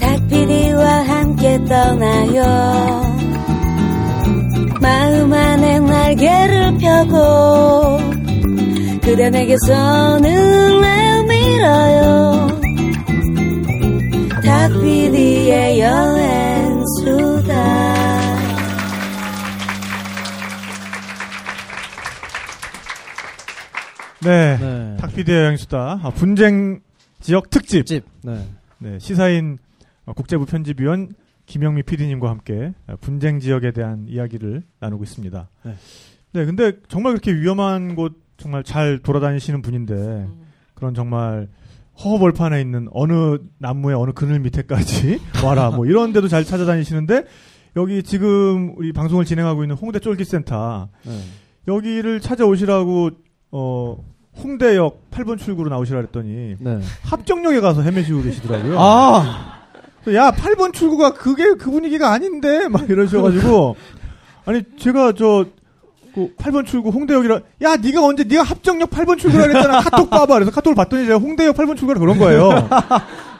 [0.00, 2.42] 닭피디와 함께 떠나요
[4.80, 7.98] 마음 안에 날개를 펴고
[9.02, 12.48] 그대 내게서 눈을 밀어요
[14.44, 17.26] 닭피디의 여행수다
[24.26, 24.58] 네.
[24.58, 24.96] 네.
[24.98, 26.00] 탁피디의 여행수다.
[26.02, 26.80] 아, 분쟁
[27.20, 27.86] 지역 특집.
[27.86, 28.04] 집.
[28.22, 28.44] 네.
[28.78, 29.58] 네, 시사인
[30.04, 31.14] 어, 국제부 편집위원
[31.46, 35.48] 김영미 PD님과 함께 어, 분쟁 지역에 대한 이야기를 나누고 있습니다.
[35.64, 35.74] 네.
[36.32, 40.46] 네, 근데 정말 그렇게 위험한 곳 정말 잘 돌아다니시는 분인데 음.
[40.74, 41.48] 그런 정말
[42.04, 47.24] 허허벌판에 있는 어느 나무의 어느 그늘 밑에까지 와라 뭐 이런 데도 잘 찾아다니시는데
[47.76, 51.20] 여기 지금 우리 방송을 진행하고 있는 홍대 쫄깃센터 네.
[51.68, 53.10] 여기를 찾아오시라고
[53.52, 54.04] 어
[54.42, 56.78] 홍대역 8번 출구로 나오시라 그랬더니 네.
[57.04, 58.76] 합정역에 가서 헤매시고 계시더라고요.
[58.78, 59.56] 아!
[60.14, 63.74] 야, 8번 출구가 그게 그 분위기가 아닌데 막 이러셔가지고
[64.44, 70.08] 아니 제가 저그 8번 출구 홍대역이라 야 네가 언제 네가 합정역 8번 출구라 그랬잖아 카톡
[70.08, 72.50] 봐봐 그래서 카톡을 봤더니 제가 홍대역 8번 출구라 그런 거예요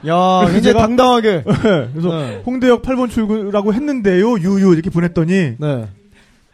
[0.08, 1.42] 야, 굉장히 제가- 당당하게.
[1.46, 2.42] 네, 그래서 네.
[2.44, 5.88] 홍대역 8번 출구라고 했는데요 유유 이렇게 보냈더니 네.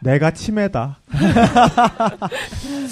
[0.03, 0.99] 내가 치매다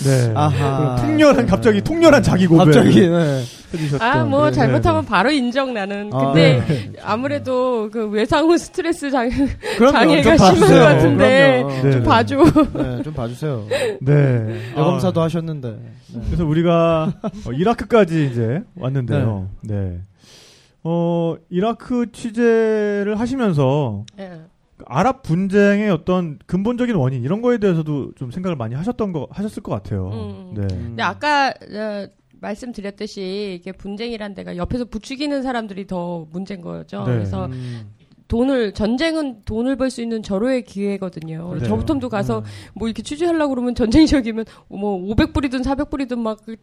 [0.03, 0.95] 네 아하.
[0.95, 3.43] 통렬한 갑자기 통렬한 자기 고백 갑자기, 네.
[3.73, 6.09] 해주셨던 아, 뭐, 네, 잘못하면 네, 바로 인정 나는.
[6.13, 6.91] 아, 근데, 네.
[7.01, 9.29] 아무래도 그 외상후 스트레스 장,
[9.77, 9.91] 그럼요.
[9.93, 10.79] 장애가 좀 심한 봐주세요.
[10.79, 11.81] 것 같은데, 그럼요.
[11.83, 11.91] 네.
[11.91, 12.35] 좀 봐줘.
[12.73, 13.65] 네, 좀 봐주세요.
[13.69, 13.95] 네.
[14.01, 14.71] 네.
[14.75, 15.69] 여검사도 아, 하셨는데.
[16.13, 16.21] 네.
[16.25, 19.49] 그래서 우리가 어, 이라크까지 이제 왔는데요.
[19.63, 19.99] 네.
[20.83, 24.31] 어, 이라크 취재를 하시면서 예.
[24.91, 29.71] 아랍 분쟁의 어떤 근본적인 원인 이런 거에 대해서도 좀 생각을 많이 하셨던 거 하셨을 것
[29.71, 30.09] 같아요.
[30.09, 30.53] 음.
[30.53, 30.67] 네.
[30.67, 32.07] 근데 아까, 어,
[32.41, 37.05] 말씀드렸듯이, 이게 분쟁이란 데가 옆에서 부추기는 사람들이 더 문제인 거죠.
[37.05, 37.13] 네.
[37.13, 37.93] 그래서 음.
[38.31, 41.49] 돈을, 전쟁은 돈을 벌 수 있는 절호의 기회거든요.
[41.49, 41.65] 그렇죠.
[41.65, 42.43] 저부터도 가서
[42.73, 46.55] 뭐 이렇게 취재하려고 그러면 전쟁 지역이면 뭐 500불이든 400불이든 막, 그,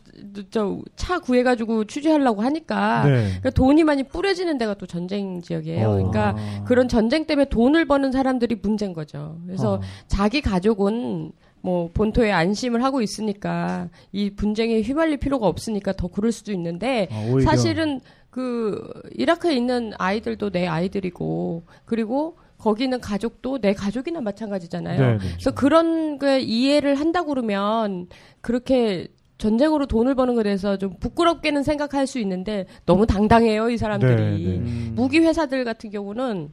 [0.50, 3.04] 저, 차 구해 가지고 취재하려고 하니까.
[3.04, 3.10] 네.
[3.26, 5.88] 그러니까 돈이 많이 뿌려지는 데가 또 전쟁 지역이에요.
[5.88, 5.92] 어.
[5.92, 6.64] 그러니까 아.
[6.64, 9.38] 그런 전쟁 때문에 돈을 버는 사람들이 문제인 거죠.
[9.44, 9.80] 그래서 어.
[10.06, 16.50] 자기 가족은 뭐 본토에 안심을 하고 있으니까 이 분쟁에 휘말릴 필요가 없으니까 더 그럴 수도
[16.52, 17.40] 있는데 아.
[17.44, 18.00] 사실은
[18.38, 18.80] 그
[19.16, 25.00] 이라크에 있는 아이들도 내 아이들이고 그리고 거기 있는 가족도 내 가족이나 마찬가지잖아요.
[25.00, 25.18] 네, 네.
[25.18, 28.06] 그래서 그런 게 이해를 한다고 그러면
[28.40, 34.14] 그렇게 전쟁으로 돈을 버는 것에 대해서 좀 부끄럽게는 생각할 수 있는데 너무 당당해요, 이 사람들이.
[34.14, 34.58] 네, 네.
[34.58, 34.92] 음.
[34.94, 36.52] 무기 회사들 같은 경우는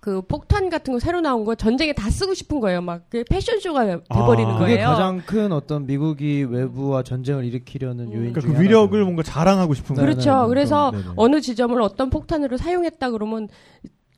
[0.00, 2.80] 그 폭탄 같은 거 새로 나온 거 전쟁에 다 쓰고 싶은 거예요.
[2.80, 4.58] 막 그 패션쇼가 돼버리는 아.
[4.58, 4.88] 그게 거예요.
[4.88, 8.12] 가장 큰 어떤 미국이 외부와 전쟁을 일으키려는 음.
[8.12, 9.04] 요인 그러니까 중에 그 위력을 하나죠.
[9.04, 10.12] 뭔가 자랑하고 싶은 네, 거예요.
[10.12, 10.30] 그렇죠.
[10.34, 10.48] 네, 네.
[10.48, 11.04] 그래서 네, 네.
[11.16, 13.48] 어느 지점을 어떤 폭탄으로 사용했다 그러면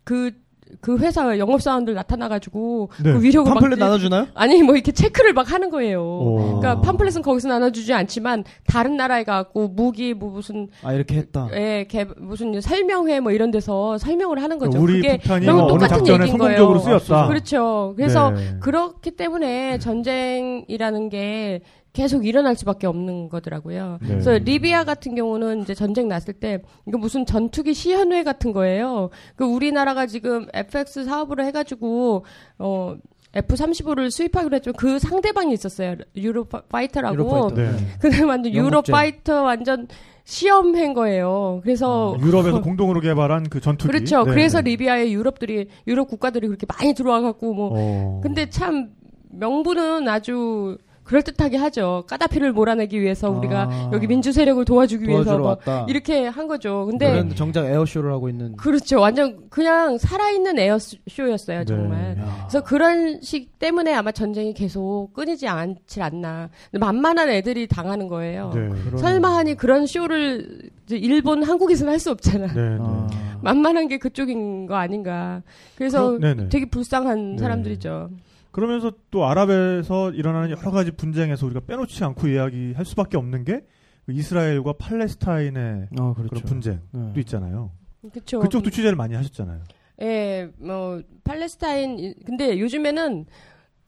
[0.05, 0.33] 그,
[0.81, 3.13] 그 회사 영업사원들 나타나가지고 네.
[3.13, 4.27] 그 위력을 막 팜플렛 나눠주나요?
[4.35, 6.03] 아니 뭐 이렇게 체크를 막 하는 거예요.
[6.03, 6.61] 오.
[6.61, 11.49] 그러니까 팜플렛은 거기서 나눠주지 않지만 다른 나라에 가고 무기 뭐 무슨 아 이렇게 했다.
[11.53, 14.81] 예, 개, 무슨 설명회 뭐 이런 데서 설명을 하는 거죠.
[14.81, 16.79] 우리 그게 너무 뭐 똑같은 작전에 얘기인 거예요.
[16.79, 17.27] 쓰였다.
[17.29, 17.95] 그렇죠.
[17.97, 18.57] 그래서 네.
[18.61, 21.63] 그렇기 때문에 전쟁이라는 게
[21.93, 23.99] 계속 일어날 수밖에 없는 거더라고요.
[24.01, 24.09] 네.
[24.09, 29.11] 그래서 리비아 같은 경우는 이제 전쟁 났을 때 이거 무슨 전투기 시연회 같은 거예요.
[29.37, 32.25] 그 우리나라가 지금 FX 사업으로 해가지고
[32.59, 32.97] 어
[33.35, 35.97] F-35를 수입하기로 했지만 그 상대방이 있었어요.
[36.17, 37.15] 유로 파이터라고.
[37.15, 37.55] 유로 파이터.
[37.55, 37.71] 네.
[38.01, 38.59] 근데 완전 영국제.
[38.59, 39.89] 유로 파이터 완전
[40.25, 41.61] 시험한 거예요.
[41.63, 43.91] 그래서 유럽에서 공동으로 개발한 그 전투기.
[43.91, 44.25] 그렇죠.
[44.25, 44.31] 네.
[44.31, 48.21] 그래서 리비아에 유럽들이 유럽 국가들이 그렇게 많이 들어와 갖고 뭐 어.
[48.23, 48.91] 근데 참
[49.31, 52.05] 명분은 아주 그럴듯하게 하죠.
[52.09, 53.91] 까다피를 몰아내기 위해서 우리가 아.
[53.93, 55.85] 여기 민주 세력을 도와주기 위해서 왔다.
[55.89, 56.87] 이렇게 한 거죠.
[56.87, 58.57] 근데 그런데 정작 에어쇼를 하고 있는.
[58.57, 59.01] 그렇죠.
[59.01, 62.15] 완전 그냥 살아있는 에어쇼였어요, 정말.
[62.17, 62.23] 네.
[62.23, 62.47] 야.
[62.49, 66.51] 그래서 그런 식 때문에 아마 전쟁이 계속 끊이지 않지 않나.
[66.73, 68.53] 만만한 애들이 당하는 거예요.
[68.55, 68.69] 네.
[68.69, 68.99] 그러네.
[68.99, 72.47] 설마 하니 그런 쇼를 일본, 한국에서는 할 수 없잖아.
[72.49, 72.55] 네.
[72.55, 72.77] 네.
[72.81, 73.07] 아.
[73.43, 75.43] 만만한 게 그쪽인 거 아닌가.
[75.77, 76.49] 그래서 그럼- 네네.
[76.49, 77.39] 되게 불쌍한 네.
[77.43, 78.11] 사람들이죠.
[78.53, 83.65] 그러면서 또 아랍에서 일어나는 여러 가지 분쟁에서 우리가 빼놓지 않고 이야기할 수밖에 없는 게그
[84.11, 86.47] 이스라엘과 팔레스타인의 아, 그런 그렇죠.
[86.47, 87.21] 분쟁도 네.
[87.21, 87.73] 있잖아요.
[88.13, 88.41] 그렇죠.
[88.41, 89.63] 그쪽도 취재를 많이 하셨잖아요.
[90.03, 93.27] 예, 뭐 팔레스타인 근데 요즘에는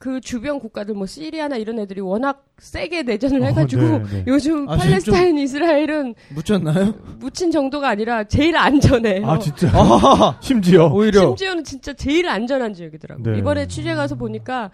[0.05, 4.23] 그 주변 국가들 뭐 시리아나 이런 애들이 워낙 세게 내전을 어, 해가지고 네, 네.
[4.29, 6.93] 요즘 아, 팔레스타인 이스라엘은 묻혔나요?
[7.17, 9.25] 묻힌 정도가 아니라 제일 안전해요.
[9.25, 13.33] 아 진짜 아, 심지어 오히려 심지어는 진짜 제일 안전한 지역이더라고요.
[13.33, 13.39] 네.
[13.39, 14.69] 이번에 취재 가서 보니까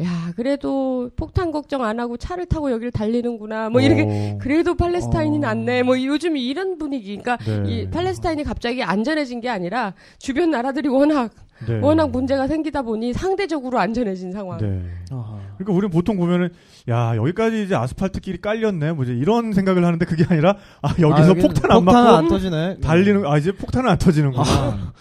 [0.00, 3.70] 야 그래도 폭탄 걱정 안 하고 차를 타고 여기를 달리는구나.
[3.70, 5.40] 뭐 이렇게 어, 그래도 팔레스타인이 어.
[5.40, 5.82] 낫네.
[5.82, 7.18] 뭐 요즘 이런 분위기.
[7.18, 7.64] 그러니까 네.
[7.66, 11.32] 이 팔레스타인이 갑자기 안전해진 게 아니라 주변 나라들이 워낙
[11.66, 11.78] 네.
[11.80, 14.58] 워낙 문제가 생기다 보니 상대적으로 안전해진 상황.
[14.58, 14.82] 네.
[15.08, 16.50] 그러니까 우리는 보통 보면은
[16.88, 21.30] 야 여기까지 이제 아스팔트 길이 깔렸네 뭐 이제 이런 생각을 하는데 그게 아니라 아 여기서
[21.30, 22.80] 아, 폭탄 안 폭탄은 맞고 안 터지네.
[22.80, 24.44] 달리는 아 이제 폭탄은 안 터지는구나.
[24.46, 24.92] 아.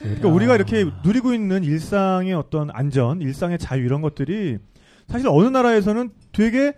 [0.00, 0.32] 그러니까 야.
[0.32, 4.58] 우리가 이렇게 누리고 있는 일상의 어떤 안전, 일상의 자유 이런 것들이
[5.08, 6.72] 사실 어느 나라에서는 되게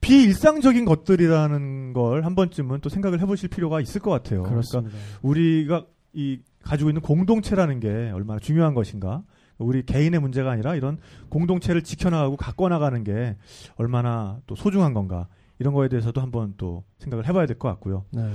[0.00, 4.42] 비일상적인 것들이라는 걸 한 번쯤은 또 생각을 해보실 필요가 있을 것 같아요.
[4.42, 4.96] 그러니까 그렇습니다.
[5.22, 6.38] 우리가 이
[6.70, 9.24] 가지고 있는 공동체라는 게 얼마나 중요한 것인가.
[9.58, 13.36] 우리 개인의 문제가 아니라 이런 공동체를 지켜나가고 가꿔 나가는 게
[13.74, 15.26] 얼마나 또 소중한 건가.
[15.58, 18.04] 이런 거에 대해서도 한번 또 생각을 해봐야 될 것 같고요.
[18.12, 18.30] 네.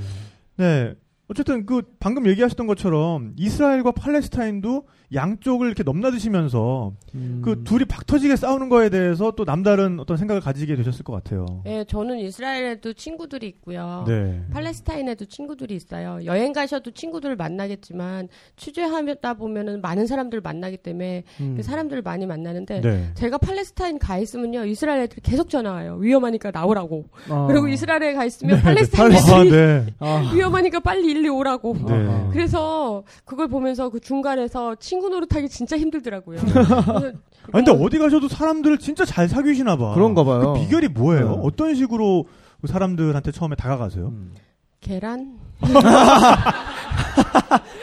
[0.58, 0.96] 네.
[1.30, 4.86] 어쨌든 그 방금 얘기하셨던 것처럼 이스라엘과 팔레스타인도
[5.16, 7.42] 양쪽을 이렇게 넘나드시면서 음.
[7.44, 11.46] 그 둘이 박터지게 싸우는 거에 대해서 또 남다른 어떤 생각을 가지게 되셨을 것 같아요.
[11.66, 14.04] 예, 저는 이스라엘에도 친구들이 있고요.
[14.08, 14.42] 네.
[14.52, 16.20] 팔레스타인에도 친구들이 있어요.
[16.26, 18.28] 여행 가셔도 친구들을 만나겠지만
[18.58, 21.54] 취재하다 보면은 많은 사람들을 만나기 때문에 음.
[21.58, 23.10] 그 사람들을 많이 만나는데 네.
[23.16, 25.98] 제가 팔레스타인 가 있으면요 이스라엘 애들이 계속 전화 와요.
[26.00, 27.06] 위험하니까 나오라고.
[27.30, 27.48] 아.
[27.48, 29.16] 그리고 이스라엘에 가 있으면 네, 팔레스타인 네.
[29.16, 29.86] 아, 애들이 네.
[30.00, 30.32] 아.
[30.34, 31.76] 위험하니까 빨리 일리 오라고.
[31.88, 32.30] 네.
[32.32, 36.40] 그래서 그걸 보면서 그 중간에서 친구 노릇하기 진짜 힘들더라고요.
[36.40, 36.76] 그래서
[37.52, 39.94] 아, 근데 어디 가셔도 사람들을 진짜 잘 사귀시나 봐.
[39.94, 40.54] 그런가 봐요.
[40.54, 41.30] 그 비결이 뭐예요?
[41.36, 41.42] 네.
[41.44, 42.26] 어떤 식으로
[42.62, 44.08] 그 사람들한테 처음에 다가가세요?
[44.08, 44.34] 음.
[44.82, 45.38] 계란?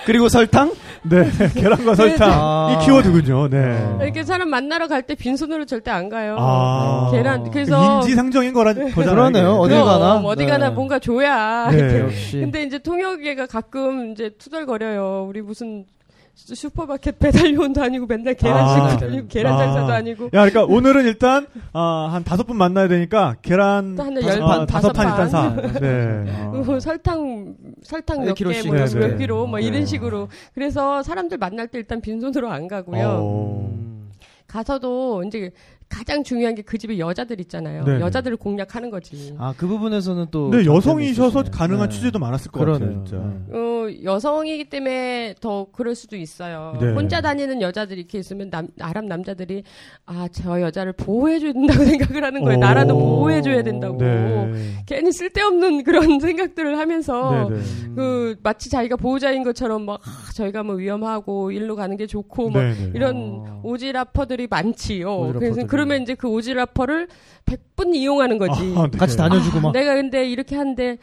[0.06, 0.72] 그리고 설탕?
[1.04, 1.28] 네.
[1.54, 2.30] 계란과 설탕.
[2.32, 2.78] 아.
[2.80, 3.48] 이 키워드군요.
[3.48, 3.58] 네.
[3.82, 3.98] 어.
[4.02, 6.36] 이렇게 사람 만나러 갈 때 빈손으로 절대 안 가요.
[6.38, 7.08] 아.
[7.12, 9.14] 계란 그래서 인지상정인 거라 거잖아요.
[9.14, 9.50] 그러네요.
[9.54, 10.14] 어딜 그럼 가나?
[10.18, 10.50] 어디 네.
[10.50, 11.68] 가나 뭔가 줘야.
[11.70, 12.06] 네.
[12.32, 15.26] 근데 이제 통역애가 가끔 이제 투덜거려요.
[15.28, 15.86] 우리 무슨
[16.34, 18.96] 슈- 슈퍼마켓 배달요원도 아니고 맨날 계란씩 아.
[18.96, 19.58] 돌리고 계란 아.
[19.58, 20.24] 장사도 아니고.
[20.26, 24.48] 야, 그러니까 오늘은 일단 아, 한 다섯 분 만나야 되니까 계란 한 다섯 열 판,
[24.48, 25.54] 판, 다섯 판 일단 사.
[25.54, 25.72] 판.
[25.74, 26.32] 네.
[26.32, 26.50] 아.
[26.50, 28.66] 그리고 설탕 설탕 일몇 개, 킬로씩.
[28.66, 28.98] 뭐 네, 네.
[29.08, 29.66] 몇 킬로, 뭐 네.
[29.66, 30.28] 이런 식으로.
[30.54, 33.06] 그래서 사람들 만날 때 일단 빈손으로 안 가고요.
[33.06, 33.70] 어.
[33.70, 34.10] 음.
[34.46, 35.50] 가서도 이제
[35.92, 37.84] 가장 중요한 게 그 집에 여자들 있잖아요.
[37.84, 38.00] 네, 네.
[38.00, 39.34] 여자들을 공략하는 거지.
[39.38, 40.48] 아, 그 부분에서는 또.
[40.48, 41.42] 근데 장점이 여성이셔서.
[41.50, 41.94] 가능한 네.
[41.94, 42.88] 취재도 많았을 것 그러네요.
[42.88, 43.16] 같아요, 진짜.
[43.48, 43.58] 네.
[43.58, 46.78] 어, 여성이기 때문에 더 그럴 수도 있어요.
[46.80, 46.92] 네.
[46.92, 49.64] 혼자 다니는 여자들이 이렇게 있으면 남, 아랍 남자들이
[50.06, 52.56] 아, 저 여자를 보호해줘야 된다고 생각을 하는 거예요.
[52.56, 52.60] 오.
[52.60, 53.98] 나라도 보호해줘야 된다고.
[53.98, 54.52] 네.
[54.86, 57.62] 괜히 쓸데없는 그런 생각들을 하면서 네, 네.
[57.96, 62.62] 그 마치 자기가 보호자인 것처럼 막 아, 저희가 뭐 위험하고 일로 가는 게 좋고 뭐
[62.62, 62.92] 네, 네.
[62.94, 63.16] 이런
[63.46, 63.60] 어.
[63.64, 65.12] 오지라퍼들이 많지요.
[65.18, 65.50] 오지라퍼들이.
[65.52, 67.08] 그래서 그 러면 이제 그 오지라퍼를
[67.46, 68.74] 100분 이용하는 거지.
[68.76, 68.98] 아, 네.
[68.98, 69.72] 같이 다녀주고 막.
[69.72, 70.98] 내가 근데 이렇게 하는데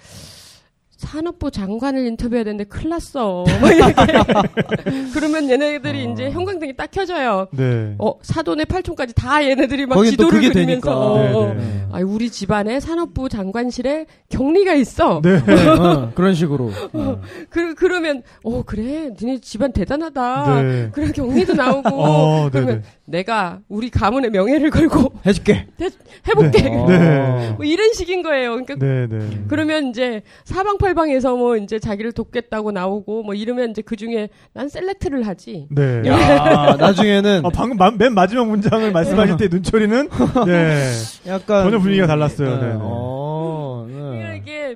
[1.00, 3.46] 산업부 장관을 인터뷰해야 되는데 큰일 났어.
[3.46, 3.46] 뭐.
[5.14, 6.12] 그러면 얘네들이 아.
[6.12, 7.48] 이제 형광등이 딱 켜져요.
[7.52, 7.96] 네.
[8.00, 10.92] 어, 사돈의 팔촌까지 다 얘네들이 막 지도를 그리면서.
[10.92, 11.54] 어, 어.
[11.54, 11.88] 네, 네.
[11.94, 15.22] 아, 우리 집안에 산업부 장관실에 격리가 있어.
[15.24, 15.38] 네.
[15.38, 16.70] 어, 그런 식으로.
[16.92, 17.22] 어.
[17.50, 19.12] 그, 그러면, 어, 그래.
[19.20, 20.62] 니네 집안 대단하다.
[20.62, 20.90] 네.
[20.92, 21.90] 그래, 격리도 나오고.
[21.90, 22.90] 어, 네, 그러면 네.
[23.10, 25.68] 내가 우리 가문의 명예를 걸고 해줄게.
[26.28, 26.68] 해볼게.
[26.70, 26.86] 어.
[26.88, 27.52] 네.
[27.56, 28.52] 뭐 이런 식인 거예요.
[28.64, 29.44] 그러니까 네, 네.
[29.48, 35.26] 그러면 이제 사방팔방에서 뭐 이제 자기를 돕겠다고 나오고 뭐 이러면 이제 그 중에 난 셀렉트를
[35.26, 35.68] 하지.
[35.72, 36.04] 네.
[36.08, 40.10] 야, 나중에는 아, 방금 마- 맨 마지막 문장을 말씀하실 때 눈초리는
[40.46, 40.92] 네.
[41.28, 42.50] 약간 전혀 분위기가 달랐어요.
[42.56, 42.62] 네.
[42.62, 42.78] 네, 네.
[42.80, 44.38] 어, 그러니까 네.
[44.44, 44.76] 이게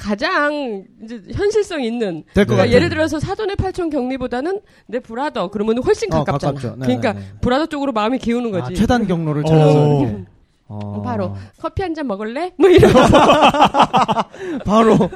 [0.00, 2.70] 가장 이제 현실성 있는 그러니까.
[2.70, 6.54] 예를 들어서 사돈의 팔촌 격리보다는 내 브라더 그러면 훨씬 어, 가깝잖아.
[6.54, 6.76] 가깝죠.
[6.78, 7.26] 네, 그러니까 네, 네.
[7.42, 8.74] 브라더 쪽으로 마음이 기우는 아, 거지.
[8.74, 9.46] 최단 경로를 어.
[9.46, 10.24] 찾아서.
[10.72, 11.02] 어.
[11.02, 12.52] 바로 커피 한 잔 먹을래?
[12.56, 13.00] 뭐 이런 거.
[14.64, 14.94] 바로.
[14.94, 15.08] 어,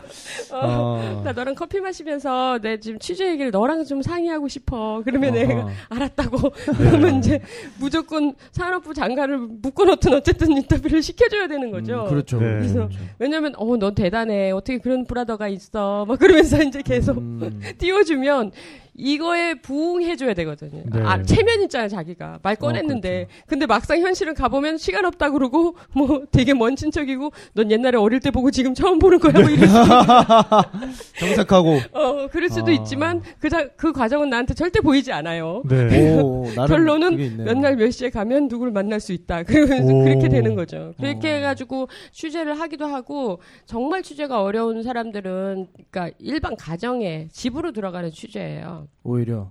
[0.52, 1.22] 어.
[1.24, 5.02] 나 너랑 커피 마시면서 내 지금 취재 얘기를 너랑 좀 상의하고 싶어.
[5.04, 5.46] 그러면 어허.
[5.46, 6.50] 내가 알았다고.
[6.76, 7.40] 그러면 이제
[7.78, 12.02] 무조건 산업부 장관을 묶어놓든 어쨌든 인터뷰를 시켜줘야 되는 거죠.
[12.02, 12.38] 음, 그렇죠.
[12.38, 12.46] 네.
[12.58, 14.50] 그래서 왜냐면 어넌 대단해.
[14.50, 16.04] 어떻게 그런 브라더가 있어.
[16.06, 17.60] 막 그러면서 이제 계속 음.
[17.78, 18.50] 띄워주면
[18.96, 20.82] 이거에 부응해줘야 되거든요.
[20.92, 21.00] 네.
[21.02, 22.38] 아, 체면 있잖아요, 자기가.
[22.42, 23.26] 말 꺼냈는데.
[23.46, 28.30] 근데 막상 현실은 가보면 시간 없다 그러고, 뭐 되게 먼 친척이고, 넌 옛날에 어릴 때
[28.30, 29.80] 보고 지금 처음 보는 거야, 뭐 이럴 수도,
[31.18, 31.78] 정색하고.
[31.92, 32.74] 어, 그럴 수도 아.
[32.74, 35.62] 있지만, 그, 자, 그 과정은 나한테 절대 보이지 않아요.
[35.68, 36.18] 네.
[36.20, 37.44] 오, 결론은.
[37.44, 39.42] 몇 날 몇 시에 가면 누구를 만날 수 있다.
[39.42, 40.04] 그러면서 오.
[40.04, 40.92] 그렇게 되는 거죠.
[40.98, 41.34] 그렇게 어.
[41.36, 48.83] 해가지고 취재를 하기도 하고 정말 취재가 어려운 사람들은 그러니까 일반 가정에 집으로 들어가는 취재예요.
[49.02, 49.50] 오히려.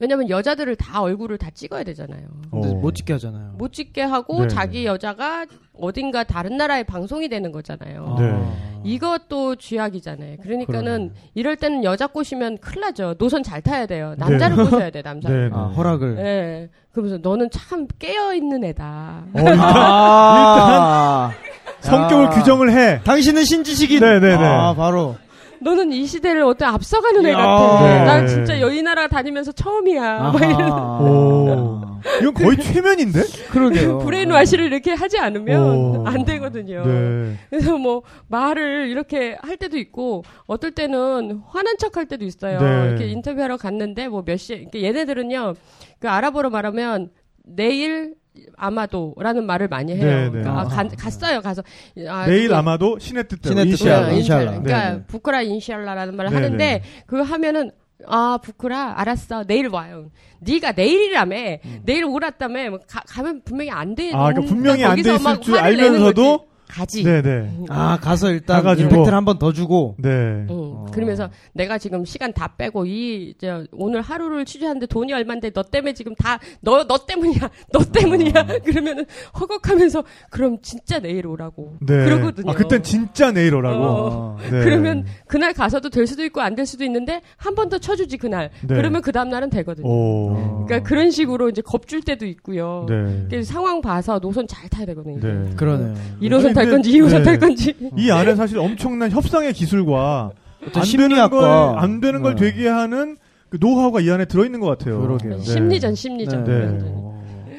[0.00, 2.20] 왜냐면 여자들을 다 얼굴을 다 찍어야 되잖아요.
[2.50, 2.74] 근데 어.
[2.74, 3.54] 못 찍게 하잖아요.
[3.58, 4.48] 못 찍게 하고 네.
[4.48, 8.16] 자기 여자가 어딘가 다른 나라에 방송이 되는 거잖아요.
[8.18, 8.30] 네.
[8.32, 8.80] 아.
[8.84, 10.36] 이것도 쥐약이잖아요.
[10.42, 11.10] 그러니까는 그러네.
[11.34, 13.14] 이럴 때는 여자 꼬시면 큰일 나죠.
[13.18, 14.14] 노선 잘 타야 돼요.
[14.18, 15.28] 남자를 꼬셔야 돼, 남자.
[15.28, 15.34] 네.
[15.34, 15.56] 를 네.
[15.56, 16.14] 아, 허락을.
[16.14, 16.68] 네.
[16.92, 19.24] 그러면서 너는 참 깨어 있는 애다.
[19.32, 21.32] 어, 일단 아.
[21.80, 22.30] 성격을 아.
[22.30, 23.00] 규정을 해.
[23.02, 24.00] 당신은 신지식인.
[24.00, 24.34] 네네네.
[24.44, 25.16] 아, 바로.
[25.60, 27.36] 너는 이 시대를 어때 앞서가는 애 야.
[27.36, 27.82] 같아.
[27.82, 28.04] 네.
[28.04, 30.18] 난 진짜 여기 나라 다니면서 처음이야.
[30.32, 31.98] 막 이런.
[32.20, 33.22] 이건 거의 최면인데?
[33.50, 33.98] 그러게요.
[34.06, 36.04] brain wash를 이렇게 하지 않으면 오.
[36.06, 36.84] 안 되거든요.
[36.86, 37.36] 네.
[37.50, 42.60] 그래서 뭐 말을 이렇게 할 때도 있고 어떨 때는 화난 척 할 때도 있어요.
[42.60, 42.88] 네.
[42.88, 45.54] 이렇게 인터뷰하러 갔는데 뭐 몇 시, 이렇게 얘네들은요,
[45.98, 47.10] 그 아랍어로 말하면
[47.44, 48.14] 내일
[48.56, 50.04] 아마도라는 말을 많이 해요.
[50.04, 50.30] 네, 네.
[50.30, 50.64] 그러니까 아, 아.
[50.64, 51.40] 가- 갔어요.
[51.40, 51.62] 가서
[52.08, 53.60] 아, 내일 아마도 신의 뜻대로.
[53.60, 54.06] 인샬라.
[54.06, 55.02] 그러니까 네, 네.
[55.06, 56.82] 부크라 인샬라라는 말을 네, 하는데 네.
[57.06, 57.70] 그거 하면은
[58.06, 60.10] 아 부크라 알았어 내일 와요.
[60.40, 61.36] 네가 내일이라며
[61.82, 64.12] 내일 오랐다며 뭐 가, 가면 분명히 안 돼.
[64.14, 66.47] 아, 그러니까 분명히 안돼 거기서 막 있을 줄 알면서도.
[66.78, 67.02] 가지.
[67.02, 67.64] 네네.
[67.68, 68.88] 아, 가서 일단 가가지고.
[68.88, 69.94] 임팩트를 한 번 더 주고.
[69.98, 70.08] 네.
[70.08, 70.46] 응.
[70.50, 70.86] 어.
[70.92, 75.92] 그러면서 내가 지금 시간 다 빼고 이 이제 오늘 하루를 취재하는데 돈이 얼마인데 너 때문에
[75.94, 78.32] 지금 다 너 너 때문이야 너 때문이야
[78.64, 79.04] 그러면은
[79.38, 82.04] 허걱하면서 그럼 진짜 내일 오라고 네.
[82.04, 82.50] 그러거든요.
[82.50, 83.84] 아, 그땐 진짜 내일 오라고.
[83.84, 84.36] 어.
[84.50, 84.64] 네.
[84.64, 88.50] 그러면 그날 가서도 될 수도 있고 안 될 수도 있는데 한 번 더 쳐주지 그날
[88.66, 88.74] 네.
[88.74, 89.86] 그러면 그 다음 날은 되거든요.
[89.86, 90.64] 오.
[90.66, 92.86] 그러니까 그런 식으로 이제 겁줄 때도 있고요.
[92.88, 93.42] 네.
[93.42, 95.20] 상황 봐서 노선 잘 타야 되거든요.
[95.20, 95.54] 네.
[95.56, 95.94] 그러네요.
[96.22, 97.22] 1호선 아니, 탈 건지 2호선 네.
[97.22, 97.74] 탈 건지.
[97.96, 100.30] 이 안에 사실 엄청난 협상의 기술과
[100.66, 101.38] 어떤 안 되는 심리학과.
[101.72, 102.52] 걸, 안 되는 걸 네.
[102.52, 103.16] 되게 하는
[103.48, 105.00] 그 노하우가 이 안에 들어 있는 것 같아요.
[105.00, 105.36] 그러게요.
[105.38, 105.42] 네.
[105.42, 106.44] 심리전 심리전.
[106.44, 106.52] 네.
[106.52, 106.92] 완전히.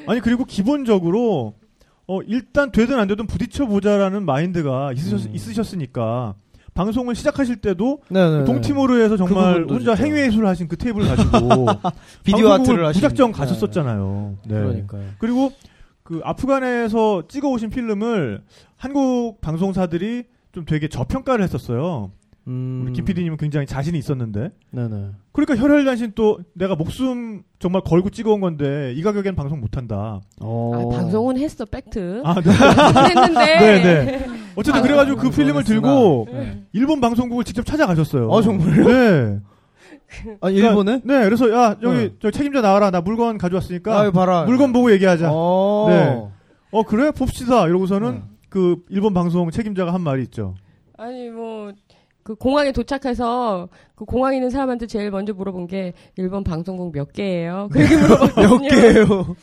[0.08, 1.54] 아니, 그리고 기본적으로,
[2.08, 5.32] 어, 일단 되든 안 되든 부딪혀 보자라는 마인드가 있으셨, 음.
[5.36, 6.36] 있으셨으니까,
[6.76, 8.46] 방송을 시작하실 때도 네네.
[8.46, 10.04] 동티모르에서 그 정말 부분도 혼자 진짜.
[10.10, 11.66] 행위 예술 하신 그 테이블 가지고
[12.24, 13.02] 비디오 아트를 하신.
[13.02, 13.38] 무작정 네.
[13.38, 14.38] 가셨었잖아요.
[14.48, 14.54] 네.
[14.56, 15.02] 그러니까요.
[15.18, 15.52] 그리고
[16.04, 18.42] 그 아프간에서 찍어 오신 필름을
[18.80, 22.12] 한국 방송사들이 좀 되게 저평가를 했었어요.
[22.48, 22.84] 음.
[22.84, 24.52] 우리 김 PD님은 굉장히 자신이 있었는데.
[24.72, 25.10] 네네.
[25.34, 30.22] 그러니까 혈혈단신 또 내가 목숨 정말 걸고 찍어온 건데 이 가격엔 방송 못한다.
[30.42, 30.72] 어.
[30.74, 32.22] 아, 방송은 했어 팩트.
[32.24, 32.52] 아, 네.
[33.10, 33.60] 했는데.
[33.60, 34.28] 네, 네.
[34.56, 36.64] 어쨌든 아, 그래가지고 그 필름을 들고 네.
[36.72, 38.30] 일본 방송국을 직접 찾아가셨어요.
[38.30, 38.88] 어, 정말요?
[38.88, 39.40] 네.
[40.40, 41.02] 아, 일본에?
[41.04, 42.10] 네, 그래서 야 여기 네.
[42.22, 42.92] 저 책임자 나와라.
[42.92, 44.46] 나 물건 가져왔으니까 아, 봐라.
[44.46, 45.30] 물건 보고 얘기하자.
[45.32, 45.86] 어.
[45.90, 46.24] 네.
[46.72, 47.68] 어 그래 봅시다.
[47.68, 48.22] 이러고서는 네.
[48.50, 50.56] 그 일본 방송 책임자가 한 말이 있죠.
[50.98, 51.72] 아니 뭐.
[52.22, 57.70] 그 공항에 도착해서 그 공항에 있는 사람한테 제일 먼저 물어본 게 일본 방송국 몇 개예요?
[57.72, 58.60] 그렇게 물어봤거든요.
[58.60, 59.36] 몇 개예요?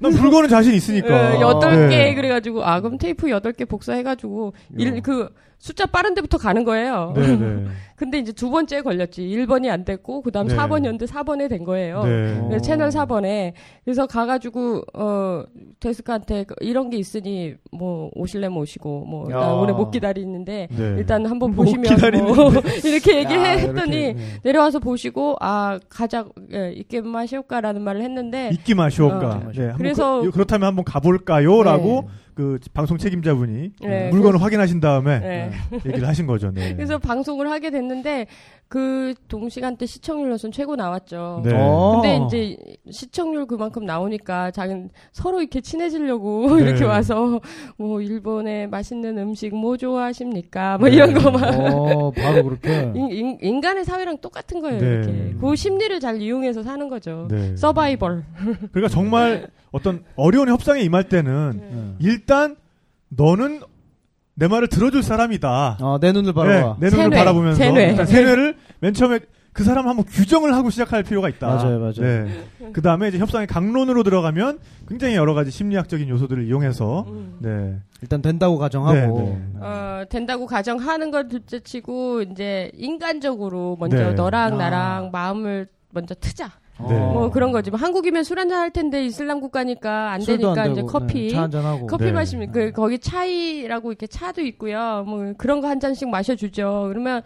[0.00, 1.36] 난 물건은 자신 있으니까.
[1.36, 1.88] 예, 여덟 네.
[1.88, 5.28] 개 그래가지고 아 그럼 테이프 여덟 개 복사해가지고 일, 그
[5.58, 7.12] 숫자 빠른 데부터 가는 거예요.
[7.16, 7.64] 네, 네.
[7.96, 9.22] 근데 이제 두 번째 걸렸지.
[9.22, 10.54] 1번이 안 됐고 그다음 네.
[10.54, 12.04] 4번이었는데 4번에 된 거예요.
[12.04, 12.38] 네.
[12.38, 12.46] 어.
[12.46, 13.54] 그래서 채널 4번에
[13.84, 15.42] 그래서 가가지고 어
[15.80, 19.40] 데스크한테 그 이런 게 있으니 뭐 오실래면 오시고 뭐 야.
[19.40, 20.94] 나 오늘 못 기다리는데 네.
[20.96, 22.50] 일단 한번 못 보시면 뭐
[22.84, 24.16] 이렇게 얘기했더니 네.
[24.44, 29.28] 내려와서 보시고 아 가자 예, 있게 마시올까라는 말을 했는데 있기 마시오까.
[29.28, 29.52] 어.
[29.52, 35.50] 네, 그래서- 그, 렇다면 한번 가볼까요?라고 그 방송 책임자분이 네, 물건을 확인하신 다음에 네.
[35.86, 36.52] 얘기를 하신 거죠.
[36.52, 36.74] 네.
[36.74, 38.26] 그래서 방송을 하게 됐는데
[38.68, 41.40] 그 동시간대 시청률로선 최고 나왔죠.
[41.42, 41.52] 네.
[41.54, 42.02] 어.
[42.02, 46.64] 근데 이제 시청률 그만큼 나오니까 자기는 서로 이렇게 친해지려고 네.
[46.64, 47.40] 이렇게 와서
[47.78, 50.76] 뭐 일본의 맛있는 음식 뭐 좋아하십니까?
[50.76, 52.92] 뭐 이런 거만 어, 바로 그렇게.
[52.94, 54.80] 인, 인, 간의 사회랑 똑같은 거예요.
[54.80, 54.86] 네.
[54.86, 57.26] 이렇게 그 심리를 잘 이용해서 사는 거죠.
[57.30, 57.56] 네.
[57.56, 58.24] 서바이벌.
[58.72, 62.06] 그러니까 정말 어떤 어려운 협상에 임할 때는 네.
[62.06, 62.56] 일단
[63.08, 63.62] 너는
[64.38, 65.78] 내 말을 들어줄 사람이다.
[65.80, 66.76] 어, 내 눈을 네, 바라봐.
[66.78, 67.90] 내 눈을 세뇌, 바라보면서 세뇌.
[67.90, 69.18] 일단 세뇌를 맨 처음에
[69.52, 71.48] 그 사람 한번 규정을 하고 시작할 필요가 있다.
[71.48, 71.92] 맞아요, 맞아요.
[71.96, 72.44] 네.
[72.72, 77.38] 그 다음에 이제 협상의 강론으로 들어가면 굉장히 여러 가지 심리학적인 요소들을 이용해서 음.
[77.40, 77.80] 네.
[78.00, 79.18] 일단 된다고 가정하고.
[79.18, 79.60] 네, 네.
[79.60, 84.12] 어, 된다고 가정하는 걸 둘째치고 이제 인간적으로 먼저 네.
[84.12, 84.56] 너랑 아.
[84.56, 86.52] 나랑 마음을 먼저 트자.
[86.88, 86.94] 네.
[86.96, 87.70] 뭐 그런 거지.
[87.70, 91.22] 뭐 한국이면 술 한잔 할 텐데 이슬람 국가니까 안 되니까 안 이제 되고, 커피.
[91.28, 91.86] 네, 차한잔 하고.
[91.86, 92.12] 커피 네.
[92.12, 95.04] 마시면 그 거기 차이라고 이렇게 차도 있고요.
[95.06, 96.86] 뭐 그런 거 한 잔씩 마셔 주죠.
[96.88, 97.22] 그러면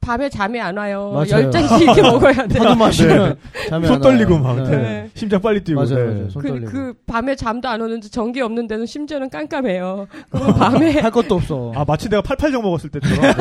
[0.00, 1.12] 밤에 잠이 안 와요.
[1.14, 1.44] 맞아요.
[1.44, 2.58] 열 잔씩 이렇게 먹어야 돼.
[2.58, 3.36] 하도 마시면
[3.70, 4.38] 잠이 손안 떨리고.
[4.38, 4.62] 막 네.
[4.64, 4.76] 네.
[4.76, 5.10] 네.
[5.14, 6.28] 심장 빨리 뛰고 맞아요, 네.
[6.36, 6.70] 그, 떨리고.
[6.70, 10.06] 그 밤에 잠도 안 오는데 전기 없는 데는 심지어는 깜깜해요.
[10.30, 11.72] 그럼 밤에 할 것도 없어.
[11.74, 13.32] 아 마치 내가 팔팔정 먹었을 때처럼 네.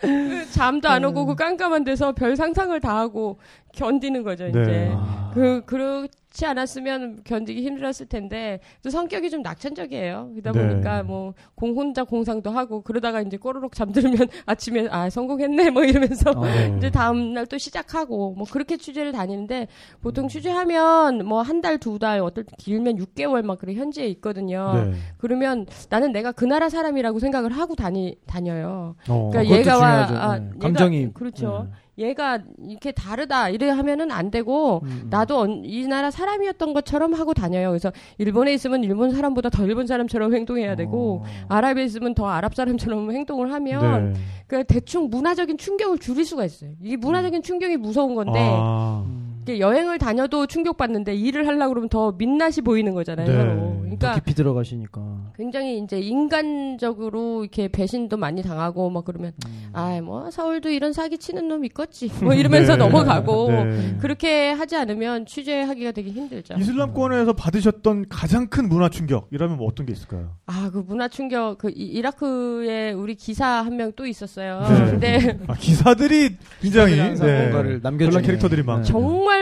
[0.00, 3.38] 그 잠도 안 오고 그 깜깜한 데서 별 상상을 다 하고
[3.76, 4.50] 견디는 거죠, 네.
[4.50, 4.90] 이제.
[4.94, 5.30] 아.
[5.34, 10.30] 그, 그렇지 않았으면 견디기 힘들었을 텐데 또 성격이 좀 낙천적이에요.
[10.34, 10.66] 그러다 네.
[10.68, 16.30] 보니까 뭐 공 혼자 공상도 하고 그러다가 이제 꼬르륵 잠들면 아침에 아 성공했네 뭐 이러면서
[16.30, 16.44] 어.
[16.78, 19.68] 이제 다음 날 또 시작하고 뭐 그렇게 취재를 다니는데
[20.02, 24.72] 보통 취재하면 뭐 한 달 두 달 어떨 때 길면 6개월 막 그래 현지에 있거든요.
[24.90, 24.92] 네.
[25.18, 28.96] 그러면 나는 내가 그 나라 사람이라고 생각을 하고 다니 다녀요.
[29.08, 29.30] 어.
[29.32, 29.86] 그러니까 얘가 와.
[30.10, 30.50] 아, 네.
[30.50, 31.68] 얘가- 감정이 그렇죠.
[31.70, 31.76] 네.
[31.98, 32.38] 얘가
[32.68, 35.06] 이렇게 다르다 이래 하면은 안 되고 음.
[35.10, 37.70] 나도 언- 이 나라 사람이었던 것처럼 하고 다녀요.
[37.70, 41.46] 그래서 일본에 있으면 일본 사람보다 더 일본 사람처럼 행동해야 되고 어.
[41.48, 44.20] 아랍에 있으면 더 아랍 사람처럼 행동을 하면 네.
[44.46, 46.70] 그 대충 문화적인 충격을 줄일 수가 있어요.
[46.82, 49.04] 이게 문화적인 충격이 무서운 건데 아.
[49.46, 49.52] 음.
[49.54, 53.26] 이게 여행을 다녀도 충격받는데 일을 하려고 그러면 더 민낯이 보이는 거잖아요.
[53.26, 53.80] 네.
[53.82, 55.32] 그러니까 깊이 들어가시니까.
[55.36, 59.70] 굉장히 이제 인간적으로 이렇게 배신도 많이 당하고 막 그러면 음.
[59.72, 62.78] 아이 뭐 서울도 이런 사기 치는 놈 있겠지 뭐 이러면서 네.
[62.84, 63.96] 넘어가고 네.
[64.00, 66.54] 그렇게 하지 않으면 취재하기가 되게 힘들죠.
[66.58, 70.30] 이슬람권에서 받으셨던 가장 큰 문화 충격이라면 뭐 어떤 게 있을까요?
[70.46, 74.62] 아 그 문화 충격 그 이- 이라크에 우리 기사 한 명 또 있었어요.
[74.68, 74.90] 네.
[74.90, 77.40] 근데 아, 기사들이 굉장히 네.
[77.42, 78.82] 뭔가를 남겨주는 캐릭터들이 막.
[78.82, 79.35] 정말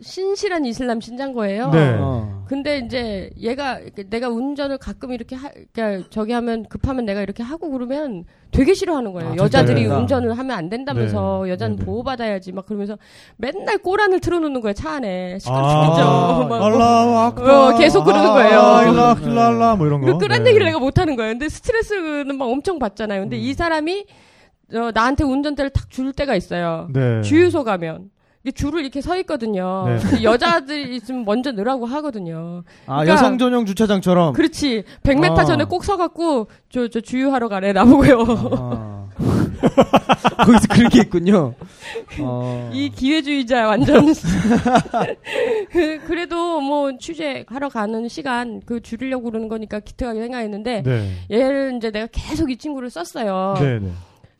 [0.00, 1.70] 신실한 이슬람 신자인 거예요.
[1.70, 1.96] 네.
[1.98, 2.44] 어.
[2.48, 7.70] 근데 이제 얘가 내가 운전을 가끔 이렇게 하, 그러니까 저기 하면 급하면 내가 이렇게 하고
[7.70, 9.32] 그러면 되게 싫어하는 거예요.
[9.32, 11.50] 아, 여자들이 안 운전을 하면 안 된다면서 네.
[11.52, 11.86] 여자는 네, 네.
[11.86, 12.98] 보호받아야지 막 그러면서
[13.36, 16.48] 맨날 꼬란을 틀어놓는 거예요 차 안에 아, 죽겠죠.
[16.48, 17.50] 막 알라우 악bar.
[17.50, 18.60] 어, 계속 그러는 거예요.
[18.60, 20.06] 아, 일라 킬랄라 뭐 이런 거.
[20.06, 20.50] 그 끄란 네.
[20.50, 21.32] 얘기를 내가 못 하는 거예요.
[21.32, 23.20] 근데 스트레스는 막 엄청 받잖아요.
[23.22, 23.40] 근데 음.
[23.40, 24.06] 이 사람이
[24.74, 26.88] 어, 나한테 운전대를 탁 줄 때가 있어요.
[26.92, 27.20] 네.
[27.20, 28.10] 주유소 가면.
[28.50, 29.84] 줄을 이렇게 서 있거든요.
[29.86, 30.22] 네.
[30.24, 32.64] 여자들이 있으면 먼저 넣으라고 하거든요.
[32.86, 34.32] 아, 그러니까- 여성 전용 주차장처럼.
[34.32, 34.82] 그렇지.
[35.04, 35.44] 100m 아.
[35.44, 38.24] 전에 꼭 서갖고, 저, 저 주유하러 가래, 나보고요.
[38.58, 39.02] 아.
[40.44, 41.54] 거기서 그런 게 있군요.
[42.20, 42.70] 어.
[42.72, 44.12] 이 기회주의자, 완전.
[45.70, 51.10] 그- 그래도 뭐, 취재하러 가는 시간, 그 줄이려고 그러는 거니까 기특하게 생각했는데, 네.
[51.30, 53.54] 얘를 이제 내가 계속 이 친구를 썼어요.
[53.60, 53.88] 네, 네.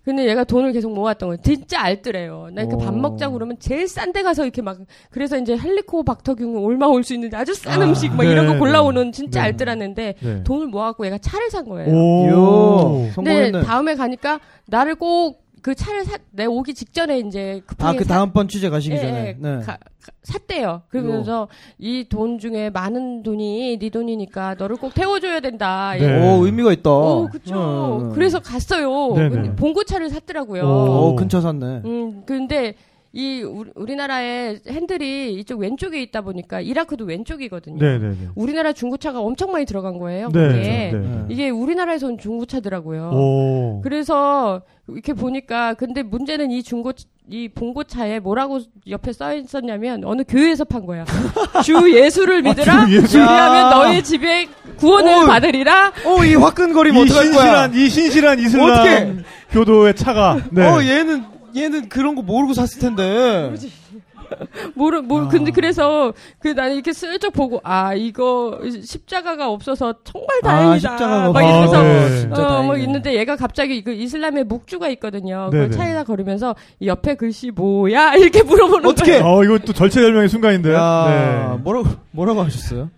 [0.04, 1.40] 근데 얘가 돈을 계속 모았던 거예요.
[1.42, 2.48] 진짜 알뜰해요.
[2.52, 2.96] 나 이렇게 밥 오.
[2.98, 4.78] 먹자고 그러면 제일 싼 데 가서 이렇게 막,
[5.10, 8.58] 그래서 이제 헬리코박터균 올마 올 수 있는데 아주 싼 아, 음식 막 이런 네, 거
[8.58, 9.46] 골라오는 진짜 네.
[9.46, 10.42] 알뜰한 애인데, 네.
[10.44, 11.92] 돈을 모아갖고 얘가 차를 산 거예요.
[11.94, 12.28] 오.
[12.28, 12.88] 요.
[12.92, 13.62] 근데 성공했네.
[13.62, 18.14] 다음에 가니까 나를 꼭 그 차를 사, 내 오기 직전에 이제 급하게 아, 그 사-
[18.14, 19.26] 다음번 취재 가시기 예, 전에.
[19.28, 19.58] 예, 네.
[19.60, 20.82] 가- 가- 샀대요.
[20.88, 21.46] 그러면서
[21.78, 25.94] 이 돈 중에 많은 돈이 네 돈이니까 너를 꼭 태워줘야 된다.
[25.98, 26.20] 네.
[26.36, 26.90] 오, 의미가 있다.
[26.90, 27.54] 오, 그쵸.
[27.54, 28.12] 어, 어.
[28.12, 29.14] 그래서 갔어요.
[29.14, 29.54] 네네.
[29.56, 30.62] 봉고차를 샀더라고요.
[30.64, 31.10] 오.
[31.12, 31.82] 오, 근처 샀네.
[31.84, 32.74] 음, 근데
[33.14, 37.78] 이 우리, 우리나라의 핸들이 이쪽 왼쪽에 있다 보니까 이라크도 왼쪽이거든요.
[37.78, 38.16] 네, 네, 네.
[38.34, 40.30] 우리나라 중고차가 엄청 많이 들어간 거예요.
[40.32, 40.92] 네, 거기에.
[40.92, 41.24] 네.
[41.28, 43.10] 이게 우리나라에서 온 중고차더라고요.
[43.12, 43.80] 오.
[43.82, 46.92] 그래서 이렇게 보니까 근데 문제는 이 중고
[47.28, 51.04] 이 봉고차에 뭐라고 옆에 써 있었냐면 어느 교회에서 판 거야.
[51.64, 52.86] 주 예수를 믿으라.
[52.86, 53.18] 주 예수.
[53.18, 53.70] 그리하면 야.
[53.70, 54.48] 너의 집에
[54.78, 55.26] 구원을 오.
[55.26, 55.92] 받으리라.
[56.06, 57.32] 어, 이 화끈거리면 이 어떡할 거야?
[57.32, 59.14] 신실한 이 신실한 이슬람 어떡해.
[59.50, 60.66] 교도의 차가 네.
[60.66, 61.24] 어, 얘는,
[61.56, 63.52] 얘는 그런 거 모르고 샀을 텐데.
[64.74, 65.28] 모르 모 아.
[65.28, 70.78] 근데 그래서 그 나는 이렇게 슬쩍 보고 아 이거 십자가가 없어서 정말 다행이다.
[70.78, 71.42] 십자가가 막.
[71.42, 72.20] 이러면서 아, 네.
[72.20, 72.76] 진짜 어, 뭐.
[72.78, 75.50] 있는데 얘가 갑자기 그 이슬람의 묵주가 있거든요.
[75.52, 75.68] 네네.
[75.68, 79.20] 그 차에다 걸으면서 이 옆에 글씨 뭐야 이렇게 물어보는 어떻게?
[79.20, 79.24] 거예요.
[79.26, 80.72] 어, 이거 또 절체절명의 순간인데.
[80.72, 81.62] 야, 네.
[81.62, 82.88] 뭐라고, 뭐라고 하셨어요?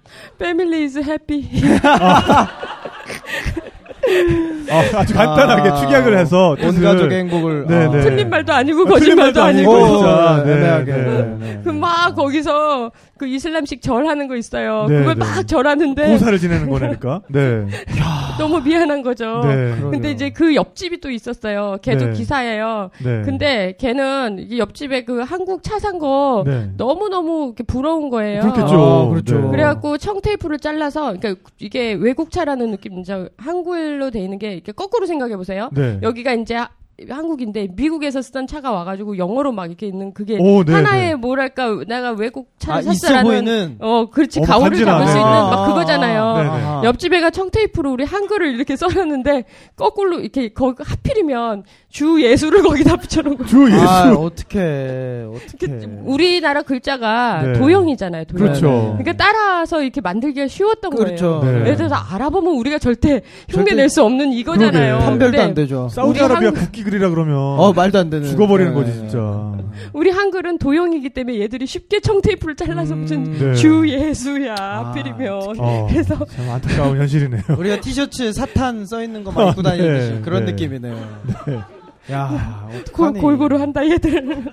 [0.41, 1.49] Family is happy.
[4.75, 7.67] 아, 아주 간단하게 아, 축약을 해서 온 가족의 행복을.
[7.67, 7.91] 네, 아.
[7.91, 8.01] 네.
[8.01, 9.87] 틀린 말도 아니고 아, 거짓말도 말도 아니고.
[9.89, 10.43] 진짜.
[10.45, 10.93] 네, 네, 애매하게.
[10.93, 11.37] 네.
[11.39, 11.61] 네.
[11.65, 14.87] 그막 거기서 그 이슬람식 절하는 거 있어요.
[14.89, 15.21] 네, 그걸 네.
[15.21, 17.23] 막 절하는데 고사를 지내는 거니까.
[17.29, 17.67] 네.
[18.39, 19.43] 너무 미안한 거죠.
[19.45, 19.77] 네.
[19.81, 21.79] 근데 이제 그 옆집이 또 있었어요.
[21.83, 22.13] 걔도 네.
[22.13, 22.91] 기사예요.
[23.05, 23.23] 네.
[23.25, 26.71] 근데 걔는 이 옆집에 그 한국 차 산거 네.
[26.77, 28.43] 너무 너무 부러운 거예요.
[28.43, 29.07] 그렇겠죠.
[29.07, 29.39] 아, 그렇죠.
[29.39, 29.51] 네.
[29.51, 33.29] 그래갖고 청테이프를 잘라서 그러니까 이게 외국 차라는 느낌이죠.
[33.37, 35.69] 한글로 돼 있는 게 이렇게 거꾸로 생각해 보세요.
[35.73, 35.99] 네.
[36.03, 36.71] 여기가 이제 하-
[37.11, 41.15] 한국인데 미국에서 쓰던 차가 와가지고 영어로 막 이렇게 있는 그게 오, 네, 하나의 네.
[41.17, 43.77] 뭐랄까 내가 외국 차를 아, 샀어라는 보이는.
[43.81, 45.07] 어 그렇지 어, 가오를 잡을 간지나네.
[45.11, 46.37] 수 있는 아, 막 그거잖아요.
[46.37, 46.49] 네, 네.
[46.49, 46.85] 아하.
[46.85, 53.39] 옆집 애가 청테이프로 우리 한글을 이렇게 써놨는데 거꾸로 이렇게 거 하필이면 주 예수를 거기다 붙여놓은
[53.39, 53.45] 거.
[53.45, 53.81] 주 예수.
[53.89, 55.67] 아, 어떻게, 어떻게.
[55.67, 57.53] 그 우리나라 글자가 네.
[57.55, 58.25] 도형이잖아요.
[58.27, 58.47] 도형.
[58.47, 58.97] 그렇죠.
[58.99, 61.41] 그러니까 따라서 이렇게 만들기가 쉬웠던 그렇죠.
[61.41, 61.55] 거예요.
[61.59, 61.61] 네.
[61.65, 64.95] 예를 들어서 알아보면 우리가 절대 흉내 절대- 낼수 없는 이거잖아요.
[64.99, 65.05] 그러게.
[65.05, 65.89] 판별도 안 되죠.
[65.91, 68.29] 사우디아라비아 우리 그리라 그러면 어, 말도 안 되는.
[68.29, 69.55] 죽어버리는 네, 거지 네, 진짜.
[69.93, 73.55] 우리 한글은 도형이기 때문에 얘들이 쉽게 청테이프를 잘라서 붙인 음, 네.
[73.55, 75.55] 주 예수야 아, 하필이면.
[75.59, 77.43] 어, 그래서 참 안타까운 현실이네요.
[77.59, 80.53] 우리가 티셔츠에 사탄 써 있는 거만 입고 다니듯이 네, 그런 네.
[80.53, 80.97] 느낌이네요.
[82.13, 83.21] 야, 골, 어떡하니.
[83.21, 84.45] 골고루 한다 얘들.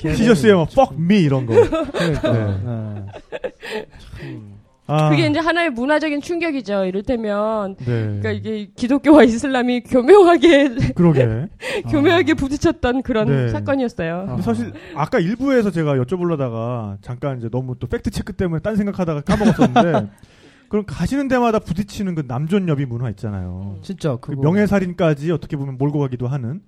[0.00, 0.72] 티셔츠에 뭐 되는지.
[0.80, 1.52] fuck me 이런 거.
[1.54, 2.32] 그러니까.
[2.32, 2.56] 네.
[2.64, 4.57] 네.
[4.90, 6.86] 아, 그게 이제 하나의 문화적인 충격이죠.
[6.86, 7.84] 이를테면 네.
[7.84, 11.46] 그러니까 이게 기독교와 이슬람이 교묘하게 그러게.
[11.90, 13.48] 교묘하게 부딪혔던 그런 네.
[13.50, 14.24] 사건이었어요.
[14.28, 19.20] 근데 사실 아까 일부에서 제가 여쭤보려다가 잠깐 이제 너무 또 팩트 체크 때문에 딴 생각하다가
[19.20, 20.08] 까먹었었는데
[20.70, 23.78] 그럼 가시는 데마다 부딪히는 그 남존여비 문화 있잖아요.
[23.82, 26.62] 진짜 그 명예살인까지 어떻게 보면 몰고 가기도 하는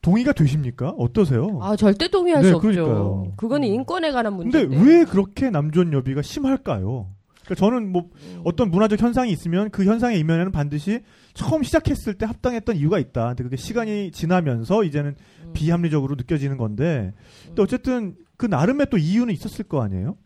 [0.00, 0.90] 동의가 되십니까?
[0.98, 1.58] 어떠세요?
[1.62, 2.68] 아 절대 동의할 네, 수 없죠.
[2.68, 3.32] 그러니까요.
[3.36, 4.90] 그거는 인권에 관한 근데 문제인데.
[4.90, 7.06] 왜 그렇게 남존여비가 심할까요?
[7.52, 8.08] 그러니까 저는 뭐
[8.44, 11.00] 어떤 문화적 현상이 있으면 그 현상의 이면에는 반드시
[11.34, 13.28] 처음 시작했을 때 합당했던 이유가 있다.
[13.28, 15.52] 근데 그게 시간이 지나면서 이제는 음.
[15.52, 17.12] 비합리적으로 느껴지는 건데,
[17.46, 20.16] 근데 어쨌든 그 나름의 또 이유는 있었을 거 아니에요?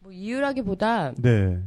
[0.00, 1.62] 뭐 이유라기보다 네.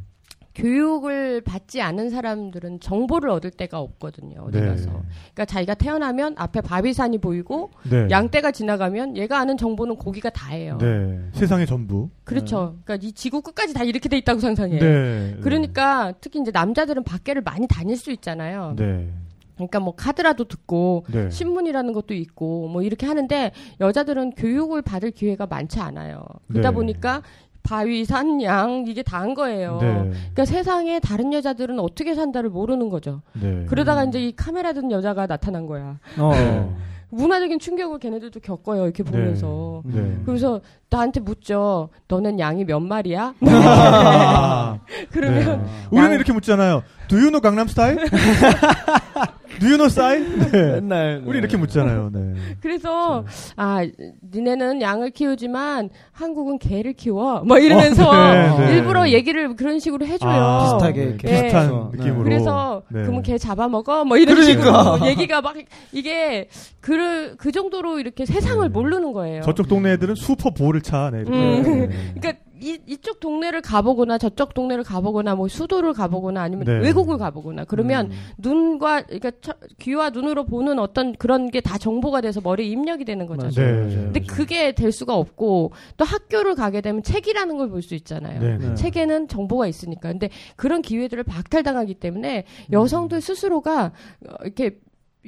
[0.56, 4.40] 교육을 받지 않은 사람들은 정보를 얻을 데가 없거든요.
[4.40, 4.66] 어디 네.
[4.66, 4.86] 가서.
[4.86, 8.08] 그러니까 자기가 태어나면 앞에 바위산이 보이고 네.
[8.10, 10.78] 양떼가 지나가면 얘가 아는 정보는 고기가 다예요.
[10.78, 11.20] 네.
[11.32, 12.08] 세상의 전부.
[12.24, 12.76] 그렇죠.
[12.84, 14.78] 그러니까 이 지구 끝까지 다 이렇게 돼 있다고 상상해.
[14.78, 15.36] 네.
[15.42, 18.74] 그러니까 특히 이제 남자들은 밖에를 많이 다닐 수 있잖아요.
[18.76, 19.12] 네.
[19.56, 21.30] 그러니까 뭐 카드라도 듣고 네.
[21.30, 26.24] 신문이라는 것도 있고 뭐 이렇게 하는데 여자들은 교육을 받을 기회가 많지 않아요.
[26.48, 26.74] 그러다 네.
[26.74, 27.22] 보니까
[27.66, 29.78] 바위, 산, 양 이게 다 한 거예요.
[29.80, 29.94] 네.
[30.10, 33.22] 그러니까 세상에 다른 여자들은 어떻게 산다를 모르는 거죠.
[33.32, 33.64] 네.
[33.68, 35.98] 그러다가 이제 이 카메라 든 여자가 나타난 거야.
[36.18, 36.30] 어.
[36.32, 36.70] 네.
[37.08, 38.82] 문화적인 충격을 걔네들도 겪어요.
[38.84, 39.80] 이렇게 보면서.
[39.84, 40.18] 네.
[40.26, 41.88] 그래서 나한테 묻죠.
[42.08, 43.32] 너넨 양이 몇 마리야?
[43.48, 44.78] 아,
[45.12, 45.70] 그러면 네.
[45.90, 46.82] 우리는 양- 이렇게 묻잖아요.
[47.08, 47.98] Do you know 강남 스타일?
[49.60, 50.26] Do you know 스타일?
[50.52, 50.72] 네.
[50.80, 52.10] 맨날 우리 이렇게 묻잖아요.
[52.12, 52.34] 네.
[52.60, 53.24] 그래서
[53.56, 53.86] 아
[54.32, 58.72] 니네는 양을 키우지만 한국은 개를 키워 뭐 이러면서 어, 네, 네.
[58.74, 60.30] 일부러 얘기를 그런 식으로 해줘요.
[60.30, 61.90] 아, 비슷하게 네, 이렇게 비슷한.
[61.92, 62.24] 느낌으로.
[62.24, 63.02] 그래서 네.
[63.02, 64.94] 그러면 개 잡아먹어 뭐 이런 그러니까.
[64.96, 65.56] 식으로 얘기가 막
[65.92, 66.48] 이게
[66.80, 68.72] 그, 그 정도로 이렇게 세상을 네.
[68.72, 69.42] 모르는 거예요.
[69.42, 71.10] 저쪽 동네 애들은 슈퍼 볼을 차.
[71.10, 71.24] 네.
[71.26, 71.62] 음.
[71.62, 71.88] 네.
[72.20, 76.72] 그러니까 이, 이쪽 동네를 가보거나 저쪽 동네를 가보거나 뭐 수도를 가보거나 아니면 네.
[76.80, 78.16] 외국을 가보거나 그러면 음.
[78.38, 83.26] 눈과 그러니까 처- 귀와 눈으로 보는 어떤 그런 게 다 정보가 돼서 머리에 입력이 되는
[83.26, 83.48] 거죠.
[83.50, 83.62] 네.
[83.72, 83.88] 맞아요.
[84.04, 88.40] 근데 그게 될 수가 없고 또 학교를 가게 되면 책이라는 걸 볼 수 있잖아요.
[88.40, 88.56] 네.
[88.58, 88.74] 네.
[88.74, 90.10] 책에는 정보가 있으니까.
[90.10, 92.72] 근데 그런 기회들을 박탈당하기 때문에 음.
[92.72, 93.92] 여성들 스스로가
[94.28, 94.78] 어, 이렇게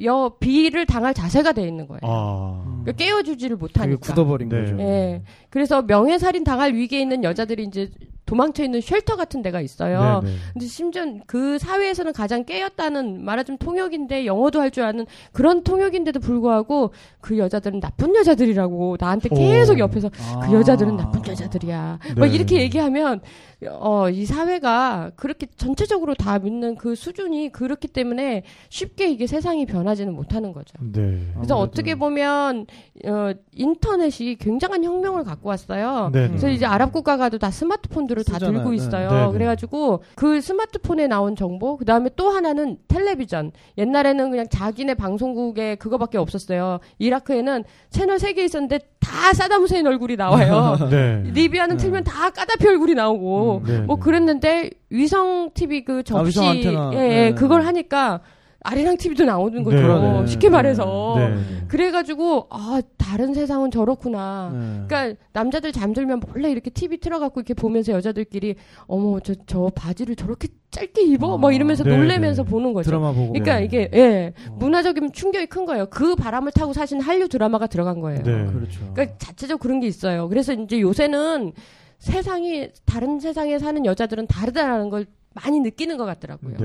[0.04, 2.00] 여 비를 당할 자세가 돼 있는 거예요.
[2.02, 2.62] 아.
[2.82, 4.00] 그러니까 깨워주지를 못하니까.
[4.00, 4.60] 굳어버린 네.
[4.60, 4.78] 거죠.
[4.80, 5.22] 예.
[5.50, 7.90] 그래서 명예살인 당할 위기에 있는 여자들이 이제
[8.26, 10.20] 도망쳐 있는 쉘터 같은 데가 있어요.
[10.22, 10.36] 네, 네.
[10.52, 16.92] 근데 심지어 그 사회에서는 가장 깨었다는 말하자면 통역인데 영어도 할 줄 아는 그런 통역인데도 불구하고
[17.22, 19.78] 그 여자들은 나쁜 여자들이라고 나한테 계속 오.
[19.78, 20.40] 옆에서 아.
[20.46, 21.98] 그 여자들은 나쁜 여자들이야.
[22.16, 22.34] 막 네.
[22.34, 23.22] 이렇게 얘기하면
[23.68, 30.14] 어, 이 사회가 그렇게 전체적으로 다 믿는 그 수준이 그렇기 때문에 쉽게 이게 세상이 변하지는
[30.14, 30.74] 못하는 거죠.
[30.80, 30.92] 네.
[31.34, 31.56] 그래서 아무래도.
[31.56, 32.66] 어떻게 보면
[33.04, 36.10] 어, 인터넷이 굉장한 혁명을 갖고 왔어요.
[36.12, 36.28] 네.
[36.28, 38.58] 그래서 이제 아랍 국가 가도 다 스마트폰들을 다 쓰잖아요.
[38.58, 38.76] 들고 네.
[38.76, 39.10] 있어요.
[39.10, 39.32] 네, 네.
[39.32, 43.50] 그래가지고 그 스마트폰에 나온 정보, 그 다음에 또 하나는 텔레비전.
[43.76, 46.78] 옛날에는 그냥 자기네 방송국에 그거밖에 없었어요.
[46.98, 50.76] 이라크에는 채널 세 개 있었는데 다 사담 후세인 얼굴이 나와요.
[50.90, 51.22] 네.
[51.32, 51.82] 리비아는 네.
[51.82, 54.02] 틀면 다 까다피 얼굴이 나오고 음, 네, 뭐 네.
[54.02, 56.90] 그랬는데 위성 TV 그 접시 위성 안테나.
[56.94, 57.34] 예, 예, 네.
[57.34, 58.20] 그걸 하니까
[58.60, 60.20] 아리랑 TV도 나오는 거죠.
[60.20, 60.26] 네.
[60.26, 60.52] 쉽게 네.
[60.52, 61.14] 말해서.
[61.16, 61.36] 네.
[61.68, 64.50] 그래가지고 아 다른 세상은 저렇구나.
[64.52, 64.82] 네.
[64.88, 68.56] 그러니까 남자들 잠들면 몰래 이렇게 TV 틀어갖고 이렇게 보면서 여자들끼리
[68.86, 71.36] 어머 저 저 바지를 저렇게 짧게 입어 아.
[71.38, 72.50] 뭐 이러면서 네, 놀래면서 네.
[72.50, 72.90] 보는 거죠.
[72.90, 73.32] 드라마 보고.
[73.32, 73.64] 그러니까 네.
[73.64, 74.56] 이게 예 어.
[74.58, 75.86] 문화적인 충격이 큰 거예요.
[75.86, 78.22] 그 바람을 타고 사실 한류 드라마가 들어간 거예요.
[78.22, 78.46] 네.
[78.52, 78.80] 그렇죠.
[78.92, 80.28] 그러니까 자체적으로 그런 게 있어요.
[80.28, 81.52] 그래서 이제 요새는
[81.98, 86.56] 세상이 다른 세상에 사는 여자들은 다르다라는 걸 많이 느끼는 것 같더라고요.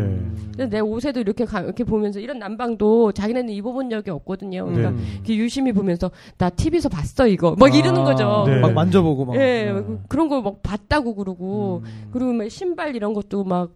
[0.58, 0.66] 네.
[0.68, 4.66] 내 옷에도 이렇게 가- 이렇게 보면서 이런 난방도 자기네는 입어본 적이 없거든요.
[4.66, 4.98] 그러니까 네.
[5.16, 8.46] 이렇게 유심히 보면서 나 TV에서 봤어 이거 막 이러는 거죠.
[8.48, 8.60] 네.
[8.60, 9.36] 막 만져보고 막.
[9.36, 9.74] 예, 네.
[9.74, 12.10] 그- 그런 거막 봤다고 그러고 음.
[12.12, 13.72] 그리고 막 신발 이런 것도 막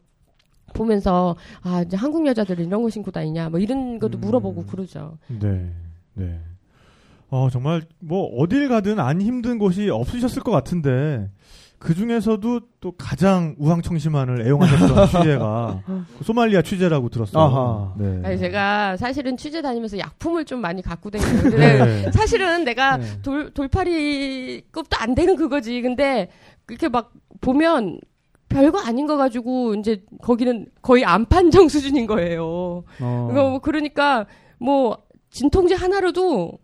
[0.74, 4.22] 보면서 아 이제 한국 여자들은 이런 거 신고 다니냐 뭐 이런 것도 음.
[4.22, 5.18] 물어보고 그러죠.
[5.28, 5.72] 네.
[6.14, 6.40] 네.
[7.30, 11.30] 어, 정말, 뭐, 어딜 가든 안 힘든 곳이 없으셨을 것 같은데,
[11.80, 15.84] 그 중에서도 또 가장 우황청심환을 애용하셨던 취재가
[16.18, 17.44] 그 소말리아 취재라고 들었어요.
[17.44, 17.94] 아하.
[17.98, 18.22] 네.
[18.24, 21.58] 아니 제가 사실은 취재 다니면서 약품을 좀 많이 갖고 다니는데
[22.08, 22.12] 네.
[22.12, 23.22] 사실은 내가 네.
[23.22, 25.82] 돌 돌팔이급도 안 되는 그거지.
[25.84, 26.30] 근데
[26.68, 28.00] 이렇게 막 보면
[28.50, 32.84] 별거 아닌 거 가지고 이제 거기는 거의 안판정 수준인 거예요.
[33.02, 33.30] 어.
[33.32, 34.26] 뭐 그러니까
[34.58, 34.98] 뭐
[35.30, 36.58] 진통제 하나로도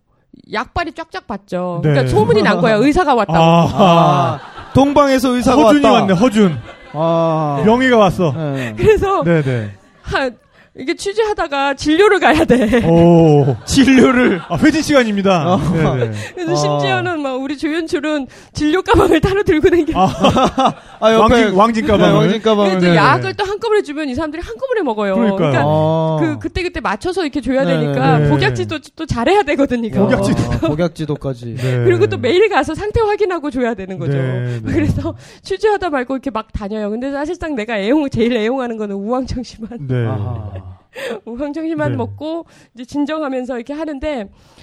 [0.52, 1.82] 약발이 쫙쫙 받죠.
[1.84, 1.90] 네.
[1.92, 2.76] 그러니까 소문이 난 거야.
[2.76, 3.38] 의사가 왔다고.
[3.40, 4.40] 아, 아,
[4.74, 6.00] 동방에서 의사가 허준이 왔다.
[6.02, 6.58] 왔네, 허준.
[6.94, 7.62] 아.
[7.66, 8.32] 명의가 왔어.
[8.36, 8.74] 네.
[8.78, 9.72] 그래서 네네.
[10.02, 10.38] 한
[10.76, 12.84] 이게 취재하다가 진료를 가야 돼.
[12.88, 13.56] 오.
[13.66, 14.42] 진료를.
[14.50, 15.54] 아, 회진 시간입니다.
[15.54, 15.58] 어.
[15.58, 16.12] 네네.
[16.34, 16.56] 그래서 아.
[16.56, 20.08] 심지어는 막 우리 조연출은 진료 가방을 따로 들고 다니고 아,
[21.12, 22.12] 왕진, 왕진 가방을.
[22.14, 22.70] 네, 왕진 가방을.
[22.72, 22.96] 그래도 네.
[22.96, 25.16] 약을 또 한꺼번에 주면 이 사람들이 한꺼번에 먹어요.
[25.16, 25.38] 그러니까요.
[25.38, 26.18] 그러니까 아.
[26.20, 28.30] 그 그때 그때 맞춰서 이렇게 줘야 네, 되니까 네.
[28.30, 29.90] 복약지도 또 잘해야 되거든요.
[29.90, 30.42] 복약지도.
[30.42, 31.56] 아, 복약지도까지.
[31.56, 31.84] 네.
[31.86, 34.14] 그리고 또 매일 가서 상태 확인하고 줘야 되는 거죠.
[34.18, 34.72] 네, 네.
[34.74, 36.90] 그래서 취재하다 말고 이렇게 막 다녀요.
[36.90, 39.88] 근데 사실상 내가 애용 제일 애용하는 거는 우황청심환.
[39.88, 40.06] 네.
[41.92, 41.96] 네.
[41.98, 44.63] 먹고 이제 진정하면서 이렇게 하는데 이-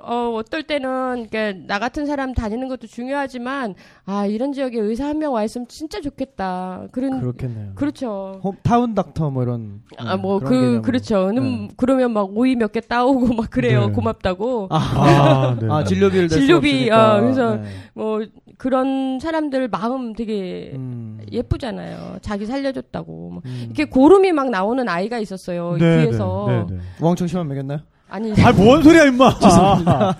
[0.00, 3.74] 어 어떨 때는 그러니까 나 같은 사람 다니는 것도 중요하지만
[4.06, 6.86] 아 이런 지역에 의사 한 명 와 있으면 진짜 좋겠다.
[6.92, 7.72] 그런 그렇겠네요.
[7.74, 8.40] 그렇죠.
[8.42, 9.82] 홈, 타운 닥터 뭐 이런.
[9.98, 10.82] 아, 음, 뭐, 그런 그, 개념으로.
[10.82, 11.28] 그렇죠.
[11.28, 11.68] 음, 네.
[11.76, 13.88] 그러면 막 오이 몇 개 따오고 막 그래요.
[13.88, 13.92] 네.
[13.92, 14.68] 고맙다고.
[14.70, 15.66] 아, 아, 네.
[15.70, 17.16] 아, 진료비를 진료비, 없으니까.
[17.16, 17.62] 어, 그래서 네.
[17.94, 18.20] 뭐,
[18.56, 21.20] 그런 사람들 마음 되게 음.
[21.30, 22.18] 예쁘잖아요.
[22.22, 23.12] 자기 살려줬다고.
[23.30, 23.42] 뭐.
[23.44, 23.62] 음.
[23.66, 25.76] 이렇게 고름이 막 나오는 아이가 있었어요.
[25.78, 26.46] 네, 뒤에서.
[26.48, 26.80] 네, 네, 네.
[27.02, 27.80] 우왕청 심한 먹였나요?
[28.10, 29.34] 아니, 아, 뭔 소리야, 임마!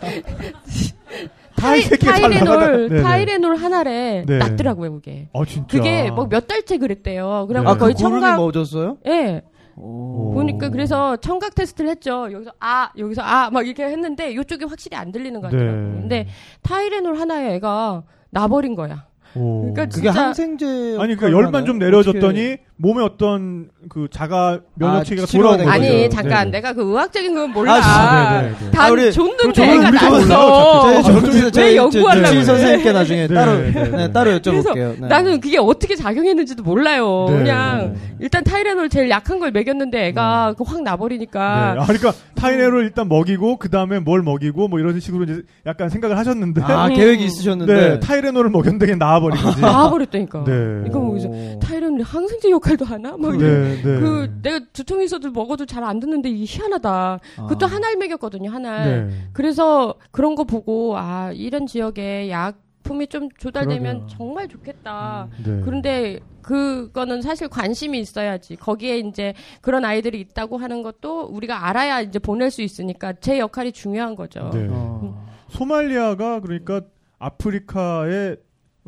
[1.56, 2.60] 타이, 이 새끼가 잘 나가다.
[2.60, 3.02] 타이레놀.
[3.02, 4.38] 타이레놀 하나래 네.
[4.38, 5.28] 낫더라고요, 그게.
[5.34, 5.66] 아, 진짜.
[5.76, 7.46] 그게 뭐 몇 달째 그랬대요.
[7.48, 7.70] 그래갖고 네.
[7.70, 8.96] 아, 거의 그 청각, 멎었어요?
[9.06, 9.42] 예.
[9.76, 10.32] 오.
[10.34, 12.28] 보니까 그래서 청각 테스트를 했죠.
[12.32, 15.82] 여기서 아, 여기서 아, 막 이렇게 했는데 이쪽이 확실히 안 들리는 거 같더라고요.
[15.94, 16.00] 네.
[16.00, 16.26] 근데
[16.62, 19.04] 타이레놀 하나에 애가 나버린 거야.
[19.34, 19.72] 오.
[19.72, 20.64] 그러니까 그게 항생제.
[20.98, 21.90] 아니, 그러니까 열만 좀 하나요?
[21.90, 25.92] 내려줬더니 어떻게- 몸에 어떤 그 자가 면역 체계가 아, 치료가 돌아온 된 거죠.
[25.94, 26.10] 아니.
[26.10, 26.58] 잠깐 네.
[26.58, 27.74] 내가 그 의학적인 건 몰라.
[27.74, 28.70] 아, 네, 네, 네.
[28.70, 29.62] 다 아, 우리- 그렇죠.
[29.62, 32.44] 애가 저쪽에서 왜 연구하려고 질 그래?
[32.44, 33.88] 선생님께 나중에 네, 따로 네, 네.
[33.90, 35.00] 네, 따로 그래서 여쭤볼게요.
[35.00, 35.08] 네.
[35.08, 37.26] 나는 그게 어떻게 작용했는지도 몰라요.
[37.28, 41.80] 네, 그냥 네, 일단 타이레놀 제일 약한 걸 먹였는데 애가 그확 나버리니까 네.
[41.80, 46.16] 아, 그러니까 타이레놀 일단 먹이고 그 다음에 뭘 먹이고 뭐 이런 식으로 이제 약간 생각을
[46.16, 46.94] 하셨는데 아, 음.
[46.94, 47.74] 계획이 있으셨는데.
[47.74, 49.60] 네, 타이레놀을 먹였는데 그냥 나와버린 거지.
[49.60, 50.44] 나와버렸다니까.
[50.44, 50.52] 네.
[50.86, 51.58] 이거 뭐 오.
[51.60, 53.16] 타이레놀이 항생제 역할 도 하나?
[53.16, 53.82] 막 네, 네.
[53.82, 56.90] 그 내가 두통이 있어도 먹어도 잘 안 듣는데 이게 희한하다.
[57.38, 57.42] 아.
[57.42, 59.08] 그것도 하나를 먹였거든요, 하나를.
[59.08, 59.14] 네.
[59.32, 64.06] 그래서 그런 거 보고 아 이런 지역에 약 품이 좀 조달되면 그러게요.
[64.16, 65.28] 정말 좋겠다.
[65.44, 65.60] 네.
[65.64, 68.56] 그런데 그거는 사실 관심이 있어야지.
[68.56, 73.72] 거기에 이제 그런 아이들이 있다고 하는 것도 우리가 알아야 이제 보낼 수 있으니까 제 역할이
[73.72, 74.50] 중요한 거죠.
[74.52, 74.66] 네.
[74.70, 75.26] 어.
[75.48, 76.82] 소말리아가 그러니까
[77.18, 78.36] 아프리카의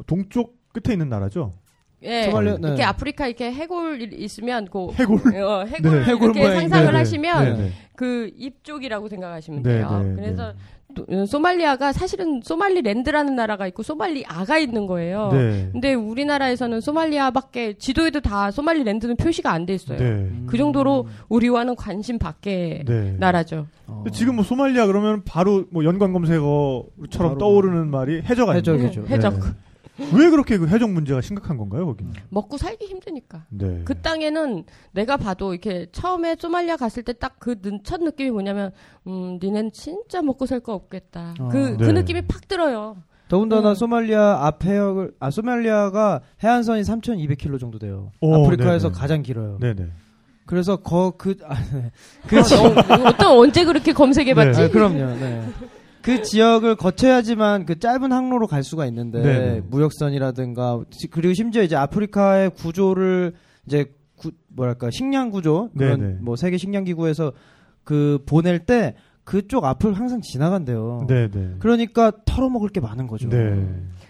[0.06, 1.52] 동쪽 끝에 있는 나라죠.
[2.04, 2.24] 예.
[2.24, 2.68] 소말리아, 네.
[2.68, 5.36] 이렇게 아프리카 이렇게 해골 있으면 그 해골.
[5.42, 6.04] 어, 해골 네.
[6.04, 6.60] 해골 이렇게 모양인데.
[6.60, 6.98] 상상을 네, 네.
[6.98, 7.72] 하시면 네, 네.
[7.96, 10.02] 그 입쪽이라고 생각하시면 네, 돼요.
[10.04, 10.52] 네, 그래서
[10.94, 15.30] 또, 어, 소말리아가 사실은 소말리랜드라는 나라가 있고 소말리아가 있는 거예요.
[15.32, 15.68] 네.
[15.72, 19.96] 근데 우리나라에서는 소말리아밖에 지도에도 다 소말리랜드는 표시가 안 돼 있어요.
[19.98, 20.30] 네.
[20.46, 23.16] 그 정도로 우리와는 관심 밖의 네.
[23.18, 23.68] 나라죠.
[23.86, 24.04] 어.
[24.12, 28.54] 지금 뭐 소말리아 그러면 바로 뭐 연관 검색어처럼 바로 떠오르는 말이 해적 아닙니까?
[28.72, 29.04] 해적이죠.
[29.04, 29.34] 네, 해적.
[29.98, 32.12] 왜 그렇게 그 해적 문제가 심각한 건가요, 거기는?
[32.30, 33.44] 먹고 살기 힘드니까.
[33.50, 33.82] 네.
[33.84, 38.72] 그 땅에는 내가 봐도 이렇게 처음에 소말리아 갔을 때 딱 그 첫 느낌이 뭐냐면
[39.06, 41.34] 음 니넨 진짜 먹고 살 거 없겠다.
[41.38, 41.48] 아.
[41.48, 41.92] 그, 그 네.
[41.92, 42.96] 느낌이 팍 들어요.
[43.28, 43.74] 더군다나 음.
[43.74, 48.12] 소말리아 앞 해역을 아 소말리아가 해안선이 3,200km 정도 돼요.
[48.20, 48.98] 오, 아프리카에서 네네.
[49.00, 49.58] 가장 길어요.
[49.60, 49.88] 네네.
[50.46, 51.90] 그래서 거 그 아, 네.
[52.26, 52.38] 그
[53.06, 54.60] 어떤 언제 그렇게 검색해봤지?
[54.62, 54.98] 아, 그럼요.
[55.20, 55.48] 네.
[56.02, 59.60] 그 지역을 거쳐야지만 그 짧은 항로로 갈 수가 있는데 네네.
[59.68, 63.34] 무역선이라든가 지- 그리고 심지어 이제 아프리카의 구조를
[63.66, 66.14] 이제 구- 뭐랄까 식량 구조 그런 네네.
[66.20, 67.32] 뭐 세계 식량 기구에서
[67.84, 71.06] 그 보낼 때 그쪽 앞을 항상 지나간대요.
[71.08, 71.56] 네네.
[71.60, 73.28] 그러니까 털어먹을 게 많은 거죠.
[73.28, 73.64] 네.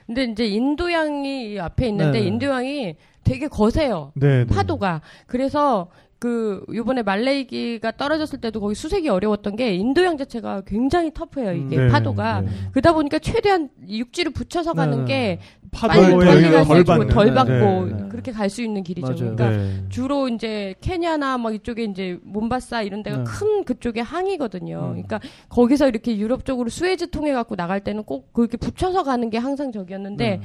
[0.07, 2.27] 근데 이제 인도양이 앞에 있는데 네.
[2.27, 4.13] 인도양이 되게 거세요.
[4.15, 4.47] 네.
[4.47, 5.01] 파도가.
[5.27, 5.89] 그래서
[6.23, 11.53] 그 요번에 말레이기가 떨어졌을 때도 거기 수색이 어려웠던 게 인도양 자체가 굉장히 터프해요.
[11.53, 12.43] 이게 네, 파도가.
[12.43, 12.49] 네.
[12.71, 15.39] 그러다 보니까 최대한 육지를 붙여서 가는 네, 게
[15.73, 17.07] 빨리 덜 빨리 갈수 덜 있고.
[17.09, 18.09] 덜 네, 받고 네.
[18.09, 19.07] 그렇게 갈 수 있는 길이죠.
[19.09, 19.35] 맞아요.
[19.35, 19.85] 그러니까 네.
[19.89, 23.25] 주로 이제 케냐나 막 이쪽에 이제 몬바사 이런 데가 네.
[23.27, 24.79] 큰 그쪽에 항이거든요.
[24.79, 24.91] 음.
[24.91, 29.39] 그러니까 거기서 이렇게 유럽 쪽으로 스웨즈 통해 갖고 나갈 때는 꼭 그렇게 붙여서 가는 게
[29.39, 29.73] 항상
[30.17, 30.41] 네.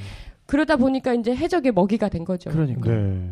[0.47, 2.49] 그러다 보니까 이제 해적의 먹이가 된 거죠.
[2.49, 2.89] 그러니까.
[2.89, 3.29] 네.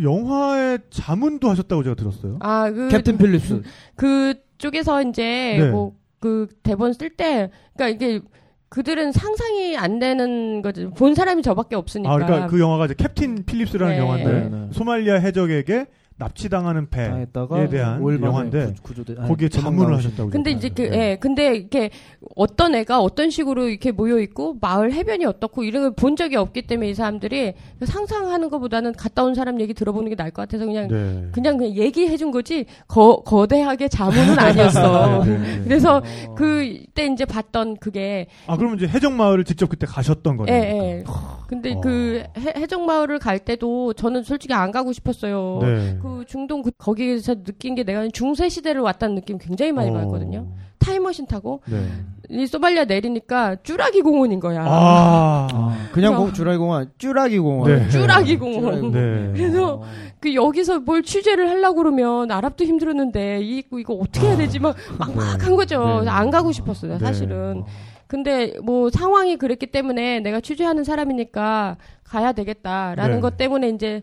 [0.00, 2.38] 영화에 자문도 하셨다고 제가 들었어요.
[2.40, 3.62] 아, 그 캡틴 필립스.
[3.96, 5.70] 그 쪽에서 이제 네.
[5.70, 8.20] 뭐그 대본 쓸 때 그러니까 이게
[8.68, 10.90] 그들은 상상이 안 되는 거죠.
[10.90, 12.12] 본 사람이 저밖에 없으니까.
[12.12, 14.00] 아, 그러니까 그 영화가 이제 캡틴 필립스라는 네.
[14.00, 14.68] 영화인데 네, 네.
[14.72, 17.26] 소말리아 해적에게 납치당하는 배에
[17.70, 19.16] 대한 영화인데 구- 구조돼.
[19.18, 19.96] 아니, 거기에 자문을.
[19.96, 20.30] 하셨다고.
[20.30, 20.82] 근데 이제 그.
[20.82, 21.10] 네.
[21.12, 21.90] 예, 근데 이렇게
[22.36, 26.62] 어떤 애가 어떤 식으로 이렇게 모여 있고 마을 해변이 어떻고 이런 걸 본 적이 없기
[26.62, 30.86] 때문에 이 사람들이 상상하는 것보다는 갔다 온 사람 얘기 들어보는 게 나을 것 같아서 그냥
[30.88, 31.28] 네.
[31.32, 35.24] 그냥 그냥 얘기해 준 거지 거 거대하게 자문은 아니었어.
[35.24, 35.60] 네, 네, 네.
[35.64, 35.96] 그래서
[36.28, 36.34] 어.
[36.36, 40.54] 그때 이제 봤던 그게 아 그러면 이제 해적 마을을 직접 그때 가셨던 예, 거네요.
[40.62, 41.04] 예.
[41.48, 41.80] 근데 어.
[41.80, 45.60] 그 해, 해적 마을을 갈 때도 저는 솔직히 안 가고 싶었어요.
[46.04, 46.18] 네.
[46.18, 49.94] 그 중동 그- 거기서 느낀 게 내가 중세 시대를 왔다는 느낌 굉장히 많이 어.
[49.94, 50.46] 받거든요.
[50.78, 51.86] 타임머신 타고 네.
[52.28, 54.62] 이 소말리아 내리니까 쭈라기 공원인 거야.
[54.66, 55.48] 아.
[55.50, 57.70] 아, 그냥 공, 주라기 공원, 쭈라기 공원.
[57.78, 57.88] 네.
[57.88, 58.92] 쭈라기 공원.
[58.92, 59.32] 네.
[59.34, 59.82] 그래서
[60.20, 65.56] 그 여기서 뭘 취재를 하려고 그러면 아랍도 힘들었는데 이 이거 어떻게 해야 되지 막 막막한
[65.56, 66.02] 거죠.
[66.04, 66.10] 네.
[66.10, 66.98] 안 가고 싶었어요, 네.
[66.98, 67.64] 사실은.
[68.06, 73.20] 근데 뭐 상황이 그랬기 때문에 내가 취재하는 사람이니까 가야 되겠다라는 네.
[73.20, 74.02] 것 때문에 이제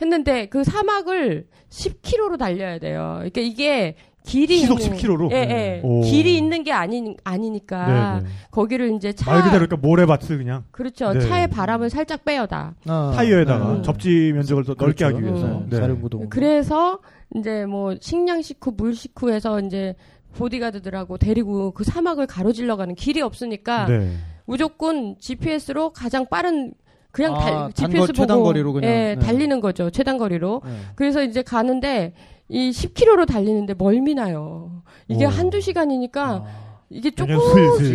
[0.00, 3.14] 했는데 그 사막을 10km로 달려야 돼요.
[3.18, 5.30] 그러니까 이게 길이 시속 있는 10km 로?
[5.32, 5.80] 예, 예.
[5.82, 6.02] 오.
[6.02, 8.30] 길이 있는 게 아니 아니니까 네, 네.
[8.50, 11.12] 거기를 이제 차 말 그대로 그러니까 모래밭을 그냥 그렇죠.
[11.14, 11.20] 네.
[11.20, 12.74] 차에 바람을 살짝 빼어다.
[12.86, 13.82] 아, 타이어에다가 네.
[13.82, 15.16] 접지 면적을 더 넓게 그렇죠.
[15.16, 15.46] 하기 위해서.
[15.46, 15.66] 음.
[15.70, 15.76] 네.
[15.76, 16.28] 사륜구동.
[16.28, 16.98] 그래서
[17.34, 19.94] 이제 뭐 식량 식후, 물 식후해서 이제
[20.34, 24.12] 보디가드들하고 데리고 그 사막을 가로질러 가는 길이 없으니까 네.
[24.44, 26.72] 무조건 GPS로 가장 빠른
[27.12, 29.26] 그냥 아, 달, 단거- GPS 보고 최단거리로 그냥, 예, 네.
[29.26, 29.90] 달리는 거죠.
[29.90, 30.62] 최단 거리로.
[30.64, 30.70] 네.
[30.94, 32.14] 그래서 이제 가는데
[32.48, 34.82] 이 10km로 달리는데 멀미 나요.
[35.08, 35.28] 이게 오.
[35.28, 36.44] 한두 시간이니까 아,
[36.88, 37.34] 이게 조금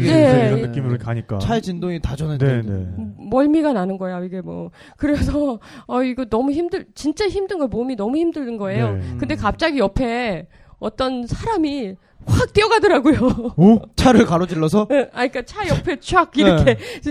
[0.05, 0.67] 예, 이런 예.
[0.67, 1.39] 느낌으로 가니까.
[1.39, 2.45] 차의 진동이 다 네, 전해져.
[2.61, 2.87] 네.
[3.17, 8.15] 멀미가 나는 거야 이게 뭐 그래서 어 이거 너무 힘들 진짜 힘든 거예요 몸이 너무
[8.17, 9.01] 힘든 거예요 네.
[9.17, 10.47] 근데 갑자기 옆에
[10.79, 13.81] 어떤 사람이 확 뛰어가더라고요 오?
[13.97, 16.77] 차를 가로질러서 예, 아 그러니까 차 옆에 촥 이렇게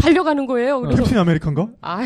[0.00, 1.68] 달려가는 거예요 그래서 캡틴 아메리칸가?
[1.82, 2.02] 아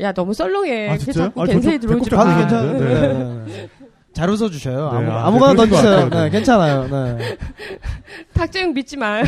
[0.00, 1.24] 야 너무 썰렁해 아, 그 진짜요?
[1.26, 2.72] 자꾸 아, 저 겐세이 좀 들어오지 마 아, 괜찮아요.
[2.72, 2.78] 네.
[2.88, 3.44] 네.
[3.46, 3.68] 네.
[4.12, 4.92] 잘 웃어주셔요.
[4.92, 6.08] 네, 아무, 아, 네, 것 던지세요.
[6.08, 6.88] 네, 괜찮아요.
[6.88, 7.36] 네.
[8.32, 9.22] 탁재영 믿지 마.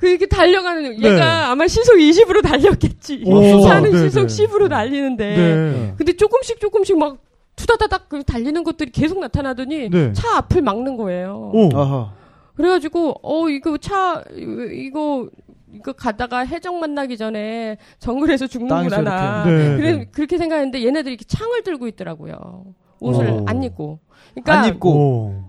[0.00, 1.22] 그 이렇게 달려가는 얘가 네.
[1.22, 3.22] 아마 시속 20으로 달렸겠지.
[3.24, 4.46] 오, 차는 네, 시속 네.
[4.46, 5.94] 10으로 달리는데 네.
[5.96, 7.18] 근데 조금씩 조금씩 막
[7.54, 10.12] 투다다닥 그 달리는 것들이 계속 나타나더니 네.
[10.12, 11.50] 차 앞을 막는 거예요.
[11.52, 11.68] 오.
[11.76, 12.10] 아하.
[12.58, 15.28] 그래가지고 어 이거 차 이거
[15.72, 19.44] 이거 가다가 해적 만나기 전에 정글에서 죽는구나 나.
[19.46, 19.62] 이렇게.
[19.62, 20.08] 네, 그래 네.
[20.10, 22.64] 그렇게 생각했는데 얘네들이 이렇게 창을 들고 있더라고요.
[23.00, 23.44] 옷을 오.
[23.46, 24.00] 안 입고.
[24.34, 24.90] 그러니까 안 입고.
[24.90, 25.44] 오.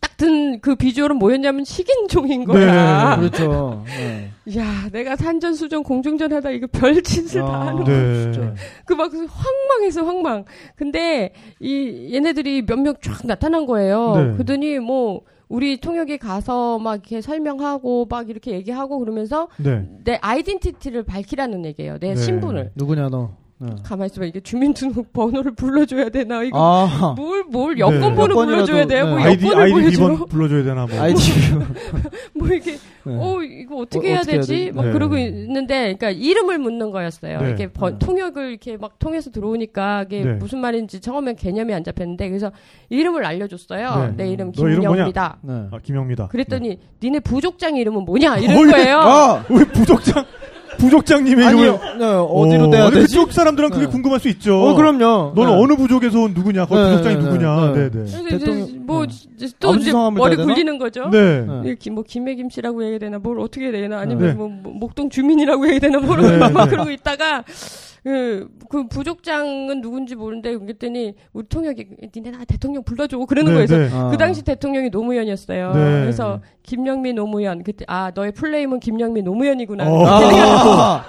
[0.00, 2.46] 딱든 그 비주얼은 뭐였냐면 식인종인 네.
[2.46, 3.16] 거야.
[3.18, 3.84] 그렇죠.
[3.86, 4.30] 네.
[4.58, 8.22] 야, 내가 산전수전 공중전 하다 이거 별짓을 다 아, 하는 네.
[8.32, 8.54] 진짜.
[8.84, 10.44] 그막 황망해서 황망.
[10.74, 14.16] 근데 이 얘네들이 몇 명 쫙 나타난 거예요.
[14.16, 14.32] 네.
[14.32, 19.88] 그러더니 뭐 우리 통역에 가서 막 이렇게 설명하고 막 이렇게 얘기하고 그러면서 네.
[20.04, 21.98] 내 아이덴티티를 밝히라는 얘기예요.
[21.98, 22.16] 내 네.
[22.16, 22.72] 신분을.
[22.74, 23.30] 누구냐 너?
[23.60, 23.70] 네.
[23.82, 24.24] 가만 있어봐.
[24.26, 26.44] 이게 주민등록 번호를 불러줘야 되나?
[26.44, 28.14] 이거 아, 뭘, 뭘, 여권 네.
[28.14, 29.06] 번호 여권이라도, 불러줘야 돼요?
[29.06, 29.24] 뭐 네.
[29.24, 30.24] 아이디 여권을 아이디 보여줘.
[30.26, 31.00] 불러줘야 되나 뭐.
[31.00, 31.32] 아이디.
[32.34, 32.78] 뭐 이게 네.
[33.18, 34.70] 어 이거 어떻게 어, 해야 어떻게 되지?
[34.72, 34.92] 막 네.
[34.92, 37.40] 그러고 있는데 그러니까 이름을 묻는 거였어요.
[37.40, 37.46] 네.
[37.48, 38.06] 이렇게 번- 네.
[38.06, 40.32] 통역을 이렇게 막 통해서 들어오니까 이게 네.
[40.34, 42.52] 무슨 말인지 처음엔 개념이 안 잡혔는데 그래서
[42.90, 44.14] 이름을 알려줬어요.
[44.16, 44.24] 네.
[44.24, 45.38] 내 이름 너 이름 김영미다.
[45.42, 45.52] 네.
[45.72, 46.28] 아, 김영미다.
[46.28, 48.98] 그랬더니 니네 부족장 이름은 뭐냐 이런 어이, 거예요.
[49.00, 50.24] 아, 왜 부족장
[50.78, 53.16] 부족장님의 아니, 이름을 네, 어디로 어, 떼야 근데 되지?
[53.16, 53.90] 그쪽 사람들은 그게 네.
[53.90, 54.60] 궁금할 수 있죠.
[54.62, 55.32] 어, 그럼요.
[55.34, 55.62] 너는 네.
[55.62, 56.66] 어느 부족에서 온 누구냐?
[56.66, 57.72] 거기 네, 부족장이 네, 누구냐?
[57.72, 59.14] 네, 네, 이제 뭐 네.
[59.36, 60.36] 이제 또 이제 머리?
[60.36, 61.08] 굴리는 거죠.
[61.10, 61.40] 네.
[61.40, 61.62] 네.
[61.64, 64.32] 이렇게 뭐 김해김 씨라고 해야 되나 뭘 어떻게 해야 되나 아니면 네.
[64.32, 66.70] 뭐, 뭐 목동 주민이라고 해야 되나 모르고 네, 막 네.
[66.70, 67.44] 그러고 있다가
[68.08, 73.86] 그, 그 부족장은 누군지 모르는데 그랬더니 우리 통역이 니네 나 대통령 불러줘 그러는 네, 거예요.
[73.86, 73.94] 네.
[73.94, 74.08] 아.
[74.08, 75.74] 그 당시 대통령이 노무현이었어요.
[75.74, 76.00] 네.
[76.00, 79.84] 그래서 김영미 노무현 그때 아 너의 플레임은 김영미 노무현이구나.
[79.86, 80.06] 어.
[80.06, 81.04] 아,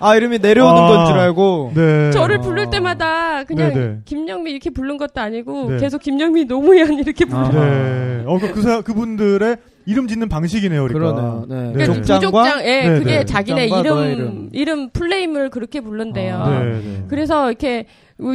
[0.00, 0.86] 아, 이름이 내려오는 아.
[0.86, 1.72] 건줄 알고.
[1.74, 2.10] 네.
[2.10, 2.40] 저를 아.
[2.42, 3.98] 부를 때마다 그냥 네, 네.
[4.04, 5.76] 김영미 이렇게 부른 것도 아니고 네.
[5.78, 7.38] 계속 김영미 노무현 이렇게 부르.
[7.38, 7.50] 아.
[7.50, 8.22] 네.
[8.26, 11.12] 어, 그, 그, 사- 그분들의 이름 짓는 방식이네요, 그러니까.
[11.12, 11.46] 그러네요.
[11.48, 11.54] 네.
[11.54, 11.72] 네.
[11.72, 13.24] 그러니까 족장과 부족장, 예, 네, 그게 네.
[13.24, 14.90] 자기네 이름, 이름, 이름.
[14.90, 16.36] 플레임을 그렇게 부른대요.
[16.36, 16.48] 아.
[16.48, 17.04] 네, 네.
[17.08, 17.86] 그래서 이렇게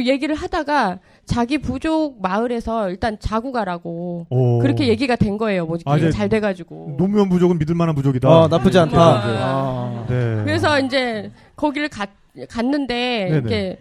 [0.06, 4.58] 얘기를 하다가 자기 부족 마을에서 일단 자고 가라고 오.
[4.58, 5.66] 그렇게 얘기가 된 거예요.
[5.66, 6.96] 뭐 아, 잘 돼가지고.
[6.98, 8.28] 노무현 부족은 믿을 만한 부족이다.
[8.28, 9.00] 어, 나쁘지 않다.
[9.00, 9.22] 아.
[9.24, 10.06] 아.
[10.08, 10.42] 네.
[10.44, 12.10] 그래서 이제 거기를 갔,
[12.48, 13.36] 갔는데 네네.
[13.38, 13.78] 이렇게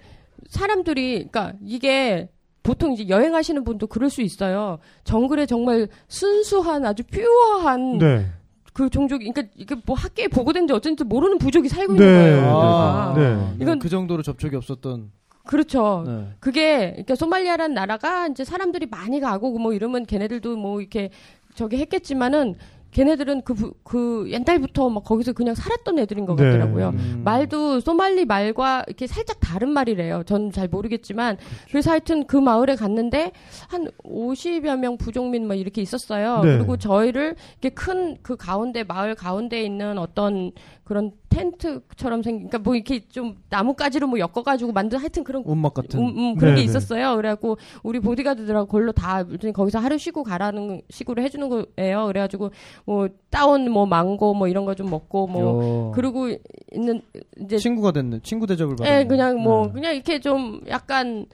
[0.50, 2.30] 사람들이 그러니까 이게
[2.64, 4.80] 보통 이제 여행하시는 분도 그럴 수 있어요.
[5.04, 8.26] 정글에 정말 순수한 아주 퓨어한 네.
[8.74, 12.06] 그 종족이 그러니까 이게 뭐 학계에 보고된 지 어쩐지 모르는 부족이 살고 네.
[12.06, 12.58] 있는 거예요.
[12.58, 13.14] 아.
[13.16, 13.22] 네.
[13.56, 15.12] 이건 이건- 그 정도로 접촉이 없었던.
[15.46, 16.04] 그렇죠.
[16.06, 16.28] 네.
[16.40, 21.10] 그게 그러니까 소말리아라는 나라가 이제 사람들이 많이 가고 뭐 이러면 걔네들도 뭐 이렇게
[21.56, 22.56] 저기 했겠지만은
[22.92, 26.44] 걔네들은 그, 부- 그 옛날부터 막 거기서 그냥 살았던 애들인 것 네.
[26.46, 26.90] 같더라고요.
[26.90, 27.22] 음.
[27.24, 30.24] 말도 소말리 말과 이렇게 살짝 다른 말이래요.
[30.26, 31.38] 전 잘 모르겠지만
[31.70, 33.32] 그래서 하여튼 그 마을에 갔는데
[33.68, 36.42] 한 50여 명 부족민 막 이렇게 있었어요.
[36.44, 36.58] 네.
[36.58, 40.52] 그리고 저희를 이렇게 큰 그 가운데 마을 가운데 있는 어떤
[40.84, 46.00] 그런 텐트처럼 생긴, 그러니까 뭐 이렇게 좀 나뭇가지로 뭐 엮어가지고 만든 하여튼 그런 운막 같은.
[46.00, 46.64] 음, 음, 그런 게 네네.
[46.64, 47.16] 있었어요.
[47.16, 52.08] 그래갖고 우리 보디가드들하고 걸로 다 거기서 하루 쉬고 가라는 식으로 해주는 거예요.
[52.08, 52.52] 그래가지고
[52.86, 55.92] 뭐 따온 뭐 망고 뭐 이런 거 좀 먹고 뭐 야.
[55.96, 56.30] 그러고
[56.72, 57.02] 있는
[57.42, 58.20] 이제 친구가 됐네.
[58.24, 59.00] 친구 대접을 받았네.
[59.00, 59.74] 예 그냥 뭐 네.
[59.74, 61.26] 그냥 이렇게 좀 약간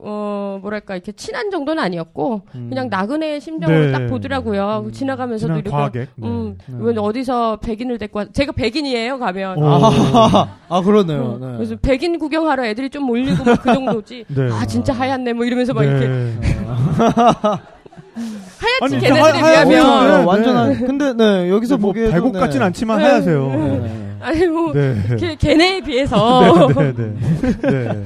[0.00, 2.66] 어 뭐랄까 이렇게 친한 정도는 아니었고 음.
[2.68, 3.92] 그냥 나그네의 심정으로 네.
[3.92, 4.84] 딱 보더라고요.
[4.86, 4.92] 음.
[4.92, 6.08] 지나가면서도 지난 이렇게 과객.
[6.14, 6.28] 네.
[6.28, 6.76] 음, 네.
[6.78, 9.66] 왜 어디서 백인을 데리고 와 제가 백인이에요 가면 오.
[9.66, 11.38] 아, 아 그러네요.
[11.40, 11.56] 음, 네.
[11.56, 14.24] 그래서 백인 구경하러 애들이 좀 몰리고 막그 정도지.
[14.34, 14.48] 네.
[14.52, 15.88] 아 진짜 하얗네 뭐 이러면서 막 네.
[15.88, 16.06] 이렇게
[18.58, 19.32] 하얗지 하- 걔네들에.
[19.32, 19.66] 비하면
[20.20, 20.74] 네, 완전 네.
[20.74, 22.38] 한 근데 네 여기서 뭐 발곡 네.
[22.40, 23.04] 같진 않지만 네.
[23.04, 23.48] 하얗세요.
[23.48, 24.16] 네.
[24.20, 24.94] 아니 뭐 네.
[25.18, 27.12] 걔, 걔네에 비해서 네, 네,
[27.62, 28.04] 네.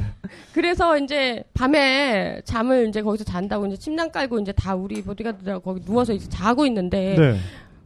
[0.53, 0.55] 네.
[0.55, 5.85] 그래서 이제 밤에 잠을 이제 거기서 잔다고 이제 침낭 깔고 이제 다 우리 보디가드들하고 거기
[5.85, 7.37] 누워서 이제 자고 있는데 네.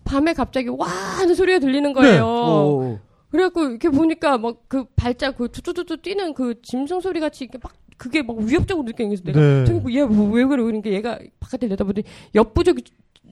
[0.05, 2.25] 밤에 갑자기 와 하는 소리가 들리는 거예요.
[2.25, 2.99] 오.
[3.31, 7.73] 그래갖고 이렇게 보니까 막 그 발짝 그 뚜뚜뚜뚜 뛰는 그 짐승 소리 같이 이렇게 막
[7.97, 9.65] 그게 막 위협적으로 느껴져서 내가 네.
[9.65, 12.05] 저기 뭐 얘왜 그래 그러니까 얘가 바깥에 내다보더니
[12.35, 12.83] 옆부족이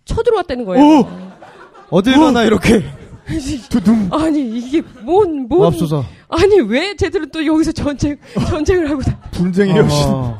[0.04, 0.84] 쳐들어왔다는 거예요.
[0.84, 1.06] 오!
[1.90, 2.82] 어딜 가나 이렇게
[3.70, 4.08] 두둥.
[4.12, 6.02] 아니 이게 뭔 뭔 맙소사.
[6.28, 8.16] 아니 왜 쟤들은 또 여기서 전쟁
[8.48, 10.08] 전쟁을 하고 다 분쟁의 여신.
[10.10, 10.38] 아,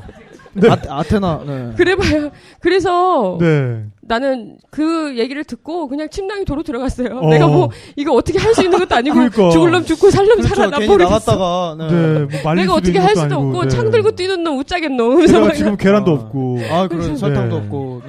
[0.56, 0.68] 네.
[0.70, 1.40] 아, 아테나.
[1.46, 1.70] 네.
[1.76, 2.30] 그래봐요.
[2.60, 3.84] 그래서 네.
[4.02, 7.18] 나는 그 얘기를 듣고 그냥 침낭에 도로 들어갔어요.
[7.18, 7.28] 어.
[7.28, 9.50] 내가 뭐 이거 어떻게 할 수 있는 것도 아니고 그러니까.
[9.50, 10.70] 죽을 놈 죽고 살놈 살아 그렇죠.
[10.70, 11.10] 나 모르겠어.
[11.10, 11.88] 나갔다가 네.
[11.88, 12.18] 네.
[12.20, 13.68] 뭐 말릴 내가 어떻게 할 수도 아니고, 없고 네.
[13.68, 15.16] 창 들고 뛰는 놈 웃자겠노.
[15.16, 16.14] 그래서 지금 계란도 아.
[16.14, 16.58] 없고.
[16.70, 17.62] 아, 그런 설탕도 네.
[17.64, 18.02] 없고.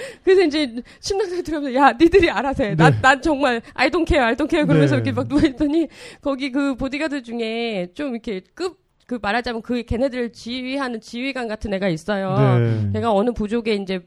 [0.00, 0.06] 네.
[0.16, 0.20] 음.
[0.24, 2.74] 그래서 이제 침낭에 들어가면서 야 니들이 알아서 해.
[2.74, 5.02] 난, 난 정말 I don't care, I don't care 그러면서 네.
[5.02, 5.88] 이렇게 막 누워있더니
[6.20, 12.58] 거기 그 보디가드 중에 좀 이렇게 급그 말하자면 그 걔네들을 지휘하는 지휘관 같은 애가 있어요.
[12.58, 12.90] 네.
[12.94, 14.00] 걔가 어느 부족에 이제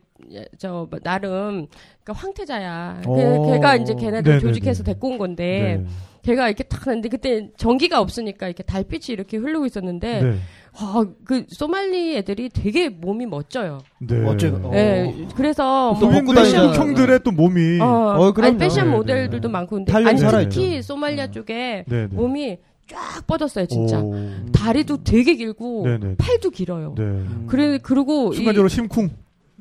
[0.58, 1.68] 저 나름
[2.04, 3.02] 그러니까 황태자야.
[3.08, 3.16] 오.
[3.16, 4.40] 그, 걔가 이제 걔네들 네네네.
[4.40, 5.90] 조직해서 데리고 온 건데 네.
[6.24, 10.36] 걔가 이렇게 탁 하는데 그때 전기가 없으니까 이렇게 달빛이 이렇게 흐르고 있었는데 네.
[10.76, 13.80] 아, 그 소말리 애들이 되게 몸이 멋져요.
[14.00, 14.26] 네.
[14.26, 14.72] 어째- 어.
[14.74, 15.14] 예.
[15.36, 16.72] 그래서 또뭐 다니잖아요.
[16.74, 17.80] 형들의 또 몸이.
[17.82, 18.34] 어, 어.
[18.38, 19.52] 아니, 패션 네, 모델들도 네.
[19.52, 20.50] 많고 근데 아니 살아있죠.
[20.60, 22.08] 특히 소말리아 쪽에 네.
[22.08, 22.08] 네.
[22.10, 22.58] 몸이
[22.88, 24.00] 쫙 뻗었어요, 진짜.
[24.02, 24.14] 오.
[24.52, 26.16] 다리도 되게 길고 네네.
[26.18, 26.96] 팔도 길어요.
[26.98, 27.24] 네.
[27.48, 29.10] 그래 그리고 이, 순간적으로 심쿵.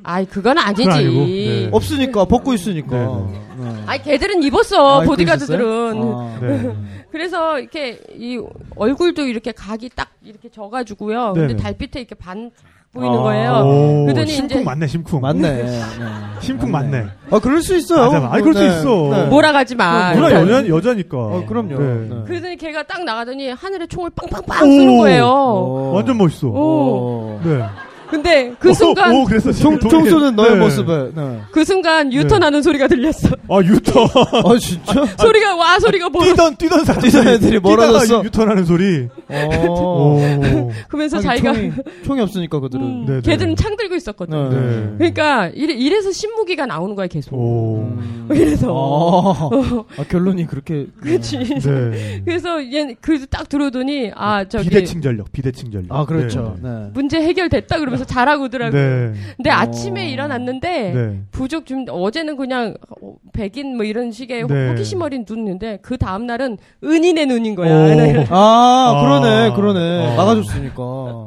[0.04, 0.84] 아이 그건 아니지.
[0.84, 1.68] 그건 네.
[1.72, 2.96] 없으니까 벗고 있으니까.
[2.96, 3.82] 네, 네.
[3.86, 6.02] 아이 걔들은 입었어 아, 보디가드들은.
[6.02, 6.38] 아.
[6.40, 6.76] 네.
[7.12, 8.40] 그래서 이렇게 이
[8.76, 11.34] 얼굴도 이렇게 각이 딱 이렇게 져가지고요.
[11.34, 11.56] 근데.
[11.56, 12.50] 달빛에 이렇게 반
[12.94, 13.22] 보이는 아.
[13.22, 13.52] 거예요.
[13.64, 15.20] 오, 그러더니 심쿵 이제- 맞네, 심쿵.
[15.20, 15.40] 맞네.
[15.62, 15.80] 네.
[16.40, 17.04] 심쿵 맞네.
[17.30, 18.10] 아, 그럴 수 있어요.
[18.12, 19.26] 맞아, 아니, 그럴 수 있어.
[19.28, 20.12] 몰아가지 마.
[20.14, 20.48] 누나 일단.
[20.48, 21.16] 여자, 여자니까.
[21.18, 21.78] 어, 그럼요.
[21.78, 22.08] 네.
[22.08, 22.22] 네.
[22.26, 25.24] 그러더니 걔가 딱 나가더니 하늘에 총을 빵빵빵 쏘는 거예요.
[25.26, 25.92] 어.
[25.94, 26.48] 완전 멋있어.
[26.48, 27.40] 오.
[27.44, 27.62] 네.
[28.12, 30.56] 근데 그 순간 오, 오, 그래서 총, 지금 총 동네- 쏘는 너의 네.
[30.58, 31.10] 모습에.
[31.14, 31.40] 네.
[31.50, 33.30] 그 순간 유턴하는 소리가 들렸어.
[33.48, 34.04] 아, 유턴.
[34.04, 35.06] 아, 진짜?
[35.16, 37.00] 소리가 와 소리가 뭐 뛰던, 뛰던 사람.
[37.02, 38.22] 뛰던 애들이 멀어졌어?
[38.22, 39.08] 유턴하는 소리.
[39.28, 39.66] 어.
[39.66, 40.70] 오.
[40.88, 41.72] 그러면서 자기가 총이,
[42.04, 42.84] 총이 없으니까 그들은.
[42.84, 43.20] 음, 네, 네.
[43.22, 44.50] 걔들은 창 들고 있었거든.
[44.50, 44.56] 네.
[44.58, 44.94] 네.
[44.98, 47.32] 그러니까 이래, 이래 서 신무기가 나오는 거야 계속.
[47.34, 47.78] 오.
[47.98, 48.26] 음.
[48.28, 48.68] 그래서
[49.96, 50.86] 아, 아, 결론이 그렇게.
[51.00, 51.38] 그렇지.
[51.38, 52.22] 네.
[52.24, 55.96] 그래서 얘 그 딱 들어오더니 아 저기 비대칭 전력, 비대칭 전력.
[55.96, 56.56] 아, 그렇죠.
[56.62, 56.68] 네.
[56.68, 56.90] 네.
[56.92, 58.76] 문제 해결됐다 그러면서 잘하고 오더라고.
[58.76, 59.12] 요 네.
[59.36, 59.54] 근데 어.
[59.54, 61.20] 아침에 일어났는데 네.
[61.30, 64.68] 부족 좀 어제는 그냥 어, 백인 뭐 이런 식의 네.
[64.68, 67.72] 호기심 어린 눈인데 그 다음 날은 은인의 눈인 거야.
[67.72, 68.24] 오.
[68.30, 69.54] 아, 그러네, 아.
[69.54, 70.06] 그러네.
[70.06, 70.16] 어.
[70.16, 71.26] 나가줬으니까.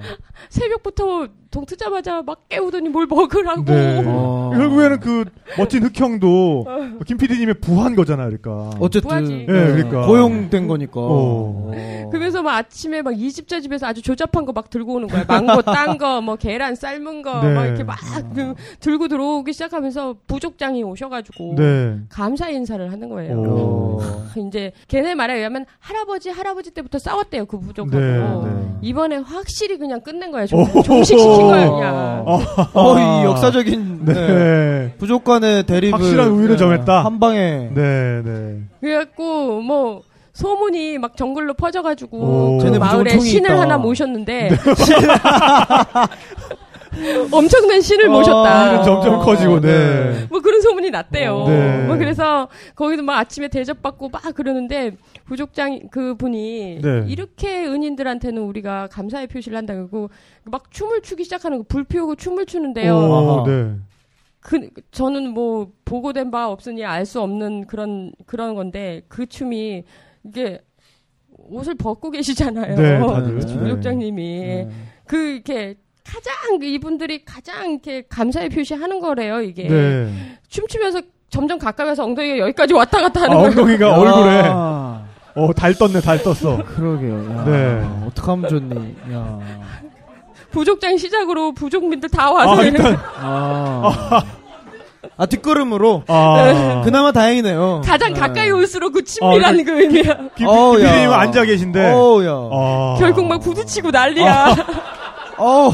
[0.50, 3.64] 새벽부터 동 트자마자 막 깨우더니 뭘 먹으라고.
[3.64, 4.04] 네.
[4.06, 4.52] 어.
[4.54, 5.24] 결국에는 그
[5.58, 6.66] 멋진 흑형도
[7.08, 8.72] 김 PD님의 부한 거잖아, 그러니까.
[8.80, 9.08] 어쨌든.
[9.10, 9.34] 부하지.
[9.42, 10.06] 예, 그러니까.
[10.06, 11.00] 고용된 거니까.
[11.00, 11.72] 어.
[11.72, 12.10] 어.
[12.12, 15.24] 그러면서 막 아침에 막 이 집저 집에서 아주 조잡한 거 막 들고 오는 거야.
[15.28, 17.54] 망고 딴 거, 뭐 계란 삶은 거, 네.
[17.54, 17.98] 막 이렇게 막
[18.34, 22.00] 그- 들고 들어오기 시작하면서 부족장이 오셔가지고 네.
[22.10, 23.38] 감사 인사를 하는 거예요.
[23.38, 24.00] 오.
[24.02, 24.26] 어.
[24.48, 28.68] 이제 걔네 말에 의하면 할아버지 할아버지 때부터 싸웠대요 그 부족하고 네, 네.
[28.82, 34.06] 이번에 확실히 그냥 끝낸 거야 종, 종식시킨 거야 그냥 어, 이 역사적인.
[34.06, 34.14] 네.
[34.14, 34.94] 네.
[34.98, 35.94] 부족 간의 대립을.
[36.00, 37.04] 확실한 우위를 네, 점했다.
[37.06, 37.70] 한 방에.
[37.74, 38.60] 네, 네.
[38.82, 40.02] 그래갖고 뭐
[40.34, 42.58] 소문이 막 정글로 퍼져가지고 오.
[42.58, 43.62] 그 마을에 신을 있다.
[43.62, 44.50] 하나 모셨는데
[47.32, 48.74] 엄청난 신을 아, 모셨다.
[48.74, 50.12] 일은 점점 커지고, 네.
[50.12, 50.28] 네.
[50.30, 51.46] 뭐 그런 소문이 났대요.
[51.48, 51.86] 네.
[51.88, 57.06] 뭐 그래서 거기도 막 아침에 대접받고 막 그러는데 부족장 그 분이 네.
[57.08, 60.10] 이렇게 은인들한테는 우리가 감사의 표시를 한다 그러고
[60.46, 62.96] 막 춤을 추기 시작하는 거 불 피우고 춤을 추는데요.
[62.96, 63.44] 오.
[63.48, 63.76] 네.
[64.40, 69.84] 그 저는 뭐 보고된 바 없으니 알 수 없는 그런 그런 건데 그 춤이
[70.24, 70.60] 이게
[71.50, 72.76] 옷을 벗고 계시잖아요.
[72.76, 73.40] 네, 다들.
[73.40, 73.58] 네.
[73.60, 74.70] 부족장님이 네.
[75.08, 75.76] 그 이렇게
[76.06, 80.38] 가장 이분들이 가장 이렇게 감사의 표시하는 거래요 이게 네.
[80.50, 83.50] 춤추면서 점점 가까이서 엉덩이가 여기까지 왔다 갔다 하는 아, 거예요.
[83.50, 83.94] 엉덩이가 야.
[83.96, 84.42] 얼굴에.
[85.38, 86.64] 어, 달 떴네, 달 떴어.
[86.64, 87.36] 그러게요.
[87.36, 88.06] 야, 네.
[88.08, 88.96] 어떡하면 좋니?
[89.14, 89.40] 야.
[90.52, 94.24] 부족장 시작으로 부족민들 다 와서 아, 일단, 아.
[95.18, 96.04] 아, 뒷걸음으로.
[96.08, 96.82] 아.
[96.86, 97.82] 그나마 다행이네요.
[97.84, 98.20] 가장 네.
[98.20, 100.04] 가까이 올수록 그 친밀한 아, 그- 그 의미야.
[100.38, 100.48] 김.
[100.48, 101.92] 김PD님 앉아 계신데.
[101.92, 102.30] 어우, 야.
[102.32, 102.96] 아.
[102.98, 104.56] 결국 막 부딪히고 난리야.
[105.38, 105.74] 어우.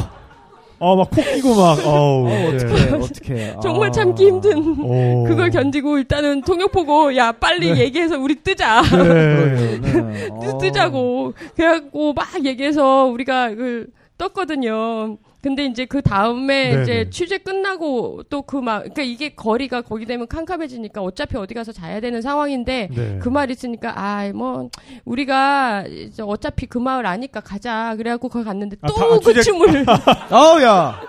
[0.82, 2.26] 어, 막콕 끼고 막, 어우.
[2.26, 2.56] 어, 네.
[2.56, 3.56] 어떡해, 어떡해.
[3.62, 3.92] 정말 아.
[3.92, 4.80] 참기 힘든.
[4.82, 5.24] 오.
[5.26, 7.82] 그걸 견디고 일단은 통역 보고 야 빨리 네.
[7.82, 8.82] 얘기해서 우리 뜨자.
[8.82, 9.80] 네.
[10.32, 10.58] 어.
[10.58, 13.86] 뜨자고 그래갖고 막 얘기해서 우리가 그
[14.18, 15.18] 떴거든요.
[15.42, 16.82] 근데 이제 그 다음에 네네.
[16.84, 21.72] 이제 취재 끝나고 또 그 막 그러니까 이게 거리가 거기 되면 캄캄해지니까 어차피 어디 가서
[21.72, 23.20] 자야 되는 상황인데 네.
[23.22, 24.70] 그말 있으니까 아 뭐
[25.06, 29.42] 우리가 이제 어차피 그 마을 아니까 가자 그래갖고 거기 갔는데 아, 또 다- 그 취재-
[29.42, 29.86] 춤을
[30.32, 31.00] 어우, 야.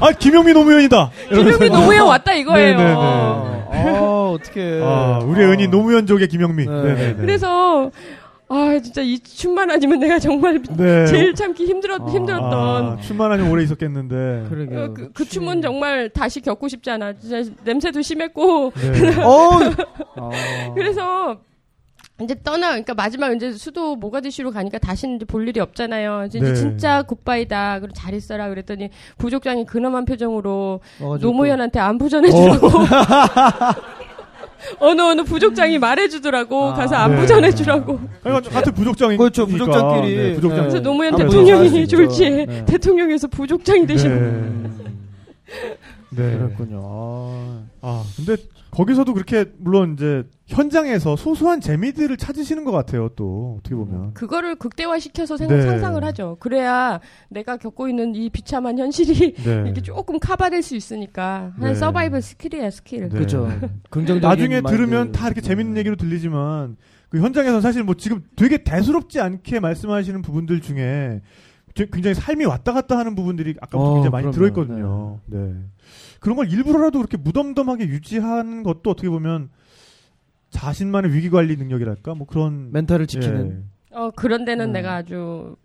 [0.00, 1.10] 아, 김영민 노무현이다!
[1.28, 2.76] 김용민 노무현 왔다 이거예요.
[2.76, 2.94] 네네네.
[2.98, 4.80] 어, 어떡해.
[4.82, 6.66] 아, 우리의 은인 노무현족의 김영민.
[6.68, 6.82] 네.
[6.82, 6.94] 네.
[6.94, 7.90] 네 그래서
[8.54, 11.06] 아 진짜 이 춤만 아니면 내가 정말 네.
[11.06, 14.46] 제일 참기 힘들었 아, 힘들었던 아, 춤만 하면 오래 있었겠는데.
[14.48, 14.80] 그러게요.
[14.84, 17.14] 어, 그, 그 춤 은 정말 다시 겪고 싶지 않아.
[17.18, 18.72] 진짜 냄새도 심했고.
[18.74, 19.16] 네.
[19.24, 19.62] 어우.
[20.16, 20.30] 아.
[20.74, 21.40] 그래서
[22.20, 26.24] 이제 떠나, 그러니까 마지막 이제 수도 모가디슈로 가니까 다시는 이제 볼 일이 없잖아요.
[26.26, 26.54] 이제 네.
[26.54, 27.80] 진짜 굿바이다.
[27.80, 28.48] 그리고 잘 있어라.
[28.50, 32.68] 그랬더니 부족장이 근엄한 표정으로 와가지고 노무현한테 안부 전해주라고.
[34.78, 36.70] 어느 어느 부족장이 말해주더라고.
[36.70, 37.26] 아, 가서 안부 네.
[37.26, 38.00] 전해주라고.
[38.24, 39.16] 아니, 같은 부족장이.
[39.16, 40.16] 그렇죠, 부족장끼리.
[40.16, 40.56] 네, 부족장.
[40.58, 40.62] 네.
[40.68, 41.96] 그래서 노무현 대통령이 있죠.
[41.96, 42.64] 졸지에 네.
[42.64, 44.70] 대통령에서 부족장이 되신
[46.14, 46.22] 네.
[46.22, 46.38] 음, 네.
[46.38, 46.80] 그랬군요.
[46.84, 47.62] 아.
[47.80, 48.36] 아, 근데
[48.70, 53.10] 거기서도 그렇게 물론 이제 현장에서 소소한 재미들을 찾으시는 것 같아요.
[53.16, 54.14] 또 어떻게 보면.
[54.14, 55.62] 그거를 극대화시켜서 생각, 네.
[55.62, 56.36] 상상을 하죠.
[56.40, 59.62] 그래야 내가 겪고 있는 이 비참한 현실이 네.
[59.66, 61.78] 이렇게 조금 커버될 수 있으니까 하나의 네.
[61.80, 63.08] survival skill이야 skill.
[63.08, 63.18] 네.
[63.18, 63.48] 그죠.
[63.90, 64.62] 긍정적인 나중에.
[64.62, 66.76] 들으면 다 이렇게 재밌는 얘기로 들리지만
[67.10, 72.72] 그 현장에서는 사실 뭐 지금 되게 대수롭지 않게 말씀하시는 부분들 중에 저- 굉장히 삶이 왔다
[72.72, 74.34] 갔다 하는 부분들이 아까부터 어, 굉장히 많이 그럼요.
[74.34, 75.20] 들어있거든요.
[75.26, 75.54] 네.
[76.20, 79.50] 그런 걸 일부러라도 그렇게 무덤덤하게 유지하는 것도 어떻게 보면
[80.50, 83.64] 자신만의 위기 관리 능력이랄까 뭐 그런 멘탈을 지키는.
[83.92, 84.72] 어 그런 데는 음.
[84.72, 85.56] 내가 아주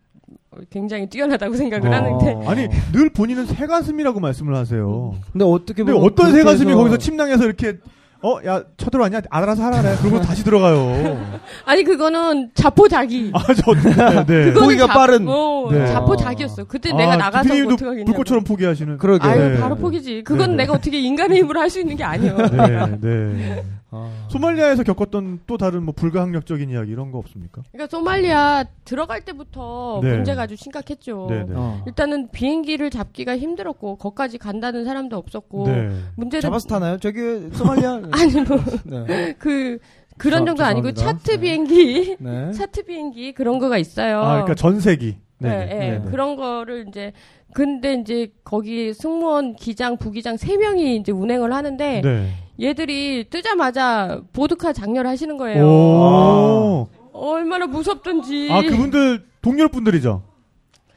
[0.69, 1.93] 굉장히 뛰어나다고 생각을 어.
[1.93, 5.13] 하는데 아니 늘 본인은 새 가슴이라고 말씀을 하세요.
[5.31, 7.77] 근데 어떻게 근데 보면 어떤 새 그렇게 가슴이 해서 거기서 침낭에서 이렇게
[8.23, 11.19] 어 야 쳐들어왔냐 알아서 하라 그래 그러고 다시 들어가요.
[11.65, 13.31] 아니 그거는 자포자기.
[13.33, 14.45] 아 저 네, 네.
[14.45, 15.25] 그거는 보기가 자- 빠른.
[15.27, 15.85] 어, 네.
[15.87, 16.63] 자포자기였어.
[16.65, 18.05] 그때 아, 내가 나가서 뭐 김PD님도 어떡하겠냐고.
[18.05, 18.97] 불꽃처럼 포기하시는.
[18.97, 19.27] 그러게.
[19.27, 19.59] 아유 네.
[19.59, 20.23] 바로 포기지.
[20.23, 20.63] 그건 네, 네.
[20.63, 22.37] 내가 어떻게 인간의 힘으로 할 수 있는 게 아니에요.
[22.37, 23.63] 네, 네.
[23.89, 24.27] 아.
[24.29, 27.63] 소말리아에서 겪었던 또 다른 뭐 불가항력적인 이야기 이런 거 없습니까?
[27.71, 30.15] 그러니까 소말리아 들어갈 때부터 네.
[30.15, 31.27] 문제가 아주 심각했죠.
[31.29, 31.53] 네, 네.
[31.55, 31.83] 어.
[31.87, 35.89] 일단은 비행기를 잡기가 힘들었고 거기까지 간다는 사람도 없었고 네.
[36.15, 36.97] 문제는 잡아서 타나요?
[36.97, 38.01] 저기 소말리아.
[38.11, 38.57] 아니 뭐
[39.05, 39.33] 네.
[39.39, 39.79] 그
[40.17, 40.93] 그런 정도 아니고.
[40.93, 41.37] 차트 네.
[41.39, 42.51] 비행기 네.
[42.51, 44.19] 차트 비행기 그런 거가 있어요.
[44.19, 45.17] 아, 그러니까 전세기.
[45.39, 46.09] 네, 네, 네, 네, 네.
[46.09, 47.13] 그런 거를 이제
[47.57, 52.29] 근데 이제 거기 승무원 기장 부기장 세 명이 이제 운행을 하는데 네.
[52.61, 55.65] 얘들이 뜨자마자 보드카 장렬 하시는 거예요.
[55.65, 56.87] 오.
[57.13, 58.47] 얼마나 무섭던지.
[58.51, 60.21] 아, 그분들 동료 분들이죠.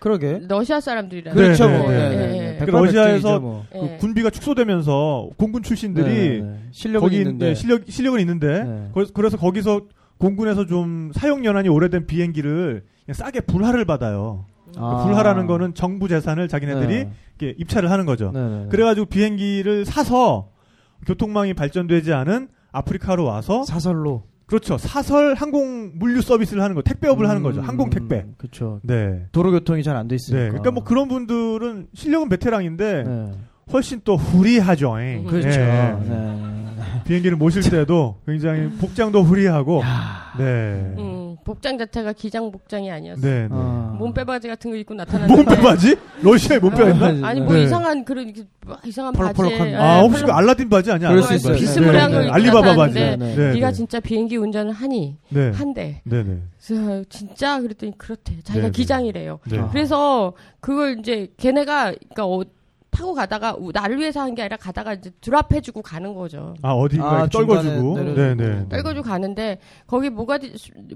[0.00, 0.38] 그러게.
[0.48, 1.32] 러시아 사람들이라.
[1.32, 1.90] 그렇죠, 네, 뭐.
[1.90, 2.38] 네, 네, 네, 네, 네.
[2.50, 2.56] 네.
[2.58, 3.64] 그 백발 러시아에서 뭐.
[3.72, 3.96] 그 예.
[3.96, 6.58] 군비가 축소되면서 공군 출신들이 네, 네.
[6.72, 7.46] 실력은 거기 있는데.
[7.46, 8.88] 네, 실력 실력은 있는데 네.
[8.92, 9.86] 거- 그래서 거기서
[10.18, 14.44] 공군에서 좀 사용 연한이 오래된 비행기를 그냥 싸게 불하를 받아요.
[14.76, 15.04] 아.
[15.04, 17.06] 불하라는 거는 정부 재산을 자기네들이
[17.38, 17.54] 네.
[17.58, 18.30] 입찰을 하는 거죠.
[18.32, 18.66] 네, 네.
[18.70, 20.48] 그래가지고 비행기를 사서
[21.06, 27.42] 교통망이 발전되지 않은 아프리카로 와서 사설로 그렇죠 사설 항공 물류 서비스를 하는 거 택배업을 하는
[27.42, 28.26] 거죠 항공 택배.
[28.36, 28.80] 그렇죠.
[28.82, 29.26] 네.
[29.32, 30.42] 도로 교통이 잘 안 돼 있으니까.
[30.42, 30.48] 네.
[30.48, 33.30] 그러니까 뭐 그런 분들은 실력은 베테랑인데 네.
[33.72, 35.00] 훨씬 또 후리하죠.
[35.00, 35.24] 잉.
[35.24, 35.48] 그렇죠.
[35.48, 35.96] 네.
[36.08, 36.50] 네.
[37.04, 39.82] 비행기를 모실 때도 굉장히 복장도 후리하고.
[40.38, 40.44] 네.
[40.44, 43.20] 음, 복장 자체가 기장 복장이 아니었어.
[43.20, 43.42] 네.
[43.42, 43.48] 네.
[43.50, 43.96] 아.
[43.98, 45.34] 몸빼바지 같은 거 입고 나타났는데.
[45.42, 45.96] 몸빼 바지?
[46.22, 46.82] 러시아에 몸빼?
[46.84, 47.64] 아, 아니 뭐 네.
[47.64, 48.32] 이상한 그런
[48.64, 49.64] 막 이상한 바지에 거.
[49.82, 51.08] 아, 예, 혹시 그 알라딘 바지 아니야?
[51.08, 51.52] 그럴 수 알라딘 있어요.
[51.54, 51.64] 바지.
[51.64, 52.30] 비스무리한 네, 거 네.
[52.30, 52.94] 알리바바 바지.
[52.94, 53.52] 나타났는데 네.
[53.54, 53.72] 네가 네.
[53.72, 55.50] 진짜 비행기 운전을 하니 네.
[55.50, 56.02] 한대.
[56.04, 56.38] 네, 네.
[56.64, 58.34] 그래서 진짜 그랬더니 그렇대.
[58.44, 58.70] 자기가 네, 네.
[58.70, 59.40] 기장이래요.
[59.50, 59.58] 네.
[59.58, 59.68] 아.
[59.70, 62.44] 그래서 그걸 이제 걔네가 그러니까 어,
[62.90, 66.54] 타고 가다가 우- 나를 위해서 한 게 아니라 가다가 이제 드랍해주고 가는 거죠.
[66.62, 67.94] 아, 어디인가에 아, 떨궈주고.
[67.96, 68.68] 중간에 네, 내려주고.
[68.68, 68.68] 네.
[68.68, 70.52] 떨궈주고 가는데 거기 모가디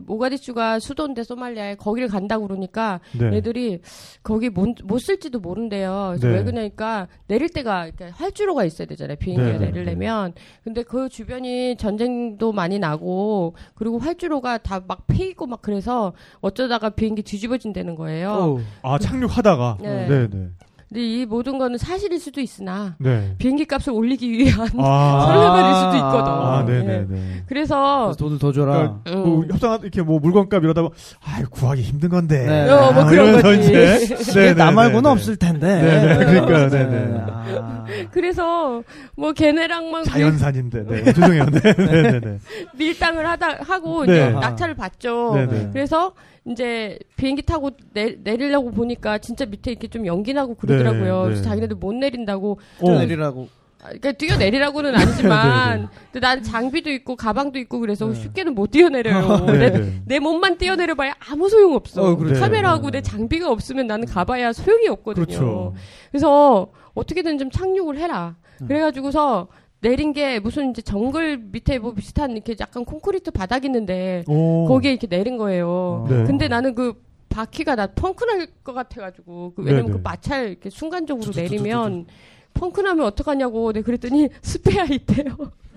[0.06, 3.36] 모가디슈가 수도인데 소말리아에 거기를 간다고 그러니까 네.
[3.36, 3.80] 애들이
[4.22, 6.14] 거기 못, 못 쓸지도 모른대요.
[6.18, 6.34] 그래서 네.
[6.34, 9.16] 왜 그러니까 내릴 때가 이렇게 활주로가 있어야 되잖아요.
[9.18, 10.32] 비행기에 네, 네, 내리려면.
[10.62, 17.22] 근데 그 주변이 전쟁도 많이 나고 그리고 활주로가 다 막 패이고 막 그래서 어쩌다가 비행기
[17.22, 18.30] 뒤집어진다는 거예요.
[18.30, 18.60] 어우.
[18.82, 19.78] 아, 착륙하다가.
[19.80, 20.06] 네.
[20.08, 20.48] 네, 네.
[20.94, 23.34] 근데 이 모든 거는 사실일 수도 있으나 네.
[23.38, 26.32] 비행기 값을 올리기 위한 아, 설레발일 수도 있거든.
[26.32, 26.72] 아, 예.
[26.72, 27.42] 네네 네.
[27.48, 29.00] 그래서 그래서 돈을 더 줘라.
[29.02, 32.46] 그러니까 뭐 협상 이렇게 뭐 물건값 이러다 보면 아 구하기 힘든 건데.
[32.46, 32.70] 네.
[32.70, 33.70] 어, 뭐 아, 그런 거지.
[33.70, 35.82] 이제 네, 나 네, 말고는 네, 없을 텐데.
[35.82, 37.24] 네, 네, 그러니까요, 네, 네.
[37.28, 37.84] 아.
[38.12, 38.84] 그래서
[39.16, 40.84] 뭐 걔네랑만 자연산인데.
[40.88, 41.04] 네.
[41.12, 41.46] 죄송해요.
[41.46, 42.38] 네, 네, 네, 네.
[42.78, 44.12] 밀당을 하다 하고 네.
[44.12, 44.38] 이제 아.
[44.38, 45.32] 낙찰을 받죠.
[45.34, 45.70] 네, 네.
[45.72, 46.12] 그래서
[46.46, 51.18] 이제 비행기 타고 내, 내리려고 보니까 진짜 밑에 이렇게 좀 연기 나고 그러더라고요.
[51.18, 51.48] 네, 그래서 네.
[51.48, 52.58] 자기네들 못 내린다고.
[52.80, 52.90] 어.
[52.90, 53.48] 내리라고.
[53.82, 58.14] 아, 그러니까 뛰어내리라고는 아니지만, 근데 난 장비도 있고 가방도 있고 그래서 네.
[58.14, 59.44] 쉽게는 못 뛰어내려요.
[59.46, 60.02] 네, 내, 네.
[60.06, 62.02] 내 몸만 뛰어내려봐야 아무 소용 없어.
[62.02, 62.40] 어, 그렇죠.
[62.40, 62.98] 카메라하고 네.
[62.98, 65.26] 내 장비가 없으면 나는 가봐야 소용이 없거든요.
[65.26, 65.74] 그렇죠.
[66.10, 68.36] 그래서 어떻게든 좀 착륙을 해라.
[68.62, 68.68] 음.
[68.68, 69.48] 그래가지고서
[69.84, 74.66] 내린 게 무슨 이제 정글 밑에 뭐 비슷한 이렇게 약간 콘크리트 바닥 있는데 오.
[74.66, 76.06] 거기에 이렇게 내린 거예요.
[76.08, 76.24] 네.
[76.24, 76.94] 근데 나는 그
[77.28, 79.98] 바퀴가 나 펑크 날 것 같아가지고 그 왜냐면 네네.
[79.98, 82.06] 그 마찰 이렇게 순간적으로 내리면
[82.54, 85.36] 펑크 나면 어떡하냐고 내가 그랬더니 스페어 있대요.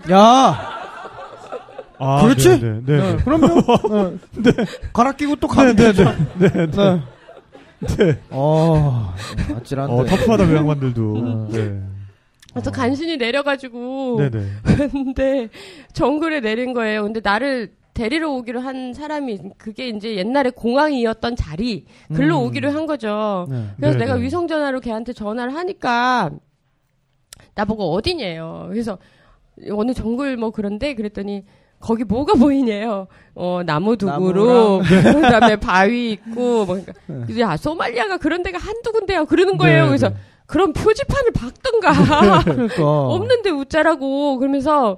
[0.10, 0.56] 야,
[2.00, 2.62] 아, 그렇지?
[2.62, 3.16] 네, 네, 네.
[3.18, 3.56] 그럼요.
[4.42, 4.52] 네.
[4.94, 6.04] 갈아 끼고 또 가면 네, 네, 되죠.
[6.40, 7.02] 네, 네, 네.
[7.98, 8.20] 네.
[8.30, 9.14] 어,
[9.58, 9.94] 아찔한데.
[9.94, 11.02] 어, 터프하다 그 양반들도.
[11.16, 11.50] 음.
[11.52, 11.97] 네.
[12.54, 14.48] 그래서 간신히 내려가지고 네, 네.
[14.92, 15.50] 근데
[15.94, 17.04] 정글에 내린 거예요.
[17.04, 22.46] 근데 나를 데리러 오기로 한 사람이 그게 이제 옛날에 공항이었던 자리 글로 음.
[22.46, 23.48] 오기로 한 거죠.
[23.50, 23.66] 네.
[23.78, 24.24] 그래서 네, 내가 네.
[24.24, 26.30] 위성 전화로 걔한테 전화를 하니까
[27.56, 28.68] 나보고 어디냐요.
[28.70, 29.00] 그래서
[29.72, 31.44] 어느 정글 뭐 그런데 그랬더니
[31.80, 33.08] 거기 뭐가 보이냐요.
[33.34, 39.58] 어 나무 두구로 그다음에 바위 있고 뭐 그러니까 야 소말리아가 그런 데가 한두 군데야 그러는
[39.58, 39.84] 거예요.
[39.84, 40.16] 네, 그래서 네.
[40.48, 42.84] 그럼 표지판을 박던가 그러니까.
[43.08, 44.98] 없는데 웃자라고 그러면서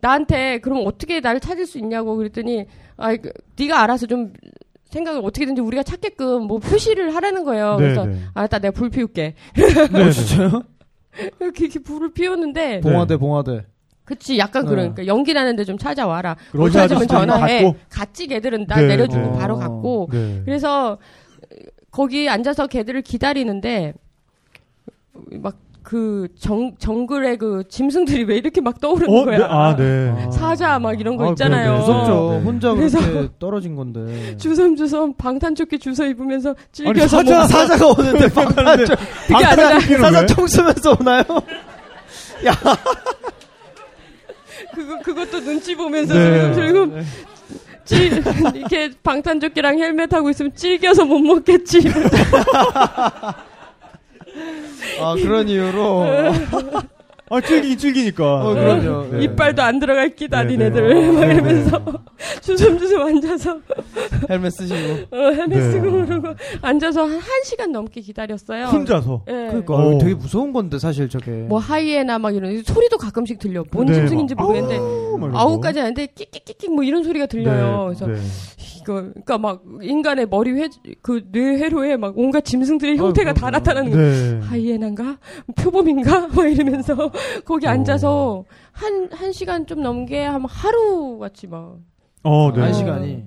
[0.00, 4.32] 나한테 그럼 어떻게 나를 찾을 수 있냐고 그랬더니 아 그, 네가 알아서 좀
[4.90, 7.76] 생각을 어떻게든지 우리가 찾게끔 뭐 표시를 하라는 거예요.
[7.76, 8.20] 네, 그래서 네.
[8.34, 9.34] 알았다 내가 불 피울게.
[9.56, 10.10] 네, 네.
[10.10, 10.62] 진짜요?
[11.40, 13.64] 이렇게, 이렇게 불을 피웠는데 봉화대, 봉화대.
[14.04, 14.70] 그치 약간 네.
[14.70, 16.36] 그러니까 연기 나는데 좀 찾아와라.
[16.52, 17.72] 못 러시아 찾으면 전화해.
[17.88, 19.38] 갔지 걔들은 나 네, 내려주고 네.
[19.38, 19.58] 바로 어.
[19.58, 20.42] 갔고 네.
[20.44, 20.98] 그래서
[21.90, 23.94] 거기 앉아서 걔들을 기다리는데
[25.32, 29.38] 막 그 정 정글의 그 짐승들이 왜 이렇게 막 떠오르는 어, 거야.
[29.38, 29.44] 네.
[29.48, 30.14] 아, 네.
[30.30, 31.72] 사자 막 이런 거 아, 있잖아요.
[31.72, 32.30] 네, 무섭죠.
[32.32, 32.44] 네.
[32.44, 34.36] 혼자 그래서- 그렇게 떨어진 건데.
[34.36, 38.76] 주섬주섬 방탄조끼 주워 입으면서 아니, 찔겨서 사자, 뭐 사자가 오는데 방탄
[39.26, 41.22] 그게 아니라 사자 총 쏘면서 오나요?
[44.74, 46.54] 그거 그것도 눈치 보면서 네.
[46.54, 47.06] 슬금 슬금
[47.86, 48.22] 찔
[48.54, 51.80] 이렇게 방탄조끼랑 헬멧 하고 있으면 찔겨서 못 먹겠지.
[54.98, 56.06] 아 그런 이유로.
[57.32, 58.44] 아, 찔기긴 찔기니까.
[58.44, 59.06] 어, 그럼요.
[59.12, 59.22] 네.
[59.24, 61.12] 이빨도 안 들어갈 끼다 네, 니네들 네.
[61.12, 61.82] 막 네, 이러면서
[62.42, 63.58] 주섬주섬 앉아서
[64.28, 64.76] 헬멧 쓰시고.
[65.16, 65.70] 어, 헬멧 네.
[65.70, 66.28] 쓰고 그러고
[66.60, 68.64] 앉아서 한 1시간 넘게 기다렸어요.
[68.66, 69.22] 혼자서.
[69.28, 69.32] 예.
[69.32, 69.98] 그러니까 오.
[69.98, 71.30] 되게 무서운 건데 사실 저게.
[71.30, 73.64] 뭐 하이에나 막 이런 소리도 가끔씩 들려.
[73.70, 75.30] 뭔 네, 짐승인지 막 모르겠는데 아우.
[75.52, 77.92] 아우까지 아닌데 끽끽끽끽 뭐 이런 소리가 들려요.
[77.92, 78.14] 네, 그래서 네.
[78.80, 80.68] 이거 그러니까 막 인간의 머리 회
[81.02, 83.50] 그 뇌회로에 막 온갖 짐승들의 형태가 다 그럼요.
[83.58, 84.40] 나타나는 거예요.
[84.40, 84.46] 네.
[84.46, 85.18] 하이에나인가
[85.56, 87.10] 표범인가 막 이러면서
[87.44, 87.70] 거기 어.
[87.70, 91.78] 앉아서 한 한 시간 좀 넘게 하면 하루 같이 막불
[92.22, 92.60] 어, 네.
[92.60, 92.72] 한 어.
[92.72, 93.24] 시간이.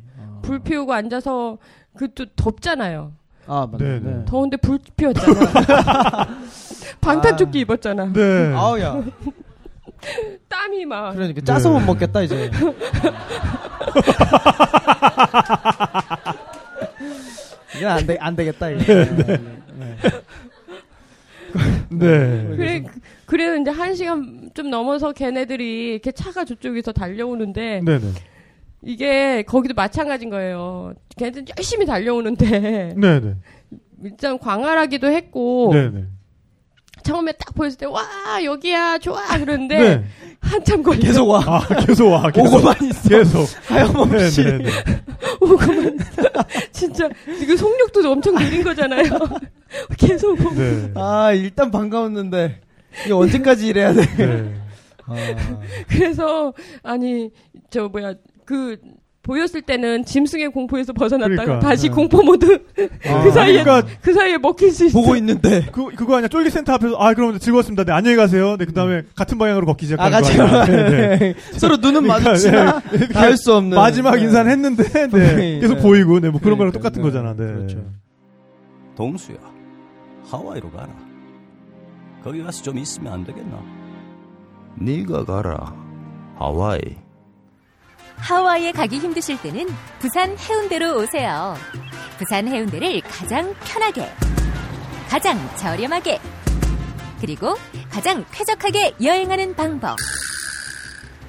[0.66, 1.58] 피우고 앉아서
[1.96, 3.14] 그 또 덥잖아요.
[3.48, 3.84] 아 맞네.
[3.86, 4.12] 네, 네.
[4.18, 4.26] 네.
[4.26, 5.40] 더운데 불 피웠잖아.
[7.02, 8.06] 방탄조끼 입었잖아.
[8.14, 8.54] 네.
[8.56, 9.02] 아우 야.
[10.50, 11.14] 땀이 막.
[11.14, 11.80] 그러니까 짜서 네.
[11.80, 12.50] 못 먹겠다 이제.
[17.78, 18.94] 이건 안, 되, 안 되겠다 이거.
[18.94, 19.38] 네.
[21.90, 22.48] 네.
[22.56, 22.84] 그래
[23.26, 28.08] 그- 그래도 이제 한 시간 좀 넘어서 걔네들이 이렇게 차가 저쪽에서 달려오는데 네, 네.
[28.82, 30.94] 이게 거기도 마찬가지인 거예요.
[31.18, 33.36] 걔네들 열심히 달려오는데 네, 네.
[34.04, 36.06] 일단 광활하기도 했고 네, 네.
[37.04, 38.04] 처음에 딱 보였을 때 와
[38.44, 40.04] 여기야 좋아 그러는데 네.
[40.40, 41.42] 한참 걸려 계속 와.
[41.46, 42.30] 아, 계속 와.
[42.30, 42.48] 계속.
[42.56, 43.10] 오고만 있어.
[43.10, 43.48] 계속.
[43.68, 44.44] 하염없이.
[44.44, 44.72] 네, 네, 네.
[45.42, 45.98] 오고만
[46.72, 47.10] 진짜
[47.42, 49.04] 이거 속력도 엄청 느린 거잖아요.
[49.98, 50.56] 계속 오고.
[50.56, 50.92] 네.
[50.96, 52.60] 아 일단 반가웠는데
[53.04, 54.06] 이게 언제까지 이래야 돼?
[54.16, 54.54] 네.
[55.06, 55.16] 아,
[55.90, 57.30] 그래서 아니
[57.70, 58.14] 저 뭐야
[58.46, 58.78] 그
[59.24, 61.96] 보였을 때는 짐승의 공포에서 벗어났다가 그러니까, 다시 네.
[61.96, 62.62] 공포 모드
[63.08, 65.00] 아, 그 사이에 그러니까 그 사이에 먹힐 수 있어.
[65.00, 65.66] 보고 있는데.
[65.72, 66.28] 그, 그거 아니야.
[66.28, 67.86] 쫄기 센터 앞에서, 아, 그럼 즐거웠습니다.
[67.86, 68.58] 네, 안녕히 가세요.
[68.58, 70.66] 네, 그 다음에 같은 방향으로 걷기 아 시작하는 같이 거 아니야.
[70.66, 71.36] 네, 네.
[71.58, 73.08] 서로 눈은 그러니까, 마주치나 네.
[73.08, 74.24] 닿을 수 없는 마지막 네.
[74.24, 75.08] 인사는 했는데, 네.
[75.08, 75.60] 네.
[75.62, 75.82] 계속 네.
[75.82, 77.08] 보이고, 네, 뭐 그런 거랑 그러니까, 똑같은 네.
[77.08, 77.54] 거잖아, 네.
[77.54, 77.78] 그렇죠.
[78.98, 79.38] 동수야,
[80.30, 80.90] 하와이로 가라.
[82.24, 83.62] 거기 가서 좀 있으면 안 되겠나?
[84.76, 85.76] 네가 가라.
[86.38, 86.80] 하와이.
[88.18, 89.68] 하와이에 가기 힘드실 때는
[90.00, 91.56] 부산 해운대로 오세요.
[92.18, 94.08] 부산 해운대를 가장 편하게,
[95.10, 96.20] 가장 저렴하게,
[97.20, 97.56] 그리고
[97.90, 99.98] 가장 쾌적하게 여행하는 방법.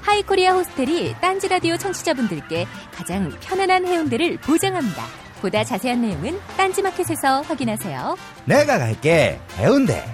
[0.03, 5.03] 하이코리아 호스텔이 딴지 라디오 청취자분들께 가장 편안한 해운대를 보장합니다.
[5.41, 8.17] 보다 자세한 내용은 딴지 마켓에서 확인하세요.
[8.45, 9.41] 내가 갈게.
[9.57, 10.05] 해운대.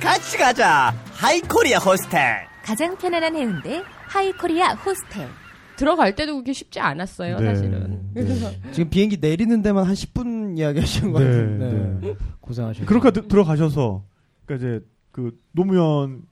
[0.00, 0.94] 같이 가자.
[1.12, 2.46] 하이코리아 호스텔.
[2.62, 5.28] 가장 편안한 해운대 하이코리아 호스텔.
[5.76, 7.46] 들어갈 때도 그게 쉽지 않았어요, 네.
[7.54, 8.00] 사실은.
[8.14, 12.06] 그래서 지금 비행기 내리는 데만 한 10분 이야기 하신 것 네, 같은데.
[12.08, 12.16] 네.
[12.40, 12.86] 고생하셨어요.
[12.86, 14.04] 그렇게 드- 들어가셔서
[14.46, 16.22] 그러니까 이제 그 노무현을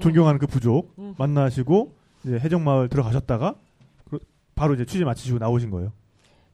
[0.00, 1.14] 존경하는 그 부족 음.
[1.18, 1.94] 만나시고
[2.24, 3.56] 이제 해적마을 들어가셨다가
[4.08, 4.20] 그-
[4.54, 5.92] 바로 이제 취재 마치시고 나오신 거예요.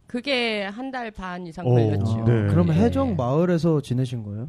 [0.06, 2.16] 그게 한 달 반 이상 오, 걸렸죠.
[2.24, 2.46] 네.
[2.48, 2.72] 그럼 예.
[2.72, 4.48] 해적 마을에서 지내신 거예요?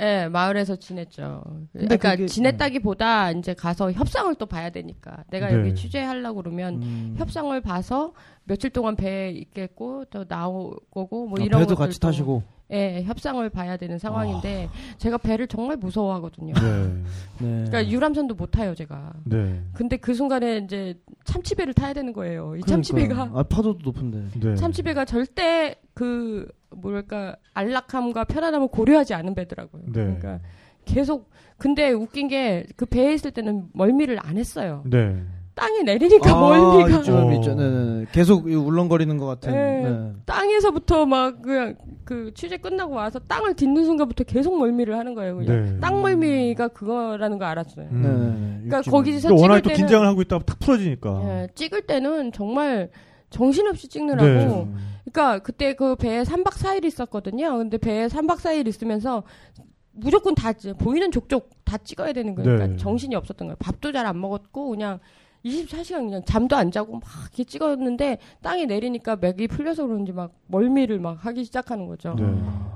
[0.00, 1.42] 예, 마을에서 지냈죠.
[1.72, 5.24] 근데 그러니까 그게- 지냈다기보다 이제 가서 협상을 또 봐야 되니까.
[5.30, 5.54] 내가 네.
[5.58, 7.14] 여기 취재하려고 그러면 음.
[7.18, 8.12] 협상을 봐서
[8.44, 12.42] 며칠 동안 배에 있겠고 또 나올 거고 뭐 아, 이런 배도 것들도 같이 타시고.
[12.70, 14.68] 예, 협상을 봐야 되는 상황인데
[14.98, 16.52] 제가 배를 정말 무서워하거든요.
[16.54, 16.60] 네.
[17.40, 17.64] 네.
[17.64, 19.14] 그러니까 유람선도 못 타요, 제가.
[19.24, 19.62] 네.
[19.72, 22.56] 근데 그 순간에 이제 참치배를 타야 되는 거예요.
[22.56, 22.66] 이 그러니까.
[22.70, 24.22] 참치배가 아, 파도도 높은데.
[24.38, 24.54] 네.
[24.54, 26.46] 참치배가 절대 그
[26.80, 29.82] 뭐랄까 안락함과 편안함을 고려하지 않은 배더라고요.
[29.86, 29.92] 네.
[29.92, 30.40] 그러니까
[30.84, 34.82] 계속 근데 웃긴 게 그 배에 있을 때는 멀미를 안 했어요.
[34.86, 35.20] 네.
[35.54, 37.32] 땅에 내리니까 아, 멀미가 있죠, 어.
[37.32, 37.54] 있죠.
[37.56, 38.06] 네네.
[38.12, 39.50] 계속 이 울렁거리는 것 같은.
[39.52, 39.82] 네.
[39.90, 40.12] 네.
[40.24, 41.74] 땅에서부터 막 그냥
[42.04, 45.36] 그 취재 끝나고 와서 땅을 딛는 순간부터 계속 멀미를 하는 거예요.
[45.36, 45.80] 그냥 네.
[45.80, 47.88] 땅 멀미가 그거라는 거 알았어요.
[47.90, 48.02] 음.
[48.02, 48.08] 네.
[48.62, 48.68] 네.
[48.68, 51.22] 그러니까 거기서 워낙에 찍을 또 긴장을 하고 있다가 탁 풀어지니까.
[51.24, 52.90] 예, 찍을 때는 정말
[53.30, 54.66] 정신없이 찍느라고 네.
[55.10, 57.56] 그러니까 그때 그 배에 3박 4일 있었거든요.
[57.58, 59.22] 근데 배에 3박 4일 있으면서
[59.92, 62.50] 무조건 다 보이는 족족 다 찍어야 되는 거예요.
[62.50, 62.56] 네.
[62.56, 63.56] 그러니까 정신이 없었던 거예요.
[63.58, 65.00] 밥도 잘 안 먹었고 그냥
[65.48, 70.98] 24시간 그냥 잠도 안 자고 막 이렇게 찍었는데 땅에 내리니까 맥이 풀려서 그런지 막 멀미를
[70.98, 72.14] 막 하기 시작하는 거죠.
[72.18, 72.24] 네.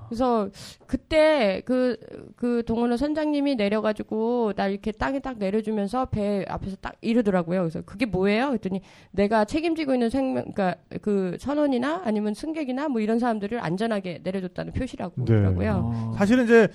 [0.09, 0.51] 그래서
[0.87, 1.97] 그때 그,
[2.37, 7.61] 그 동원호 선장님이 내려가지고 나 이렇게 땅에 딱 내려주면서 배 앞에서 딱 이러더라고요.
[7.61, 8.49] 그래서 그게 뭐예요?
[8.49, 14.73] 그랬더니 내가 책임지고 있는 생명, 그러니까 그 선원이나 아니면 승객이나 뭐 이런 사람들을 안전하게 내려줬다는
[14.75, 15.25] 표시라고 네.
[15.25, 15.93] 그러더라고요.
[15.95, 16.13] 아.
[16.19, 16.69] 사실은 이제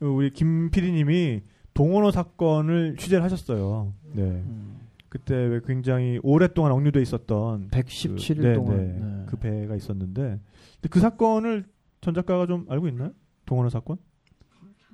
[0.00, 3.92] 우리 김 PD님이 동원호 사건을 취재를 하셨어요.
[4.14, 4.22] 네.
[4.22, 4.75] 음.
[5.16, 8.76] 그때 왜 굉장히 오랫동안 억류돼 있었던 117일 그, 네, 동안.
[8.76, 8.98] 네.
[9.00, 9.24] 네.
[9.26, 11.64] 그 배가 있었는데 근데 그 사건을
[12.02, 13.12] 전 작가가 좀 알고 있나요?
[13.46, 13.96] 동원호 사건?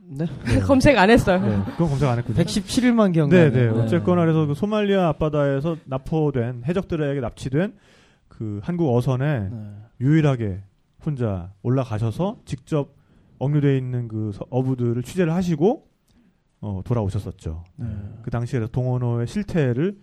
[0.05, 0.27] 네.
[0.65, 1.41] 검색 안 했어요.
[1.41, 2.37] 네, 그건 검색 안 했군요.
[2.37, 3.51] 117일만 네, 기억나요.
[3.53, 3.69] 네.
[3.69, 7.75] 어쨌거나 그래서 그 소말리아 앞바다에서 납포된 해적들에게 납치된
[8.29, 9.71] 그 한국 어선에 네.
[10.01, 10.63] 유일하게
[11.05, 12.95] 혼자 올라가셔서 직접
[13.41, 15.89] 억류돼 있는 그 서- 어부들을 취재를 하시고
[16.61, 17.65] 어, 돌아오셨었죠.
[17.77, 17.87] 네.
[18.23, 19.99] 그 당시에 동원호의 실태를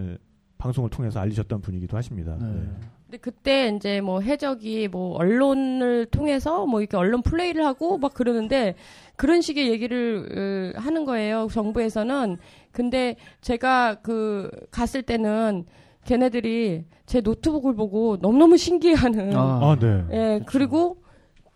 [0.00, 0.18] 에,
[0.58, 2.36] 방송을 통해서 알리셨던 분이기도 하십니다.
[2.40, 2.46] 네.
[2.46, 2.68] 네.
[3.06, 8.74] 근데 그때 이제 뭐 해적이 뭐 언론을 통해서 뭐 이렇게 언론 플레이를 하고 막 그러는데
[9.16, 11.48] 그런 식의 얘기를 으, 하는 거예요.
[11.50, 12.36] 정부에서는.
[12.72, 15.64] 근데 제가 그 갔을 때는
[16.04, 19.34] 걔네들이 제 노트북을 보고 너무너무 신기해하는.
[19.36, 20.04] 아, 네.
[20.12, 21.02] 예, 그리고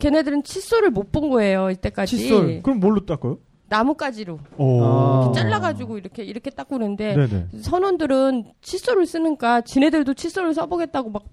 [0.00, 2.16] 걔네들은 칫솔을 못 본 거예요, 이때까지.
[2.16, 2.62] 칫솔.
[2.62, 3.38] 그럼 뭘로 닦아요?
[3.68, 4.82] 나뭇가지로 오.
[4.82, 5.32] 아.
[5.34, 7.46] 잘라가지고 이렇게 이렇게 닦고 그러는데 네네.
[7.62, 11.24] 선원들은 칫솔을 쓰니까 지네들도 칫솔을 써보겠다고 막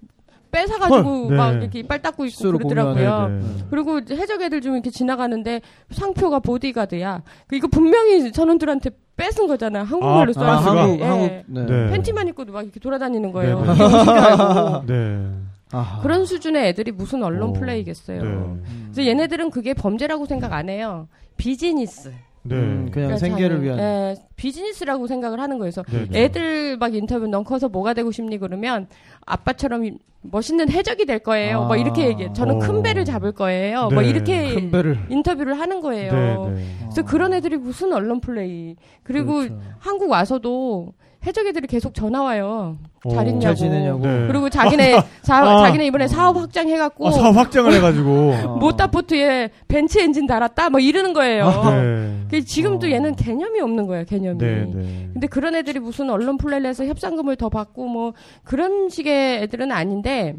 [0.50, 1.36] 뺏어가지고 헐, 네.
[1.36, 3.28] 막 이렇게 이빨 닦고 있고 그러더라고요.
[3.28, 3.64] 네, 네.
[3.70, 7.22] 그리고 이제 해적 애들 좀 이렇게 지나가는데 상표가 보디가드야.
[7.46, 9.84] 그 이거 분명히 선원들한테 뺏은 거잖아요.
[9.84, 11.04] 한국말로 아, 써야 아, 아, 한국, 예.
[11.04, 11.66] 한국, 네.
[11.66, 11.90] 네.
[11.90, 13.62] 팬티만 입고도 막 이렇게 돌아다니는 거예요.
[14.86, 15.28] 네.
[16.02, 18.58] 그런 수준의 애들이 무슨 언론 오, 플레이겠어요.
[18.92, 21.08] 그래서 얘네들은 그게 범죄라고 생각 안 해요.
[21.42, 22.12] 비즈니스.
[22.44, 22.54] 네.
[22.56, 23.78] 음, 그냥 그러니까 생계를 위한.
[23.78, 25.70] 예, 비즈니스라고 생각을 하는 거예요.
[25.72, 26.24] 그래서 네, 네.
[26.24, 28.86] 애들 막 인터뷰 넌 커서 뭐가 되고 싶니 그러면
[29.26, 29.92] 아빠처럼 이-
[30.24, 31.62] 멋있는 해적이 될 거예요.
[31.62, 31.66] 아.
[31.66, 32.32] 뭐 이렇게 얘기해.
[32.32, 32.58] 저는 어.
[32.60, 33.88] 큰 배를 잡을 거예요.
[33.92, 34.08] 뭐 네.
[34.08, 34.98] 이렇게 큰 배를.
[35.08, 36.12] 인터뷰를 하는 거예요.
[36.12, 36.64] 네, 네.
[36.82, 38.76] 그래서 그런 애들이 무슨 언론 플레이.
[39.02, 39.60] 그리고 그렇죠.
[39.80, 40.92] 한국 와서도
[41.26, 42.78] 해적 애들이 계속 전화 와요.
[43.10, 43.28] 잘 오.
[43.28, 43.40] 있냐고.
[43.40, 44.00] 잘 지내냐고.
[44.00, 44.26] 네.
[44.26, 45.62] 그리고 자기네 사, 아.
[45.64, 48.10] 자기네 이번에 사업 확장 해갖고 아, 사업 확장을 해가지고.
[48.46, 48.56] 어.
[48.58, 50.70] 모타보트에 벤츠 엔진 달았다.
[50.70, 51.46] 뭐 이러는 거예요.
[51.70, 52.18] 네.
[52.30, 52.90] 그 지금도 어.
[52.90, 54.04] 얘는 개념이 없는 거예요.
[54.04, 54.38] 개념이.
[54.38, 55.10] 네, 네.
[55.12, 58.12] 근데 그런 애들이 무슨 언론 플레이를 해서 협상금을 더 받고 뭐
[58.44, 60.34] 그런 식의 애들은 아닌데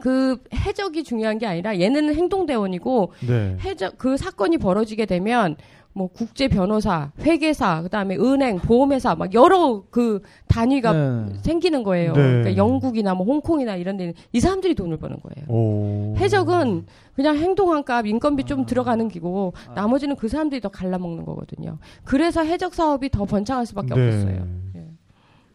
[0.00, 3.56] 그 해적이 중요한 게 아니라 얘네는 행동 대원이고 네.
[3.60, 5.56] 해적 그 사건이 벌어지게 되면
[5.94, 11.34] 뭐 국제 변호사, 회계사, 그다음에 은행, 보험회사 막 여러 그 단위가 네.
[11.42, 12.12] 생기는 거예요.
[12.14, 12.22] 네.
[12.22, 15.46] 그러니까 영국이나 뭐 홍콩이나 이런 데는 이 사람들이 돈을 버는 거예요.
[15.48, 16.14] 오.
[16.16, 18.46] 해적은 그냥 행동한 값, 인건비 아.
[18.46, 21.78] 좀 들어가는 기고 나머지는 그 사람들이 더 갈라먹는 거거든요.
[22.04, 24.06] 그래서 해적 사업이 더 번창할 수밖에 네.
[24.06, 24.46] 없었어요.
[24.76, 24.86] 예.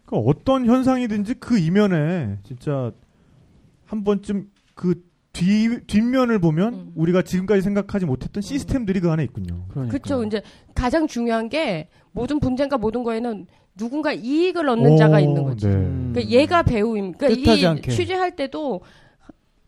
[0.06, 2.92] 그러니까 어떤 현상이든지 그 이면에 진짜
[3.86, 5.07] 한 번쯤 그
[5.38, 6.92] 뒤 뒷면을 보면 음.
[6.96, 9.66] 우리가 지금까지 생각하지 못했던 시스템들이 그 안에 있군요.
[9.70, 10.24] 그렇죠.
[10.24, 10.42] 이제
[10.74, 13.46] 가장 중요한 게 모든 분쟁과 모든 거에는
[13.78, 15.68] 누군가 이익을 얻는 오, 자가 있는 거지.
[15.68, 15.74] 네.
[15.76, 16.12] 음.
[16.12, 17.12] 그러니까 얘가 배우임.
[17.12, 17.92] 그러니까 이 않게.
[17.92, 18.82] 취재할 때도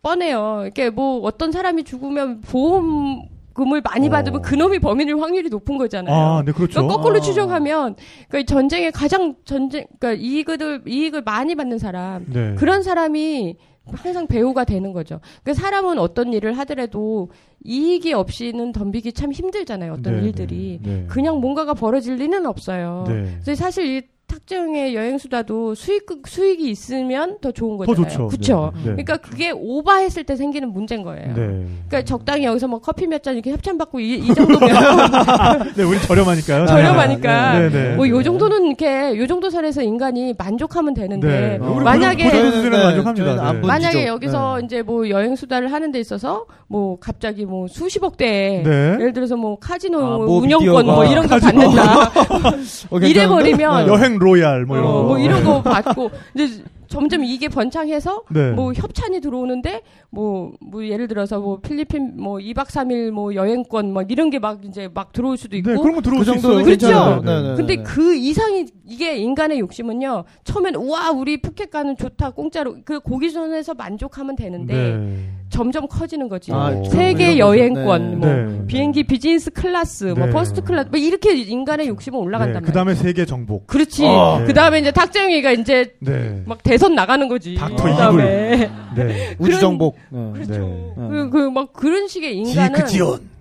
[0.02, 0.62] 뻔해요.
[0.64, 4.10] 이렇게 뭐 어떤 사람이 죽으면 보험 금을 많이 어.
[4.10, 6.16] 받으면 그놈이 범인일 확률이 높은 거잖아요.
[6.16, 6.82] 아, 네, 그렇죠.
[6.82, 7.22] 그러니까 거꾸로 아.
[7.22, 7.96] 추정하면
[8.28, 12.56] 그러니까 전쟁에 가장 전쟁 그러니까 이익을 이익을 많이 받는 사람 네.
[12.56, 13.58] 그런 사람이
[13.94, 15.20] 항상 배우가 되는 거죠.
[15.44, 17.30] 그 사람은 어떤 일을 하더라도
[17.64, 19.94] 이익이 없이는 덤비기 참 힘들잖아요.
[19.94, 21.06] 어떤 네, 일들이 네, 네.
[21.08, 23.06] 그냥 뭔가가 벌어질 리는 없어요.
[23.08, 23.38] 네.
[23.44, 28.08] 그래서 사실 이 탁정의 여행 수다도 수익 수익이 있으면 더 좋은 더 거잖아요.
[28.10, 28.28] 좋죠.
[28.30, 28.72] 그렇죠.
[28.76, 28.90] 네, 네.
[28.92, 31.28] 그러니까 그게 오버했을 때 생기는 문제인 거예요.
[31.36, 31.66] 네.
[31.88, 34.70] 그러니까 적당히 여기서 뭐 커피 몇 잔 이렇게 협찬 받고 이, 이 정도면
[35.76, 36.66] 네, 우리 저렴하니까요.
[36.68, 37.96] 저렴하니까 네, 네.
[37.96, 41.68] 뭐요 정도는 이렇게 요 정도 선에서 인간이 만족하면 되는데 네.
[41.68, 43.02] 우리 만약에 네.
[43.02, 44.08] 본- 만약에.
[44.08, 44.66] 여기서 네.
[44.66, 48.72] 이제 뭐 여행 수다를 하는 데 있어서 뭐 갑자기 뭐 수십억대 네.
[49.00, 51.40] 예를 들어서 뭐 카지노 아, 뭐 운영권 뭐 미디어가 이런 거.
[51.40, 52.04] 받는다
[52.90, 53.10] 어, 괜찮은데?
[53.10, 53.92] 이래 버리면 네.
[53.92, 55.04] 여행 로얄 뭐 이런 어, 거.
[55.04, 58.52] 뭐 이런 거 받고 이제 점점 이게 번창해서 네.
[58.52, 59.82] 뭐 협찬이 들어오는데
[60.12, 64.64] 뭐, 뭐 예를 들어서 뭐 필리핀 뭐 2박 3일 뭐 여행권 막 이런 게 막
[64.66, 66.64] 이제 막 들어올 수도 있고 네, 그런 거 들어올 그 수 있어요.
[66.64, 66.88] 그렇죠.
[66.88, 67.42] 네, 네.
[67.42, 67.56] 네, 네.
[67.56, 70.24] 근데 그 이상이 이게 인간의 욕심은요.
[70.46, 75.30] 처음엔 우와 우리 푸켓 가는 좋다 공짜로 그 거기 선에서 만족하면 되는데 네.
[75.50, 76.52] 점점 커지는 거지.
[76.54, 77.38] 아, 세계 거죠.
[77.40, 78.16] 여행권 네.
[78.16, 78.66] 뭐 네.
[78.68, 80.32] 비행기 비즈니스 클래스 뭐 네.
[80.32, 82.74] 퍼스트 클래스 뭐 이렇게 인간의 욕심은 올라간단 네, 그 말이야.
[82.74, 83.68] 다음에 세계 정복.
[83.68, 84.06] 그렇지.
[84.08, 84.44] 아.
[84.48, 86.42] 그 다음에 이제 탁정이가 이제 네.
[86.48, 87.56] 막 대선 나가는 거지.
[87.56, 89.36] 닥터 그다음에 네.
[89.38, 89.99] 우주 정복.
[90.10, 90.32] 네.
[90.34, 90.94] 그렇죠.
[90.98, 91.08] 네.
[91.10, 92.80] 그, 그, 막 그런 식의 인간은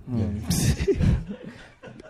[0.08, 0.42] 음.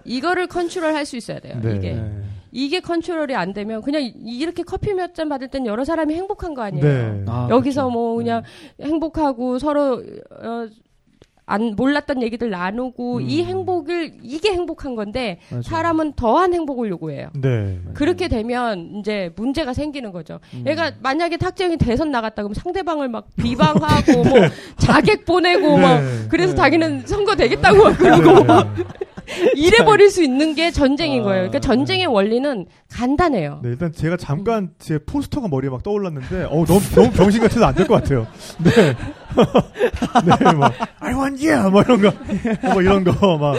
[0.05, 1.59] 이거를 컨트롤 할 수 있어야 돼요.
[1.63, 1.77] 네.
[1.77, 1.93] 이게.
[1.95, 2.23] 네.
[2.51, 6.55] 이게 컨트롤이 안 되면 그냥 이- 이렇게 커피 몇 잔 받을 땐 여러 사람이 행복한
[6.55, 6.83] 거 아니에요.
[6.83, 7.25] 네.
[7.27, 7.91] 아, 여기서 그렇죠.
[7.93, 8.43] 뭐 그냥
[8.81, 10.67] 행복하고 서로 어,
[11.49, 13.23] 안 몰랐던 얘기들 나누고 음.
[13.23, 15.63] 이 행복을 이게 행복한 건데 맞아요.
[15.63, 17.31] 사람은 더한 행복을 요구해요.
[17.41, 17.79] 네.
[17.95, 20.41] 그렇게 되면 이제 문제가 생기는 거죠.
[20.53, 20.65] 음.
[20.67, 24.39] 얘가 만약에 탁정이 대선 나갔다 그러면 상대방을 막 비방하고 뭐
[24.77, 26.27] 자객 보내고 막 네.
[26.29, 26.57] 그래서 네.
[26.59, 28.45] 자기는 선거 되겠다고 막 그러고
[29.37, 29.53] 막 네.
[29.57, 31.41] 이래 버릴 수 있는 게 전쟁인 아, 거예요.
[31.49, 33.61] 그러니까 전쟁의 원리는 간단해요.
[33.63, 37.75] 네, 일단 제가 잠깐 제 포스터가 머리에 막 떠올랐는데, 어 너무, 너무 병신 같아서 안
[37.75, 38.27] 될 것 같아요.
[38.65, 38.71] 네.
[40.25, 40.69] 네, 뭐,
[41.01, 41.71] I want you!
[41.71, 42.13] 뭐 이런 거,
[42.73, 43.57] 뭐 이런 거, 막.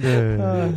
[0.00, 0.36] 네.
[0.36, 0.72] 네,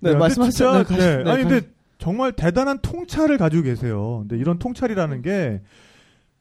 [0.00, 0.50] 근데 말씀하시죠.
[0.50, 1.22] 진짜, 네, 가시- 네.
[1.24, 1.66] 네, 아니, 가- 근데
[1.98, 4.24] 정말 대단한 통찰을 가지고 계세요.
[4.28, 5.60] 근데 이런 통찰이라는 게,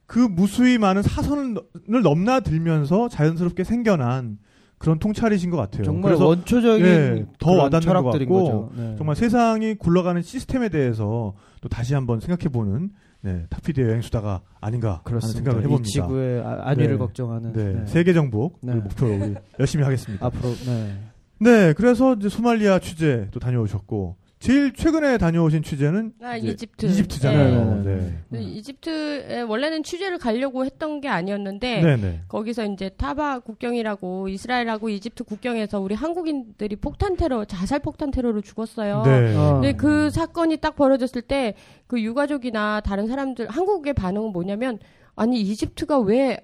[0.07, 1.55] 그 무수히 많은 사선을
[2.03, 4.38] 넘나들면서 자연스럽게 생겨난
[4.78, 5.84] 그런 통찰이신 것 같아요.
[5.84, 8.71] 정말 그래서 원초적인 네, 더 와닿는 것 같고.
[8.76, 8.95] 네.
[8.97, 12.89] 정말 세상이 굴러가는 시스템에 대해서 또 다시 한번 생각해보는
[13.21, 15.38] 네, 탁피디의 여행 수다가 아닌가 하는 그렇습니다.
[15.39, 15.89] 생각을 이 해봅니다.
[15.89, 16.97] 지구의 아- 안위를 네.
[16.97, 17.86] 걱정하는 네, 네.
[17.88, 18.76] 세계 정복 네.
[18.76, 20.23] 목표로 열심히 하겠습니다.
[20.26, 20.93] 앞으로 네.
[21.39, 24.15] 네, 그래서 이제 소말리아 취재 또 다녀오셨고
[24.45, 26.85] 제일 최근에 다녀오신 취재는 아, 이집트.
[26.85, 27.83] 이집트잖아요.
[27.83, 27.95] 네.
[27.95, 28.17] 네.
[28.29, 32.21] 네, 이집트에 원래는 취재를 가려고 했던 게 아니었는데 네, 네.
[32.27, 39.03] 거기서 이제 타바 국경이라고 이스라엘하고 이집트 국경에서 우리 한국인들이 폭탄 테러, 자살 폭탄 테러로 죽었어요.
[39.05, 39.35] 네.
[39.35, 39.53] 어.
[39.53, 41.55] 근데 그 사건이 딱 벌어졌을 때
[41.87, 44.79] 그 유가족이나 다른 사람들 한국의 반응은 뭐냐면
[45.15, 46.39] 아니 이집트가 왜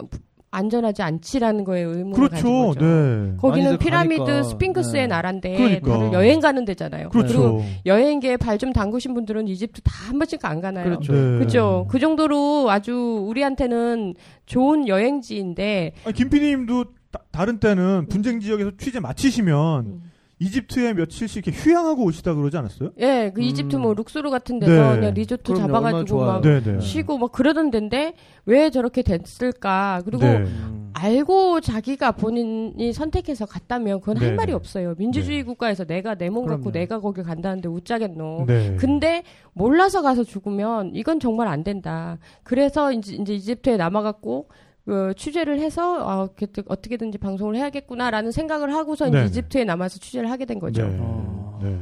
[0.52, 2.68] 안전하지 않지라는 거에 의문을 가진 그렇죠.
[2.68, 2.86] 거죠.
[2.86, 3.34] 네.
[3.38, 4.44] 거기는 피라미드 가니까.
[4.44, 5.08] 스핑크스의 네.
[5.08, 5.92] 나라인데 그러니까.
[5.94, 7.04] 다들 여행 가는 데잖아요.
[7.06, 7.64] 리고 그렇죠.
[7.86, 10.84] 여행계에 발 좀 담그신 분들은 이집트 다 한 번씩 안 가나요?
[10.84, 11.14] 그렇죠.
[11.14, 11.40] 네.
[11.40, 11.88] 그죠.
[11.90, 12.94] 그 정도로 아주
[13.28, 16.86] 우리한테는 좋은 여행지인데 김 PD님도
[17.32, 20.11] 다 른 때는 분쟁 지역에서 취재 마치시면 음.
[20.42, 22.90] 이집트에 며칠씩 이렇게 휴양하고 오시다 그러지 않았어요?
[23.00, 23.44] 예, 그 음.
[23.44, 24.96] 이집트 뭐 룩소르 같은 데서 네.
[25.00, 26.20] 그냥 리조트 잡아가지고.
[26.26, 26.80] 막 네, 네.
[26.80, 28.16] 쉬고 막 그러던 데인데
[28.48, 30.02] 왜 저렇게 됐을까?
[30.04, 30.38] 그리고 네.
[30.38, 30.90] 음.
[30.94, 34.54] 알고 자기가 본인이 선택해서 갔다면 그건 네, 할 말이 네.
[34.56, 34.96] 없어요.
[34.98, 36.72] 민주주의 국가에서 내가 내 몸 갖고.
[36.72, 38.46] 내가 거길 간다는데 웃자겠노.
[38.48, 38.76] 네.
[38.80, 39.24] 근데
[39.54, 42.18] 몰라서 가서 죽으면 이건 정말 안 된다.
[42.44, 44.48] 그래서 이제, 이제 이집트에 남아갖고
[44.86, 49.26] 그 취재를 해서 아, 어떻게- 어떻게든지 방송을 해야겠구나라는 생각을 하고서 이제 네.
[49.26, 50.88] 이집트에 남아서 취재를 하게 된 거죠.
[50.88, 50.98] 네.
[51.00, 51.60] 어.
[51.62, 51.80] 네.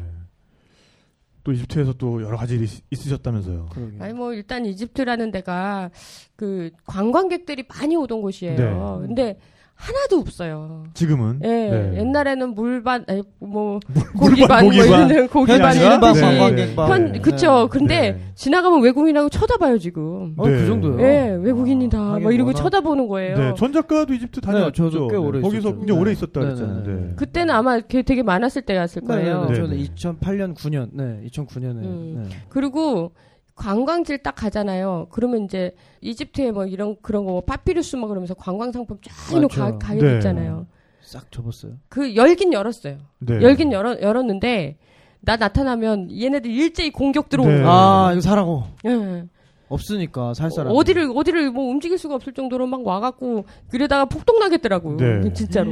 [1.43, 3.67] 또 이집트에서 또 여러 가지 일이 있- 있으셨다면서요.
[3.71, 4.03] 그러게요.
[4.03, 5.89] 아니 뭐 일단 이집트라는 데가
[6.35, 8.57] 그 관광객들이 많이 오던 곳이에요.
[9.01, 9.07] 네.
[9.07, 9.39] 근데
[9.79, 10.83] 하나도 없어요.
[10.93, 11.99] 지금은 예, 네.
[11.99, 15.09] 옛날에는 물반, 아니, 뭐 물반, 고기반, 뭐 고기반.
[15.09, 16.91] 이런 고기반 이런 뜻이 관광객반.
[16.91, 17.19] 현, 네.
[17.19, 17.69] 그쵸.
[17.71, 18.19] 근데 네.
[18.35, 20.33] 지나가면 외국인이라고 쳐다봐요 지금.
[20.37, 20.57] 어, 네.
[20.57, 21.01] 그 정도요?
[21.01, 21.97] 예, 외국인이다.
[21.97, 23.37] 아, 막 이러고 워낙- 쳐다보는 거예요.
[23.37, 24.83] 네, 전 작가도 이집트 다녀왔죠.
[24.83, 25.77] 네, 저도 꽤 오래 거기서 있었죠.
[25.77, 26.17] 굉장히 오래 네.
[26.17, 26.83] 있었다 네, 그랬잖아요.
[26.83, 27.01] 네, 네.
[27.07, 27.13] 네.
[27.15, 29.41] 그때는 아마 그 되게 많았을 때였을 네, 네, 거예요.
[29.43, 29.47] 네.
[29.47, 29.83] 네, 저는 네.
[29.95, 31.83] 2008년 9년, 네, 2009년에.
[31.85, 32.25] 음.
[32.29, 32.35] 네.
[32.49, 33.13] 그리고
[33.59, 35.07] 관광지를 딱 가잖아요.
[35.11, 39.11] 그러면 이제 이집트에 뭐 이런 그런 거 뭐 파피루스 막 그러면서 관광 상품 쫙.
[39.49, 40.15] 가, 가게 네.
[40.15, 40.65] 있잖아요.
[41.01, 41.73] 싹 접었어요.
[41.89, 42.97] 그 열긴 열었어요.
[43.19, 43.41] 네.
[43.41, 44.77] 열긴 열어, 열었는데
[45.21, 47.63] 나 나타나면 얘네들 일제히 공격 들어오는 네.
[47.67, 49.25] 아 이거 사라고 예.
[49.67, 50.73] 없으니까 살 사람.
[50.73, 54.97] 어 디를 어디를 뭐 움직일 수가 없을 정도로 막 와갖고 그러다가 폭동 나겠더라고요.
[54.97, 55.33] 네.
[55.33, 55.71] 진짜로.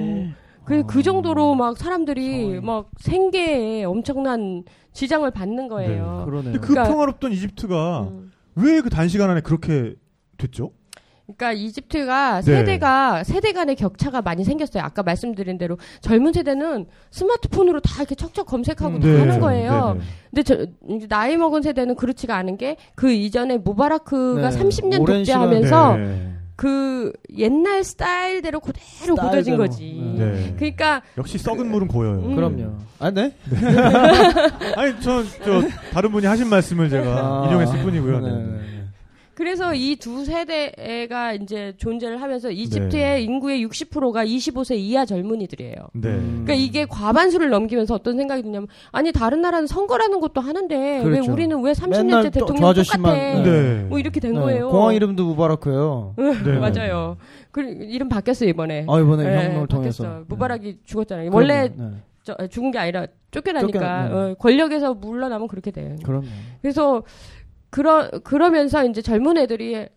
[0.67, 4.63] 그, 그 정도로 막 사람들이 막 생계에 엄청난
[4.93, 6.23] 지장을 받는 거예요.
[6.25, 6.51] 그러네요.
[6.53, 8.31] 근데 그 그러니까- 평화롭던 이집트가 음.
[8.55, 9.95] 왜그 단시간 안에 그렇게
[10.37, 10.71] 됐죠?
[11.25, 12.41] 그러니까 이집트가 네.
[12.41, 14.81] 세대가 세대 간의 격차가 많이 생겼어요.
[14.83, 19.19] 아까 말씀드린 대로 젊은 세대는 스마트폰으로 다 이렇게 척척 검색하고 음, 다 네.
[19.19, 19.97] 하는 거예요.
[19.97, 20.05] 네, 네.
[20.31, 24.57] 근데 저 나이 먹은 세대는 그렇지가 않은 게 그 이전에 무바라크가 네.
[24.57, 26.33] 30년 오랜 독재하면서 네.
[26.57, 29.57] 그 옛날 스타일대로 그대로 굳어진 스타일대로.
[29.57, 30.15] 거지.
[30.17, 30.55] 네.
[30.57, 32.19] 그러니까 역시 썩은 물은 고여요.
[32.19, 32.35] 음.
[32.35, 32.73] 그럼요.
[32.99, 33.31] 아 네?
[34.75, 35.61] 아니 저, 저
[35.93, 37.45] 다른 분이 하신 말씀을 제가 아.
[37.47, 38.19] 인용했을 뿐이고요.
[38.21, 38.35] 네, 네.
[38.37, 38.76] 네, 네.
[39.37, 42.55] 그래서 이 두 세대가 이제 존재를 하면서 네.
[42.55, 45.75] 이집트의 인구의 60%가 25세 이하 젊은이들이에요.
[45.93, 46.09] 네.
[46.09, 46.41] 음.
[46.43, 51.21] 그러니까 이게 과반수를 넘기면서 어떤 생각이 드냐면 아니 다른 나라는 선거라는 것도 하는데 그렇죠.
[51.21, 53.03] 왜 우리는 왜 30년째 맨날 저- 대통령 저 아저씨만,
[53.35, 53.43] 똑같아?
[53.43, 53.83] 네.
[53.83, 54.39] 뭐 이렇게 된 네.
[54.39, 54.69] 거예요.
[54.69, 56.15] 공항 이름도 무바라크예요.
[56.17, 56.57] 네.
[56.57, 57.17] 맞아요.
[57.51, 58.87] 그 이름 바뀌었어요 이번에.
[58.89, 60.03] 아 이번에 네, 혁명을 통해서.
[60.03, 60.25] 바뀌었어.
[60.29, 61.29] 무바락이 죽었잖아요.
[61.31, 61.91] 원래 네.
[62.23, 64.31] 저- 죽은 게 아니라 쫓겨나니까 쫓겨- 네.
[64.31, 65.95] 어, 권력에서 물러나면 그렇게 돼.
[66.03, 66.25] 그럼요.
[66.61, 67.03] 그래서
[67.69, 69.87] 그러 그러면서 이제 젊은 애들이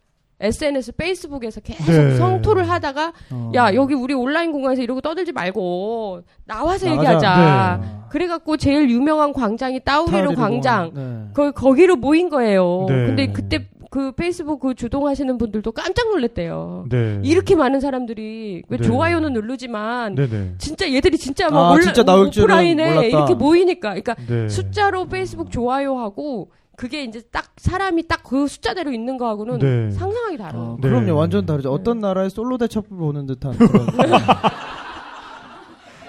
[0.42, 2.14] SNS, 페이스북에서 계속 네.
[2.16, 3.52] 성토를 하다가 어.
[3.54, 6.92] 야 여기 우리 온라인 공간에서 이러고 떠들지 말고 나와서 나가자.
[6.96, 7.80] 얘기하자.
[7.82, 7.88] 네.
[8.08, 10.92] 그래갖고 제일 유명한 광장이 따우리로 광장.
[10.94, 11.24] 네.
[11.34, 12.86] 거, 거기로 모인 거예요.
[12.88, 12.94] 네.
[13.06, 16.86] 근데 그때 그 페이스북 그 주동하시는 분들도 깜짝 놀랐대요.
[16.90, 17.20] 네.
[17.22, 18.82] 이렇게 많은 사람들이 왜 네.
[18.82, 20.54] 좋아요는 누르지만 네네.
[20.58, 23.06] 진짜 얘들이 진짜 막 아, 온라- 진짜 오프라인에 몰랐다.
[23.08, 24.48] 이렇게 모이니까 그러니까 네.
[24.48, 26.50] 숫자로 페이스북 좋아요하고
[26.80, 29.90] 그게 이제 딱 사람이 딱 그 숫자대로 있는 거하고는 네.
[29.90, 30.56] 상상하기 다르.
[30.56, 30.88] 어, 네.
[30.88, 31.16] 그럼요.
[31.16, 31.72] 완전 다르죠.
[31.72, 33.86] 어떤 나라의 솔로 대첩을 보는 듯한 그런.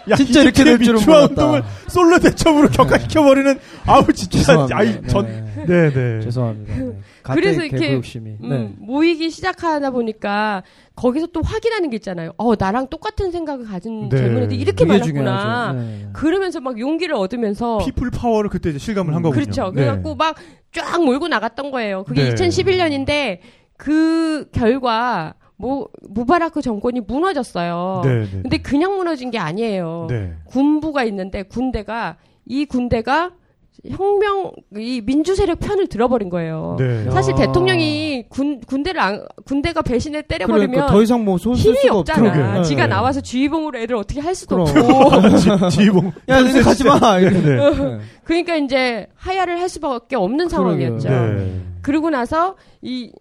[0.09, 1.27] 야, 진짜 이렇게 될 줄은 몰랐다.
[1.27, 4.77] 운동을 솔로 대첩으로 격화시켜 버리는 아우 진짜 죄송합니다.
[4.77, 5.65] 아이 전 네.
[5.67, 6.75] 네 네 죄송합니다.
[6.75, 6.91] 네.
[7.23, 7.93] 그래서 이렇게.
[7.95, 8.73] 음, 네.
[8.79, 10.63] 모이기 시작하다 보니까
[10.95, 12.31] 거기서 또 확인하는 게 있잖아요.
[12.37, 14.17] 어 나랑 똑같은 생각을 가진 네.
[14.17, 15.73] 젊은 애들이 이렇게 많았구나.
[15.73, 16.07] 네.
[16.13, 19.39] 그러면서 막 용기를 얻으면서 피플 파워를 그때 이제 실감을 한 거군요.
[19.41, 19.65] 그렇죠.
[19.75, 19.81] 네.
[19.81, 20.35] 그래갖고 막
[20.73, 22.05] 쫙 몰고 나갔던 거예요.
[22.05, 22.33] 그게 네.
[22.33, 23.39] 2011년인데
[23.77, 28.01] 그 결과 뭐 무바라크 정권이 무너졌어요.
[28.03, 28.27] 네, 네.
[28.41, 30.07] 근데 그냥 무너진 게 아니에요.
[30.09, 30.33] 네.
[30.45, 33.31] 군부가 있는데 군대가 이 군대가
[33.87, 36.75] 혁명 이 민주 세력 편을 들어버린 거예요.
[36.77, 37.09] 네.
[37.09, 37.37] 사실 야.
[37.37, 42.31] 대통령이 군 군대를 안, 군대가 배신을 때려버리면 그러니까 더 이상 쓸 힘이 수가 없잖아.
[42.31, 42.63] 그러게.
[42.63, 42.87] 지가 네.
[42.89, 44.85] 나와서 지휘봉으로 애들 어떻게 할 수도 그럼.
[44.85, 45.37] 없고.
[45.69, 46.11] 지- 지휘봉.
[46.29, 46.99] 야, 너네 가지 마.
[47.17, 47.29] 네.
[47.29, 47.39] 네.
[47.73, 47.99] 네.
[48.23, 50.99] 그러니까 이제 하야를 할 수밖에 없는 그러게요.
[50.99, 51.09] 상황이었죠.
[51.09, 51.61] 네.
[51.81, 53.11] 그러고 나서 이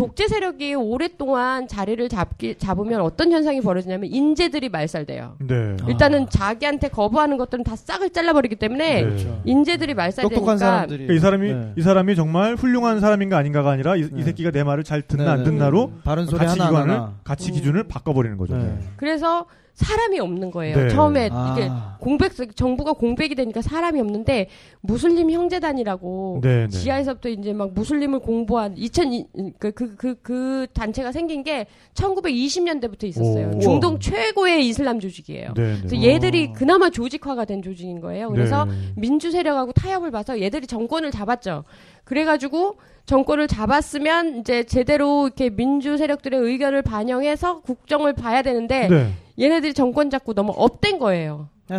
[0.00, 5.36] 독재 세력이 오랫동안 자리를 잡기 잡으면 어떤 현상이 벌어지냐면 인재들이 말살돼요.
[5.40, 5.76] 네.
[5.88, 9.08] 일단은 자기한테 거부하는 것들은 다 싹을 잘라버리기 때문에 네.
[9.08, 9.42] 그렇죠.
[9.44, 11.06] 인재들이 똑똑한 말살되니까 사람들이.
[11.06, 11.72] 그러니까 이 사람이 네.
[11.76, 14.22] 이 사람이 정말 훌륭한 사람인가 아닌가가 아니라 이, 이 네.
[14.22, 15.44] 새끼가 내 말을 잘 듣나 네, 안 네.
[15.44, 17.14] 듣나로 바른 소리 가치 하나 기관을 하나.
[17.22, 17.54] 가치 음.
[17.54, 18.56] 기준을 바꿔버리는 거죠.
[18.56, 18.78] 네.
[18.96, 19.44] 그래서
[19.74, 20.76] 사람이 없는 거예요.
[20.76, 20.88] 네.
[20.88, 21.54] 처음에 아.
[21.56, 24.48] 이게 공백 정부가 공백이 되니까 사람이 없는데
[24.80, 26.68] 무슬림 형제단이라고 네, 네.
[26.68, 29.24] 지하에서부터 이제 막 무슬림을 공부한 2000
[29.58, 33.52] 그 그 그 그 단체가 생긴 게 1920년대부터 있었어요.
[33.54, 33.58] 오.
[33.60, 35.54] 중동 최고의 이슬람 조직이에요.
[35.56, 36.02] 네, 그래서 네.
[36.04, 38.28] 얘들이 그나마 조직화가 된 조직인 거예요.
[38.30, 38.72] 그래서 네.
[38.96, 41.64] 민주 세력하고 타협을 봐서 얘들이 정권을 잡았죠.
[42.04, 49.12] 그래가지고 정권을 잡았으면 이제 제대로 이렇게 민주 세력들의 의견을 반영해서 국정을 봐야 되는데 네.
[49.40, 51.48] 얘네들이 정권 잡고 너무 up된 거예요.
[51.70, 51.76] 네.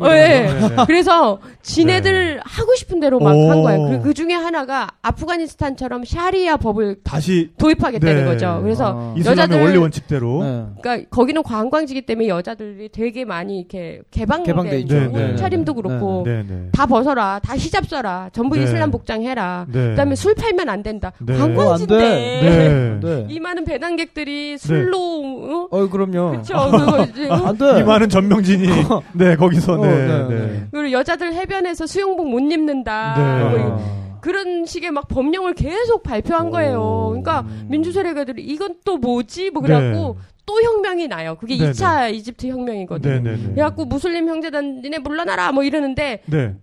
[0.00, 0.18] 어, 예.
[0.18, 0.76] 네, 네.
[0.86, 3.50] 그래서 지네들 하고 싶은 대로 막 오.
[3.50, 3.88] 한 거예요.
[3.90, 8.24] 그, 그 중에 하나가 아프가니스탄처럼 샤리아 법을 다시 도입하겠다는 네.
[8.24, 8.60] 거죠.
[8.62, 9.14] 그래서 아.
[9.16, 10.64] 이슬람의 여자들- 원리 원칙대로 네.
[10.82, 14.94] 그러니까 거기는 관광지기 때문에 여자들이 되게 많이 이렇게 개방돼 개방돼 있죠.
[14.94, 16.68] 네, 네, 차림도 네, 그렇고 네, 네.
[16.72, 18.64] 다 벗어라, 다 히잡 써라, 전부 네.
[18.64, 19.66] 이슬람 복장 해라.
[19.70, 19.90] 네.
[19.90, 21.12] 그다음에 술 팔면 안 된다.
[21.20, 21.36] 네.
[21.36, 23.00] 관광지인데 네.
[23.02, 23.26] 네.
[23.28, 26.30] 이 많은 배낭객들이 술로 어, 그럼요.
[26.32, 26.54] 그렇죠.
[26.70, 27.34] 그거 이제 어?
[27.46, 27.80] 안 돼.
[27.80, 28.66] 이 많은 전명진이
[29.14, 30.34] 네 거기서 어, 네, 네, 네.
[30.46, 30.66] 네.
[30.70, 33.14] 그리고 여자들 해변에서 수영복 못 입는다.
[33.16, 33.48] 네.
[33.50, 34.04] 뭐 이- 아.
[34.20, 36.50] 그런 식의 막 법령을 계속 발표한 오.
[36.50, 37.06] 거예요.
[37.10, 37.66] 그러니까 음.
[37.68, 39.50] 민주세력애들이 이건 또 뭐지?
[39.50, 40.16] 뭐 그래갖고
[40.46, 41.36] 또 혁명이 나요.
[41.38, 43.14] 그게 네, 2차 이집트 혁명이거든요.
[43.16, 43.50] 네, 네, 네.
[43.52, 46.54] 그래갖고 무슬림 형제단 니네 물러나라 뭐 이러는데 네.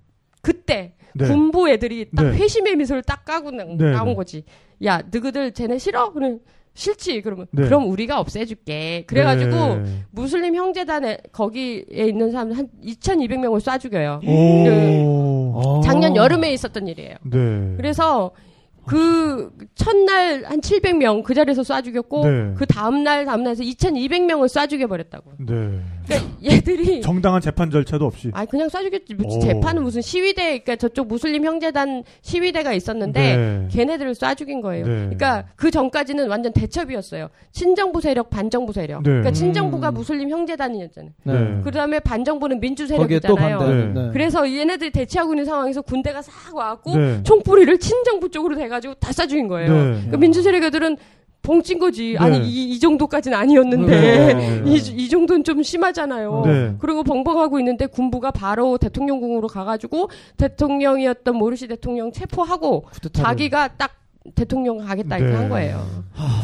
[0.41, 1.27] 그때 네.
[1.27, 2.38] 군부 애들이 딱 네.
[2.38, 4.15] 회심의 미소를 딱 까고 나, 네, 나온 네.
[4.15, 4.43] 거지.
[4.84, 6.11] 야, 너희들 쟤네 싫어?
[6.13, 6.39] 그럼
[6.74, 7.22] 싫지.
[7.22, 7.63] 그러면 네.
[7.63, 9.03] 그럼 우리가 없애줄게.
[9.07, 10.05] 그래가지고 네.
[10.11, 14.22] 무슬림 형제단에 거기에 있는 사람 한 2,200명을 쏴 죽여요.
[14.26, 15.53] 오.
[15.55, 15.82] 어.
[15.84, 17.15] 작년 여름에 있었던 일이에요.
[17.24, 17.74] 네.
[17.78, 18.32] 그래서
[18.86, 22.53] 그 첫날 한 700명 그 자리에서 쏴 죽였고 네.
[22.55, 25.32] 그 다음 날 다음 날에서 2,200명을 쏴 죽여 버렸다고.
[25.39, 25.80] 네.
[26.05, 28.29] 그러니까 얘들이 정당한 재판 절차도 없이.
[28.33, 29.15] 아 그냥 쏴 죽였지.
[29.15, 29.41] 무슨 오.
[29.41, 33.67] 재판은 무슨 시위대 그러니까 저쪽 무슬림 형제단 시위대가 있었는데 네.
[33.71, 34.85] 걔네들을 쏴 죽인 거예요.
[34.85, 34.93] 네.
[34.93, 37.29] 그러니까 그 전까지는 완전 대첩이었어요.
[37.51, 39.03] 친정부 세력, 반정부 세력.
[39.03, 39.09] 네.
[39.09, 39.93] 그러니까 친정부가 음.
[39.93, 41.11] 무슬림 형제단이었잖아요.
[41.23, 41.61] 네.
[41.63, 43.59] 그다음에 반정부는 민주 세력이잖아요.
[43.59, 43.85] 네.
[43.93, 44.09] 네.
[44.11, 47.23] 그래서 얘네들이 대치하고 있는 상황에서 군대가 싹 와갖고 네.
[47.23, 49.71] 총뿌리를 친정부 쪽으로 대가지고 다 쏴 죽인 거예요.
[49.71, 50.07] 네.
[50.09, 50.97] 그 민주 세력 애들은
[51.41, 52.13] 봉찐 거지.
[52.13, 52.17] 네.
[52.17, 54.63] 아니 이, 이 정도까지는 아니었는데 네.
[54.65, 56.43] 이, 이 정도는 좀 심하잖아요.
[56.45, 56.75] 네.
[56.79, 63.25] 그리고 벙벙하고 있는데 군부가 바로 대통령궁으로 가가지고 대통령이었던 모르시 대통령 체포하고 쿠데타를.
[63.25, 64.00] 자기가 딱
[64.36, 65.38] 대통령 가겠다 이렇게 네.
[65.38, 65.84] 한 거예요.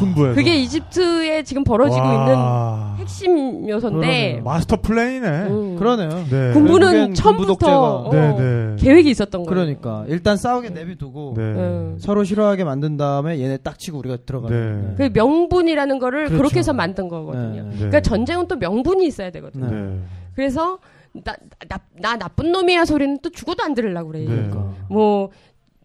[0.00, 0.34] 군부에서.
[0.34, 2.96] 그게 이집트에 지금 벌어지고 있는 와.
[2.98, 5.28] 핵심 요소인데 마스터 플랜이네.
[5.28, 5.76] 음.
[5.76, 6.08] 그러네요.
[6.28, 6.52] 네.
[6.54, 8.76] 군부는 처음부터 군부 어, 네, 네.
[8.78, 9.48] 계획이 있었던 거예요.
[9.48, 11.42] 그러니까 일단 싸우게 내비두고 네.
[11.42, 11.96] 음.
[12.00, 14.80] 서로 싫어하게 만든 다음에 얘네 딱 치고 우리가 들어가는.
[14.80, 14.94] 네.
[14.96, 16.36] 그 명분이라는 거를 그렇죠.
[16.38, 17.62] 그렇게 해서 만든 거거든요.
[17.62, 17.76] 네.
[17.76, 19.70] 그러니까 전쟁은 또 명분이 있어야 되거든요.
[19.70, 19.76] 네.
[19.76, 20.00] 네.
[20.34, 20.78] 그래서
[21.12, 21.34] 나,
[21.68, 24.20] 나, 나 나쁜 놈이야 소리는 또 죽어도 안 들으려고 그래.
[24.20, 24.26] 네.
[24.26, 24.72] 그러니까.
[24.88, 25.30] 뭐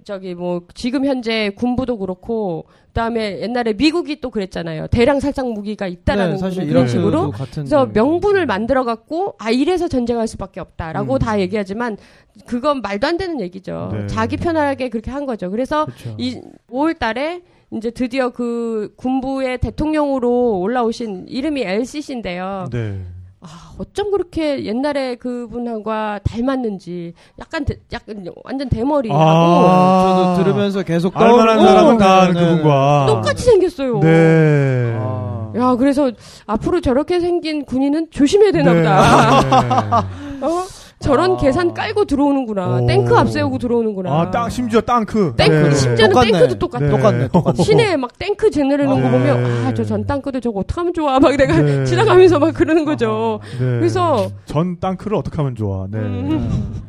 [0.03, 4.87] 저기 뭐 지금 현재 군부도 그렇고 그다음에 옛날에 미국이 또 그랬잖아요.
[4.87, 7.33] 대량 살상 무기가 있다라는 네, 사실 그런 이런 식으로.
[7.53, 11.19] 그래서 명분을 만들어 갖고 아 이래서 전쟁할 수밖에 없다라고 음.
[11.19, 11.97] 다 얘기하지만
[12.45, 13.89] 그건 말도 안 되는 얘기죠.
[13.91, 14.07] 네.
[14.07, 15.49] 자기 편하게 그렇게 한 거죠.
[15.49, 16.15] 그래서 그렇죠.
[16.19, 16.39] 이
[16.69, 17.41] 5월 달에
[17.71, 22.67] 이제 드디어 그 군부의 대통령으로 올라오신 이름이 LCC인데요.
[22.71, 23.01] 네.
[23.43, 30.35] 아, 어쩜 그렇게 옛날에 그분과 닮았는지 약간 대- 약간 완전 대머리하고 아.
[30.35, 31.61] 저도 들으면서 계속 떠오르고.
[31.65, 32.39] 사람은 다 네, 네.
[32.39, 33.05] 그분과.
[33.07, 33.99] 똑같이 생겼어요.
[33.99, 34.95] 네.
[34.97, 35.51] 아.
[35.55, 36.09] 야, 그래서
[36.47, 38.79] 앞으로 저렇게 생긴 군인은 조심해야 되나 네.
[38.81, 39.99] 보다.
[40.41, 40.63] 어?
[41.03, 41.37] 저런 아.
[41.37, 42.79] 계산 깔고 들어오는구나.
[42.79, 42.87] 오.
[42.87, 44.09] 탱크 앞세우고 들어오는구나.
[44.09, 45.33] 아, 땅, 심지어 땅크.
[45.35, 45.75] 탱크, 네.
[45.75, 46.31] 심지어는 똑같네.
[46.31, 46.85] 탱크도 똑같아.
[46.85, 46.91] 네.
[46.91, 47.63] 똑같네, 똑같네.
[47.63, 49.67] 시내에 막 탱크 제네르는 아, 거 보면, 네.
[49.67, 51.19] 아, 저전 탱크도 저거 어떡하면 좋아.
[51.19, 51.83] 막 내가 네.
[51.85, 53.41] 지나가면서 막 그러는 거죠.
[53.59, 53.65] 네.
[53.79, 55.87] 그래서, 전 땅크를 어떻게 하면 좋아.
[55.89, 55.97] 네.
[55.99, 56.83] 음.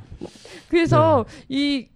[0.69, 1.87] 그래서 이,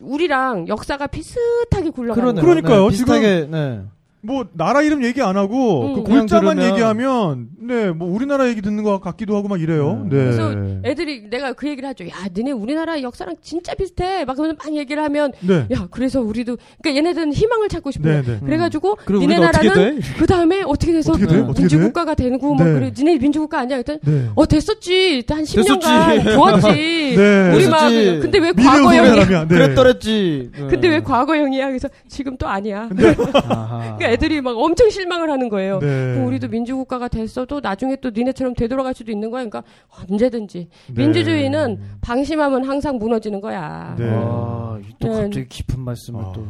[0.00, 2.34] 우리랑 역사가 비슷하게 굴러가는.
[2.34, 2.84] 그러니까요.
[2.84, 3.80] 네, 비슷하게 네.
[4.24, 5.94] 뭐 나라 이름 얘기 안 하고 음.
[5.94, 10.02] 그 골자만 들으면- 얘기하면 네뭐 우리나라 얘기 듣는 것 같기도 하고 막 이래요.
[10.04, 10.08] 음.
[10.08, 10.16] 네.
[10.16, 10.54] 그래서
[10.84, 12.06] 애들이 내가 그 얘기를 하죠.
[12.06, 14.24] 야, 너네 우리나라 역사랑 진짜 비슷해.
[14.24, 15.66] 막 그러면서 막 얘기를 하면, 네.
[15.72, 18.22] 야, 그래서 우리도, 그러니까 얘네들은 희망을 찾고 싶어요.
[18.22, 18.38] 네, 네.
[18.44, 19.98] 그래가지고, 그리고 니네 나라는 돼?
[20.18, 21.36] 그 다음에 어떻게 돼서 어떻게 돼?
[21.40, 22.72] 음, 민주국가가 되고, 뭐, 네.
[22.74, 23.82] 그래, 니네 민주국가 아니야?
[23.82, 24.28] 그랬더니, 네.
[24.36, 25.24] 어, 됐었지.
[25.28, 26.22] 한 10년간 됐었지.
[26.34, 26.68] 좋았지.
[27.16, 27.52] 네.
[27.56, 27.88] 우리 막.
[27.88, 29.46] 근데 왜 과거형이야?
[29.46, 29.46] 네.
[29.48, 30.50] 그랬더랬지.
[30.54, 30.66] 네.
[30.68, 31.66] 근데 왜 과거형이야?
[31.68, 32.88] 그래서 지금 또 아니야.
[32.92, 35.78] 그러니까 애들이 막 엄청 실망을 하는 거예요.
[35.78, 35.86] 네.
[36.14, 39.44] 그럼 우리도 민주국가가 됐어도 나중에 또 니네처럼 되돌아갈 수도 있는 거야.
[39.44, 39.62] 그러니까
[40.10, 40.68] 언제든지.
[40.88, 40.94] 네.
[40.94, 43.94] 민주주의는 방심하면 항상 무너지는 거야.
[43.98, 44.08] 네.
[44.08, 45.22] 와, 또 네.
[45.22, 46.32] 갑자기 깊은 말씀을 아.
[46.34, 46.46] 또.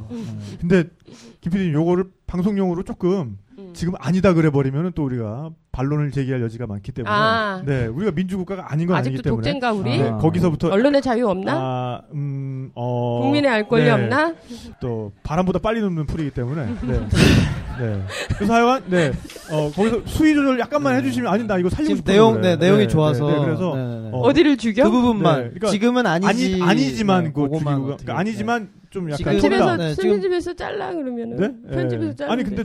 [0.60, 0.84] 근데
[1.40, 3.38] 김PD님 요거를 방송용으로 조금
[3.68, 3.74] 음.
[3.74, 7.62] 지금 아니다 그래 버리면은 또 우리가 반론을 제기할 여지가 많기 때문에 아.
[7.64, 9.98] 네 우리가 민주국가가 아닌 건 아니기 아직도 때문에 독재인가 우리?
[9.98, 10.16] 네, 아.
[10.18, 11.52] 거기서부터 언론의 자유 없나?
[11.54, 14.34] 아, 음, 어, 국민의 알 권리 네, 없나?
[14.80, 17.06] 또 바람보다 빨리 눕는 풀이기 때문에 네.
[17.78, 18.02] 네.
[18.36, 19.12] 그래서 하여간 네.
[19.50, 23.30] 어, 거기서 수위 조절 약간만 해주시면 아니 나 이거 살리고 싶어 내용, 네, 내용이 좋아서.
[23.30, 24.10] 네, 그래서 네, 네, 네.
[24.12, 24.84] 어, 어, 디를 죽여?
[24.84, 25.34] 그 부분만.
[25.36, 26.54] 네, 그러니까 지금은 아니지.
[26.54, 31.36] 아니 아니지만 네, 그 죽이고 그러니까 아니지만 좀 약간 편집에서 좀 네, 편집에서 잘라 그러면은
[31.36, 31.74] 네?
[31.74, 32.16] 편집에서 네.
[32.16, 32.32] 잘라.
[32.32, 32.62] 아니, 근데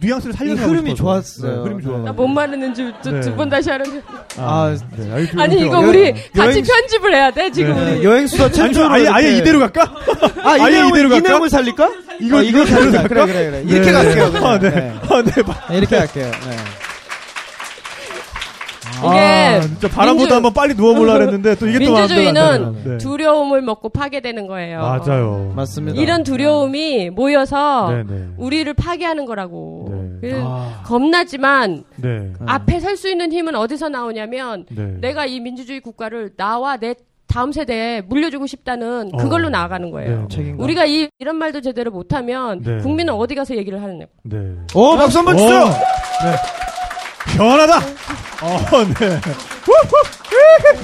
[0.00, 0.94] 뉘앙스를 이 살려서 흐름이.
[0.94, 1.52] 좋았어요.
[1.56, 1.98] 네, 흐름이 좋아.
[1.98, 2.04] 네.
[2.04, 3.20] 나뭔 말했는지 네.
[3.20, 4.00] 두번 다시 하는데.
[4.38, 5.12] 아, 네.
[5.12, 7.94] 아니, 그- 아니 그- 이거 여- 우리 여행- 같이 편집을 해야 돼 지금 네.
[7.96, 8.04] 우리.
[8.04, 8.88] 여행 수다 아니, 저 최초로.
[8.90, 9.94] 아예 아예 이렇게- 이대로 갈까?
[10.42, 11.28] 아, 이 아예 내용을, 이대로 이 갈까?
[11.28, 11.90] 내용을 살릴까?
[12.20, 12.98] 이거 어, 이거 살릴까?
[12.98, 13.08] 갈까?
[13.08, 13.62] 그래, 그래, 그래.
[13.66, 13.92] 이렇게 네.
[13.92, 14.32] 갈게요.
[14.32, 14.46] 그냥.
[14.46, 14.70] 아, 네.
[14.70, 14.94] 네.
[15.08, 15.42] 아, 네.
[15.42, 15.54] 봐.
[15.70, 16.24] 네, 이렇게 갈게요.
[16.24, 16.56] 네.
[19.06, 22.76] 이게 아, 진짜 바람보다 민주- 한번 빨리 누워보려 했는데 또 이게 또 민주주의는.
[22.84, 22.98] 네.
[22.98, 24.80] 두려움을 먹고 파괴되는 거예요.
[24.80, 25.52] 맞아요.
[25.56, 26.00] 맞습니다.
[26.00, 28.26] 이런 두려움이 모여서 네, 네.
[28.36, 29.88] 우리를 파괴하는 거라고.
[29.90, 30.08] 네.
[30.20, 30.82] 그래서 아.
[30.84, 32.32] 겁나지만 네.
[32.46, 34.96] 앞에 설 수 있는 힘은 어디서 나오냐면 네.
[35.00, 36.94] 내가 이 민주주의 국가를 나와 내
[37.26, 39.16] 다음 세대에 물려주고 싶다는 어.
[39.16, 40.28] 그걸로 나아가는 거예요.
[40.30, 40.54] 네.
[40.58, 42.76] 우리가 이, 이런 말도 제대로 못하면 네.
[42.78, 44.04] 국민은 어디 가서 얘기를 하느냐.
[44.24, 44.36] 네.
[44.74, 45.60] 오, 박수 한번 주세요!
[45.62, 46.36] 오, 네.
[47.36, 47.76] 편하다.
[48.42, 49.20] 어, 네.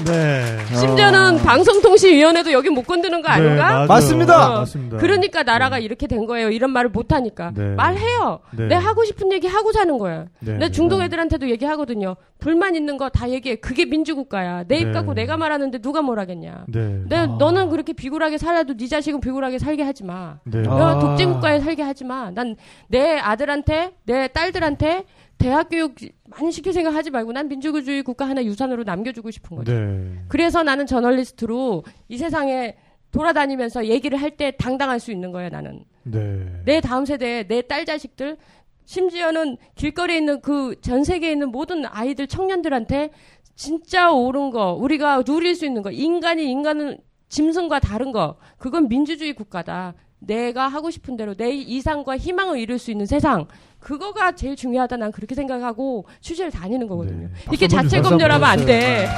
[0.05, 0.57] 네.
[0.77, 3.55] 심지어는 방송통신위원회도 여기 못 건드는 거 아닌가?
[3.55, 3.87] 네, 맞아요.
[3.87, 4.47] 맞습니다.
[4.55, 4.97] 어, 맞습니다.
[4.99, 6.51] 그러니까 나라가 이렇게 된 거예요.
[6.51, 7.51] 이런 말을 못 하니까.
[7.55, 7.75] 네.
[7.75, 8.39] 말해요.
[8.53, 8.69] 네.
[8.69, 10.27] 내 하고 싶은 얘기 하고 사는 거야.
[10.41, 10.55] 네.
[10.59, 12.17] 내 중동 애들한테도 얘기하거든요.
[12.39, 13.57] 불만 있는 거 다 얘기해.
[13.57, 14.65] 그게 민주국가야.
[14.69, 14.93] 내입 네.
[14.93, 16.67] 갖고 내가 말하는데 누가 뭘 하겠냐.
[16.69, 17.01] 네.
[17.09, 20.37] 내, 너는 그렇게 비굴하게 살아도 네 자식은 비굴하게 살게 하지 마.
[20.45, 20.63] 네.
[20.69, 20.79] 아.
[20.79, 22.31] 야, 독재국가에 살게 하지 마.
[22.31, 22.55] 난
[22.89, 25.05] 내 아들한테, 내 딸들한테
[25.39, 25.95] 대학 교육
[26.29, 29.71] 많이 시킬 생각 하지 말고 난 민주주의 국가 하나 유산으로 남겨주고 싶은 거지.
[29.73, 30.15] 네.
[30.29, 32.77] 그래서 나는 저널리스트로 이 세상에
[33.13, 35.85] 돌아다니면서 얘기를 할 때 당당할 수 있는 거야, 나는.
[36.03, 36.47] 네.
[36.65, 38.37] 내 다음 세대, 내딸 자식들,
[38.85, 43.11] 심지어는 길거리에 있는 그 전 세계에 있는 모든 아이들, 청년들한테
[43.55, 46.99] 진짜 옳은 거, 우리가 누릴 수 있는 거, 인간이 인간은
[47.29, 49.95] 짐승과 다른 거, 그건 민주주의 국가다.
[50.21, 53.47] 내가 하고 싶은 대로 내 이상과 희망을 이룰 수 있는 세상.
[53.89, 54.99] 그거가 제일 중요하다.
[54.99, 57.29] 난 그렇게 생각하고 취재를 다니는 거거든요.
[57.29, 57.43] 네.
[57.47, 58.03] 한번 자체.
[58.03, 59.09] 검열하면 안 돼.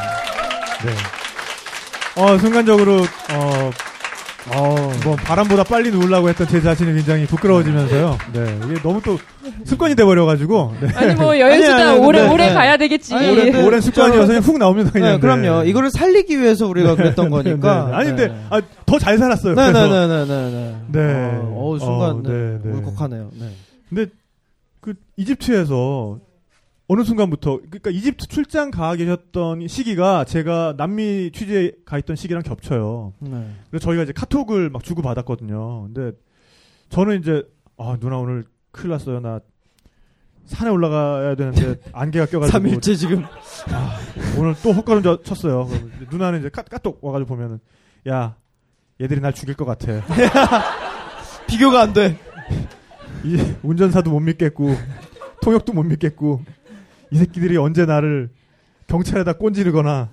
[0.85, 2.23] 네.
[2.23, 2.99] 어, 순간적으로,
[3.33, 3.71] 어,
[5.05, 8.17] 뭐, 바람보다 빨리 누우려고 했던 제 자신이 굉장히 부끄러워지면서요.
[8.33, 8.59] 네.
[8.67, 9.19] 이게 너무 또
[9.65, 10.75] 습관이 돼버려가지고.
[10.81, 10.89] 네.
[10.95, 12.55] 아니 뭐 여행수다 오래 근데, 오래 네.
[12.55, 13.15] 가야 되겠지.
[13.17, 13.63] 아니, 오랜, 네.
[13.65, 15.15] 오랜 습관이어서 그냥 훅 나옵니다, 그냥.
[15.15, 15.65] 네, 그럼요.
[15.65, 17.87] 이거를 살리기 위해서 우리가 그랬던 거니까.
[17.87, 17.97] 네, 네.
[17.97, 18.47] 아니, 근데, 네.
[18.51, 19.57] 아, 더 잘 살았어요.
[19.57, 19.73] 그래서.
[19.73, 20.77] 네네네네네.
[20.93, 21.01] 네.
[21.43, 22.31] 어, 어, 순간 어, 네.
[22.31, 22.73] 네, 네.
[22.79, 23.31] 울컥하네요.
[23.35, 23.47] 네.
[23.89, 24.07] 근데
[24.81, 26.19] 그 이집트에서
[26.89, 33.13] 어느 순간부터 그러니까 이집트 출장 가 계셨던 시기가 제가 남미 취재에 가 있던 시기랑 겹쳐요.
[33.21, 33.51] 네.
[33.71, 35.89] 그래서 저희가 이제 카톡을 막 주고 받았거든요.
[35.93, 36.17] 근데
[36.89, 37.45] 저는 이제
[37.77, 39.21] 아 누나 오늘 큰일 났어요.
[39.21, 39.41] 나
[40.47, 43.25] 산에 올라가야 되는데 안개가 껴가지고 3일째 지금.
[44.37, 45.69] 오늘 또 헛걸음 져- 쳤어요.
[46.11, 47.61] 누나는 이제 카, 카톡 와가지고 보면은
[48.09, 48.35] 야
[49.01, 50.03] 얘들이 날 죽일 것 같아.
[51.47, 52.19] 비교가 안 돼.
[53.25, 54.75] 이 운전사도 못 믿겠고
[55.43, 56.43] 통역도 못 믿겠고
[57.11, 58.31] 이 새끼들이 언제 나를
[58.87, 60.11] 경찰에다 꼰지르거나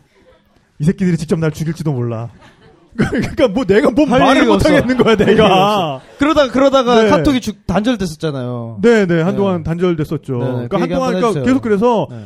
[0.80, 2.30] 이 새끼들이 직접 날 죽일지도 몰라.
[2.98, 4.74] 그러니까 뭐 내가 뭔할 말을 못 없어.
[4.74, 6.02] 하겠는 거야 내가.
[6.18, 7.10] 그러다가, 그러다가 네.
[7.10, 8.80] 카톡이 쭉 단절됐었잖아요.
[8.82, 9.64] 네네 한동안 네.
[9.64, 10.34] 단절됐었죠.
[10.38, 10.52] 네, 네.
[10.52, 11.44] 그러니까 그 한동안 그러니까.
[11.44, 12.24] 계속 그래서 네.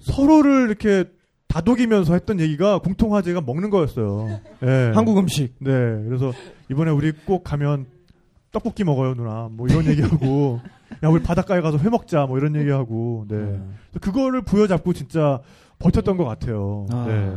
[0.00, 1.04] 서로를 이렇게
[1.48, 4.40] 다독이면서 했던 얘기가 공통 화제가 먹는 거였어요.
[4.62, 4.92] 예.
[4.94, 5.54] 한국 음식.
[5.58, 5.70] 네,
[6.06, 6.32] 그래서
[6.70, 7.86] 이번에 우리 꼭 가면
[8.52, 9.48] 떡볶이 먹어요, 누나.
[9.50, 10.60] 뭐 이런 얘기하고,
[11.02, 13.36] 야 우리 바닷가에 가서 회 먹자, 뭐 이런 얘기하고, 네.
[13.36, 15.40] 그래서 그거를 부여잡고 진짜
[15.78, 16.86] 버텼던 것 같아요.
[16.92, 17.04] 아.
[17.06, 17.32] 네.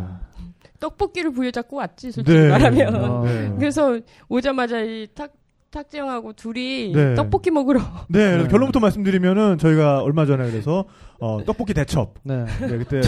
[0.79, 2.49] 떡볶이를 부여잡고 왔지 솔직히 네.
[2.49, 2.95] 말하면.
[2.95, 3.23] 아.
[3.23, 3.53] 네.
[3.59, 5.31] 그래서 오자마자 이 탁,
[5.69, 7.15] 탁지영하고 둘이 네.
[7.15, 7.79] 떡볶이 먹으러
[8.09, 8.49] 네, 그래서 네.
[8.49, 10.85] 결론부터 말씀드리면은 저희가 얼마 전에 그래서
[11.21, 12.15] 어, 떡볶이 대첩.
[12.23, 12.45] 네.
[12.59, 13.01] 네, 그때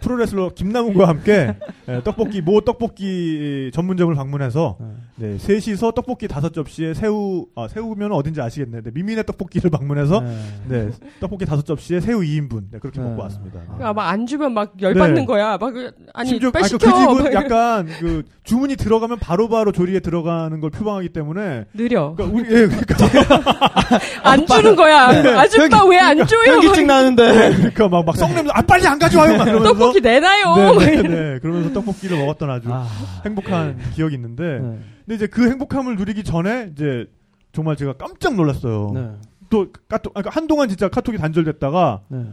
[0.00, 1.54] 프로레슬러 김남훈과 함께
[1.88, 4.76] 예, 떡볶이 모 떡볶이 전문점을 방문해서
[5.16, 8.82] 네, 셋이서 떡볶이 다섯 접시에 새우 아, 새우면 어딘지 아시겠네.
[8.82, 10.36] 네, 미미네 떡볶이를 방문해서 네.
[10.68, 10.90] 네,
[11.20, 13.06] 떡볶이 다섯 접시에 새우 2인분 네, 그렇게 네.
[13.08, 13.60] 먹고 왔습니다.
[13.78, 13.84] 네.
[13.84, 15.24] 아마 안 주면 막 열받는 네.
[15.24, 15.56] 거야.
[15.58, 16.78] 막 그- 아니 심지어 아니, 그.
[16.78, 22.14] 집은 막 약간 그 주문이 들어가면 바로 바로 조리에 들어가는 걸 표방하기 때문에 느려.
[22.14, 22.96] 그러니까 우리 예 그러니까
[24.22, 25.06] 안 주는 거야.
[25.40, 26.52] 아줌마 왜 안 줘요?
[26.52, 27.57] 현기증 나는데.
[27.58, 30.78] 그러니까 막, 막 썩냄새 아 빨리 안 가져와요 막 이러면서 떡볶이 내놔요.
[30.78, 31.38] 네, 네, 네.
[31.40, 32.86] 그러면서 떡볶이를 먹었던 아주 아.
[33.24, 34.78] 행복한 기억이 있는데 네.
[35.04, 37.06] 근데 이제 그 행복함을 누리기 전에 이제
[37.52, 38.90] 정말 제가 깜짝 놀랐어요.
[38.94, 39.10] 네.
[39.50, 42.26] 또 카톡 아, 그러니까 한동안 진짜 카톡이 단절됐다가 네.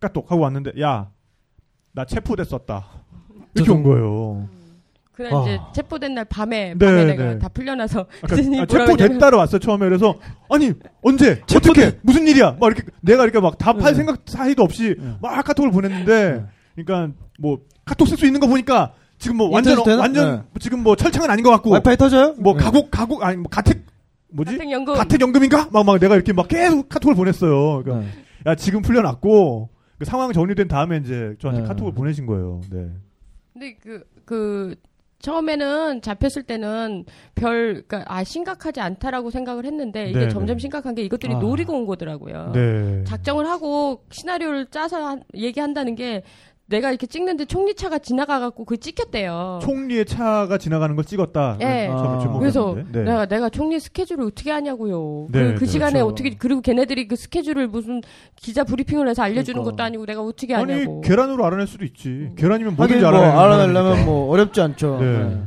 [0.00, 1.14] 카톡 하고 왔는데 야
[1.94, 2.84] 나 체포됐었다
[3.54, 4.48] 이렇게 온 거예요.
[5.14, 5.42] 그날 아.
[5.42, 7.14] 이제 체포된 날 밤에 네, 밤에 네.
[7.14, 10.16] 내가 다 풀려나서 아, 뭐라 그러냐면 체포됐다로 왔어요 처음에 그래서
[10.50, 10.72] 아니
[11.02, 11.40] 언제.
[11.54, 13.94] 어떻게 무슨 일이야 막 이렇게 내가 이렇게 막 답할 네.
[13.94, 15.14] 생각 사이도 없이 네.
[15.20, 20.00] 막 카톡을 보냈는데 그러니까 뭐 카톡 쓸 수 있는 거 보니까 지금 뭐 완전 되나?
[20.00, 20.58] 완전 네.
[20.60, 22.34] 지금 뭐 철창은 아닌 것 같고 와이파이 터져요?
[22.38, 22.64] 뭐 네.
[22.64, 23.86] 가곡 가곡 아니 뭐 가택
[24.32, 27.82] 뭐지 같은 연금 가택연금인가 막 막 내가 이렇게 막 계속 카톡을 보냈어요.
[27.84, 28.50] 그러니까 네.
[28.50, 31.68] 야 지금 풀려났고 그 상황 정리된 다음에 이제 저한테 네.
[31.68, 32.60] 카톡을 보내신 거예요.
[32.70, 32.88] 네.
[33.52, 34.74] 근데 그, 그,
[35.24, 40.60] 처음에는 잡혔을 때는 별, 그니까, 아, 심각하지 않다라고 생각을 했는데, 이게 네, 점점 네.
[40.60, 41.38] 심각한 게 이것들이 아.
[41.38, 42.52] 노리고 온 거더라고요.
[42.52, 43.04] 네.
[43.04, 46.22] 작정을 하고 시나리오를 짜서 한- 얘기한다는 게
[46.66, 49.58] 내가 이렇게 찍는데 총리 차가 지나가갖고 그 찍혔대요.
[49.62, 51.58] 총리의 차가 지나가는 걸 찍었다.
[51.60, 51.88] 예.
[51.88, 52.38] 처음에 아.
[52.38, 53.02] 그래서 네.
[53.02, 55.28] 내가 내가 총리 스케줄을 어떻게 하냐고요.
[55.30, 55.66] 네, 그, 그 네.
[55.66, 56.06] 시간에 그렇죠.
[56.06, 58.00] 어떻게 그리고 걔네들이 그 스케줄을 무슨
[58.36, 59.70] 기자 브리핑을 해서 알려주는 그러니까.
[59.70, 61.00] 것도 아니고 내가 어떻게 아니 하냐고.
[61.02, 62.30] 계란으로 알아낼 수도 있지.
[62.36, 64.10] 계란이면 뭐든지 뭐 알아내는 알아내려면 사람이니까.
[64.10, 64.98] 뭐 어렵지 않죠.
[65.00, 65.18] 네.
[65.18, 65.42] 네.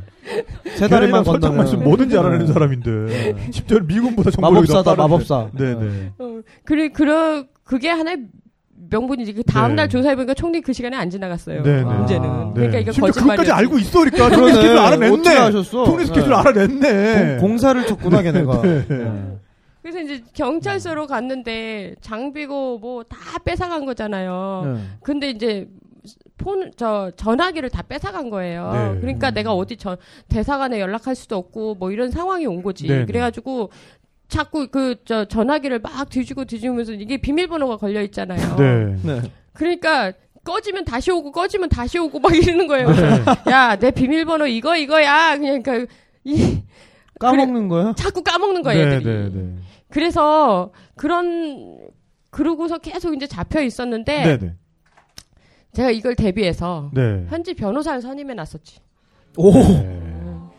[0.76, 2.52] 세 다리만 건너면 있으면 뭐든지 알아내는 네.
[2.52, 3.50] 사람인데.
[3.50, 5.02] 심지어 미군보다 정보력이 더 마법사다.
[5.02, 5.50] 마법사.
[5.54, 6.12] 네, 네.
[6.18, 8.18] 어, 그래 그러 그게 하나의
[8.90, 9.34] 명분이지.
[9.34, 9.74] 그 다음 네.
[9.76, 11.62] 날 조사해 보니까 총리 그 시간에 안 지나갔어요.
[11.62, 11.82] 네, 네.
[11.84, 12.28] 문제는.
[12.28, 12.52] 아.
[12.54, 13.36] 그러니까 이거 심지어 거짓말이야.
[13.36, 14.30] 그것까지 알고 있어, 그러니까.
[14.30, 14.52] 총리.
[14.52, 15.62] 스케줄 알아냈네.
[15.62, 16.34] 총리 스케줄 네.
[16.34, 17.36] 알아냈네.
[17.38, 18.62] 공, 공사를 쳤구나 걔네가.
[18.62, 18.86] 네.
[18.88, 19.38] 네.
[19.82, 24.62] 그래서 이제 경찰서로 갔는데 장비고 뭐 다 뺏어간 거잖아요.
[24.76, 24.82] 네.
[25.02, 25.68] 근데 이제
[26.38, 28.70] 폰, 저, 전화기를 다 뺏어간 거예요.
[28.94, 29.00] 네.
[29.00, 29.96] 그러니까 내가 어디 전,
[30.28, 32.86] 대사관에 연락할 수도 없고, 뭐 이런 상황이 온 거지.
[32.86, 33.06] 네, 네.
[33.06, 33.70] 그래가지고,
[34.28, 38.56] 자꾸 그, 저, 전화기를 막 뒤지고 뒤지면서 이게 비밀번호가 걸려 있잖아요.
[38.56, 38.96] 네.
[39.02, 39.22] 네.
[39.54, 40.12] 그러니까,
[40.44, 42.88] 꺼지면 다시 오고, 꺼지면 다시 오고, 막 이러는 거예요.
[42.88, 42.94] 네.
[42.94, 45.36] 그래서 야, 내 비밀번호 이거, 이거야.
[45.38, 45.86] 그러니까,
[46.24, 46.62] 이,
[47.18, 47.94] 까먹는 거예요?
[47.96, 49.14] 자꾸 까먹는 거예요, 네, 애들이.
[49.14, 49.54] 네, 네.
[49.88, 51.78] 그래서, 그런,
[52.30, 54.54] 그러고서 계속 이제 잡혀 있었는데, 네, 네.
[55.72, 57.24] 제가 이걸 대비해서, 네.
[57.30, 58.78] 현지 변호사를 선임해 놨었지.
[59.36, 59.52] 오.
[59.52, 60.08] 네.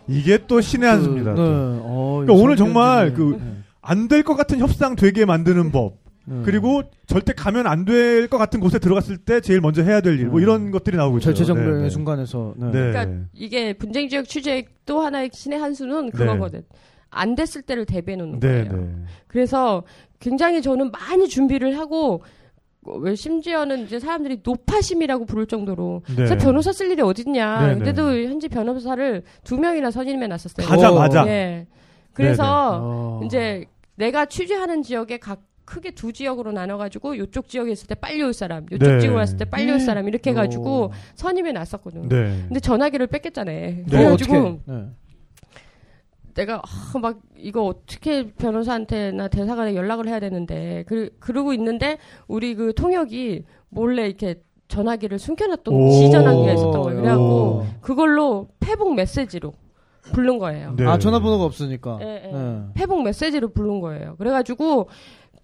[0.08, 1.32] 이게 또 신의 한 수입니다.
[1.32, 1.36] 네.
[1.36, 1.44] 또.
[1.44, 3.49] 어, 그러니까 오늘 정말 그 네.
[3.90, 5.98] 안 될 것 같은 협상 되게 만드는 법.
[6.28, 6.44] 음.
[6.46, 10.28] 그리고 절대 가면 안 될 것 같은 곳에 들어갔을 때 제일 먼저 해야 될 일.
[10.28, 10.44] 뭐 음.
[10.44, 11.34] 이런 것들이 나오고 있어요.
[11.34, 11.90] 절체정명의 네, 네.
[11.90, 12.66] 순간에서 네.
[12.68, 12.72] 네.
[12.72, 16.64] 그러니까 이게 분쟁 지역 취재 또 하나의 신의 한 수는 그거거든.
[17.10, 18.86] 안 됐을 때를 대비해 놓는 네, 거예요.
[18.86, 18.92] 네.
[19.28, 19.84] 그래서
[20.20, 22.22] 굉장히 저는 많이 준비를 하고
[22.86, 26.16] 어, 왜 심지어는 이제 사람들이 노파심이라고 부를 정도로 네.
[26.16, 27.62] 그래서 변호사 쓸 일이 어딨냐.
[27.62, 27.74] 네, 네.
[27.76, 30.68] 근데도 현지 변호사를 두 명이나 선임해 놨었어요.
[30.68, 31.26] 가자마자.
[31.28, 31.66] 예.
[32.14, 33.22] 그래서 어.
[33.26, 33.66] 이제
[34.00, 38.66] 내가 취재하는 지역에 각 크게 두 지역으로 나눠가지고 요쪽 지역에 있을 때 빨리 올 사람,
[38.72, 39.00] 요쪽 네.
[39.02, 40.92] 지역에 왔을 때 빨리 올 사람 이렇게 해가지고 오.
[41.14, 42.10] 선임해 놨었거든.
[42.10, 42.44] 네.
[42.48, 43.52] 근데 전화기를 뺐겠잖아.
[43.52, 43.84] 네.
[43.88, 44.62] 그래가지고?
[44.66, 44.86] 네.
[46.34, 51.98] 내가 아, 막 이거 어떻게 변호사한테나 대사관에 연락을 해야 되는데 그, 그러고 있는데
[52.28, 55.92] 우리 그 통역이 몰래 이렇게 전화기를 숨겨놨던 오.
[55.92, 57.02] 지전화기가 있었던 거예요.
[57.02, 57.66] 그래갖고 오.
[57.82, 59.54] 그걸로 페북 메시지로
[60.12, 60.74] 부른 거예요.
[60.76, 60.86] 네.
[60.86, 62.00] 아 전화번호가 없으니까.
[62.02, 62.32] 예, 예.
[62.32, 62.62] 네.
[62.74, 64.16] 페북 메시지로 부른 거예요.
[64.18, 64.90] 그래가지고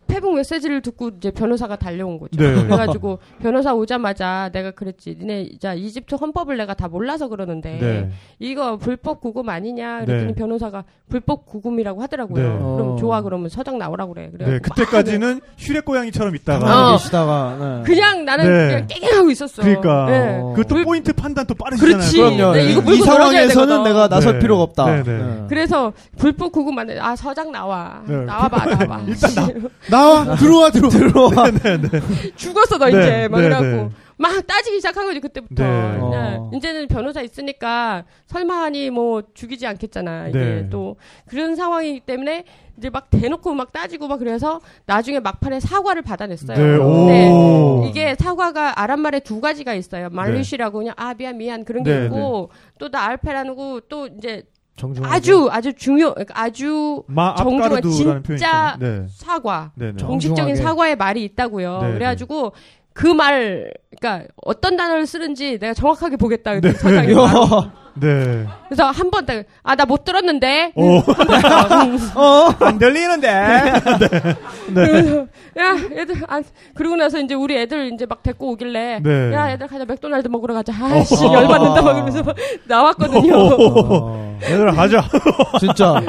[0.07, 2.41] 페북 메시지를 듣고 이제 변호사가 달려온 거죠.
[2.41, 2.53] 네.
[2.63, 5.17] 그래가지고 변호사 오자마자 내가 그랬지.
[5.19, 8.09] 니네 자 이집트 헌법을 내가 다 몰라서 그러는데 네.
[8.39, 10.05] 이거 불법 구금 아니냐?
[10.05, 10.33] 그랬더니 네.
[10.35, 12.43] 변호사가 불법 구금이라고 하더라고요.
[12.43, 12.49] 네.
[12.49, 12.95] 그럼 어.
[12.97, 14.29] 좋아 그러면 서장 나오라 그래.
[14.31, 14.45] 그래.
[14.45, 14.59] 네.
[14.59, 16.97] 그때까지는 슈렉 고양이처럼 있다가 어.
[16.97, 17.83] 계시다가 네.
[17.85, 18.67] 그냥 나는 네.
[18.67, 19.61] 그냥 깽깽하고 있었어.
[19.61, 20.05] 그러니까.
[20.07, 20.39] 네.
[20.41, 20.53] 어.
[20.55, 21.97] 그것도 그- 포인트 판단 또 빠르시잖아요.
[21.97, 22.17] 그렇지.
[22.17, 22.53] 그럼요.
[22.53, 23.83] 네, 이거 이, 물고 이 상황에서는.
[23.83, 24.39] 내가 나설 네.
[24.39, 24.85] 필요가 없다.
[24.85, 25.45] 네, 네.
[25.49, 26.99] 그래서 불법 구금 안 돼.
[26.99, 28.01] 아 서장 나와.
[28.07, 28.15] 네.
[28.25, 29.01] 나와봐 나와봐.
[29.07, 31.51] 일단 나, 나와 들어와 들어와 들어와.
[32.35, 33.89] 죽었어 너 네, 이제 막 네, 이래갖고 네.
[34.17, 35.63] 막 따지기 시작한 거지 그때부터.
[35.63, 35.69] 네.
[35.69, 35.97] 네.
[36.01, 36.49] 어.
[36.53, 40.29] 이제는 변호사 있으니까 설마 하니 뭐 죽이지 않겠잖아.
[40.29, 40.69] 이게 네.
[40.69, 40.95] 또
[41.27, 42.45] 그런 상황이기 때문에
[42.77, 46.57] 이제 막 대놓고 막 따지고 막 그래서 나중에 막판에 사과를 받아냈어요.
[46.57, 46.77] 네.
[46.77, 47.85] 근데 오.
[47.89, 50.09] 이게 사과가 아랍말에 두 가지가 있어요.
[50.11, 54.43] 말리시라고 그냥 아 미안 미안 그런 게 네, 있고 또 나 알페라는 거 또 이제
[54.75, 55.05] 정중.
[55.05, 58.77] 아주 아주 중요 그러니까 아주 마 정중한 진짜 있잖아요.
[58.79, 59.05] 네.
[59.09, 59.97] 사과 네, 네.
[59.97, 60.63] 정- 공식적인 정중하게.
[60.69, 61.81] 사과의 말이 있다고요.
[61.81, 62.51] 네, 그래가지고
[62.93, 66.59] 그 말, 그러니까 어떤 단어를 쓰는지 내가 정확하게 보겠다.
[66.59, 66.71] 네.
[66.71, 67.13] 서장이.
[67.99, 68.45] 네.
[68.67, 70.73] 그래서 한 번 딱, 아, 나 못 들었는데.
[70.75, 70.97] 오.
[70.97, 71.01] 음.
[72.59, 73.27] 안 들리는데.
[74.73, 75.19] 그래서,
[75.57, 76.41] 야, 애들, 아,
[76.73, 78.99] 그러고 나서 이제 우리 애들 이제 막 데리고 오길래.
[79.03, 79.33] 네.
[79.33, 80.73] 야, 애들 가자, 맥도날드 먹으러 가자.
[80.81, 81.81] 아이씨, 열받는다.
[81.81, 82.35] 막 그러면서 막
[82.67, 83.33] 나왔거든요.
[83.37, 85.03] 어, 얘들아 가자.
[85.59, 86.01] 진짜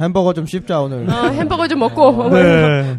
[0.00, 1.08] 햄버거 좀 씹자 오늘.
[1.08, 2.28] 어, 햄버거 좀 먹고.
[2.30, 2.98] 네.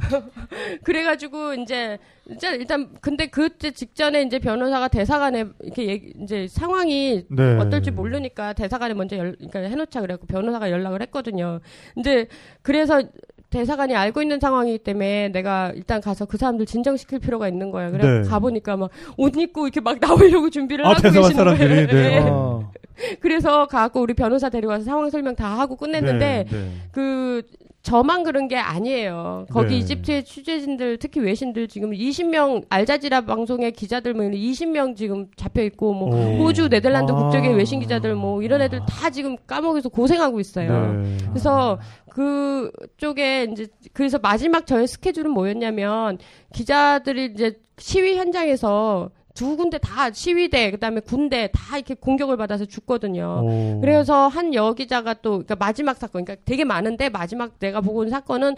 [0.83, 1.97] 그래가지고 이제
[2.29, 7.57] 이제 일단 근데 그때 직전에 이제 변호사가 대사관에 이렇게 얘기, 이제 상황이 네.
[7.57, 11.59] 어떨지 모르니까 대사관에 먼저 연, 그러니까 해놓자 그래갖고 변호사가 연락을 했거든요.
[11.93, 12.27] 근데
[12.61, 13.01] 그래서
[13.49, 17.91] 대사관이 알고 있는 상황이기 때문에 내가 일단 가서 그 사람들 진정시킬 필요가 있는 거예요.
[17.91, 18.27] 그래 네.
[18.27, 21.87] 가보니까 막 옷 입고 이렇게 막 나오려고 준비를 아, 하고 계시는 사람들이, 거예요.
[21.87, 22.19] 네.
[22.19, 22.29] 네.
[22.29, 22.71] 어.
[23.21, 26.71] 그래서 가갖고 우리 변호사 데려와서 상황 설명 다 하고 끝냈는데 네, 네.
[26.91, 27.43] 그
[27.87, 29.45] 저만 그런 게 아니에요.
[29.49, 29.77] 거기 네.
[29.77, 36.09] 이집트의 취재진들 특히 외신들 지금 20명 알자지라 방송의 기자들 뭐 20명 지금 잡혀 있고 뭐
[36.09, 36.43] 오.
[36.43, 37.15] 호주 네덜란드 아.
[37.15, 41.01] 국적의 외신 기자들 뭐 이런 애들 다 지금 감옥에서 고생하고 있어요.
[41.01, 41.17] 네.
[41.29, 46.17] 그래서 그쪽에 이제 그래서 마지막 저의 스케줄은 뭐였냐면
[46.53, 53.43] 기자들이 이제 시위 현장에서 두 군데 다 시위대 그다음에 군대 다 이렇게 공격을 받아서 죽거든요.
[53.43, 53.79] 오.
[53.81, 58.55] 그래서 한 여기자가 또 그러니까 마지막 사건 그러니까 되게 많은데 마지막 내가 보고 온 사건은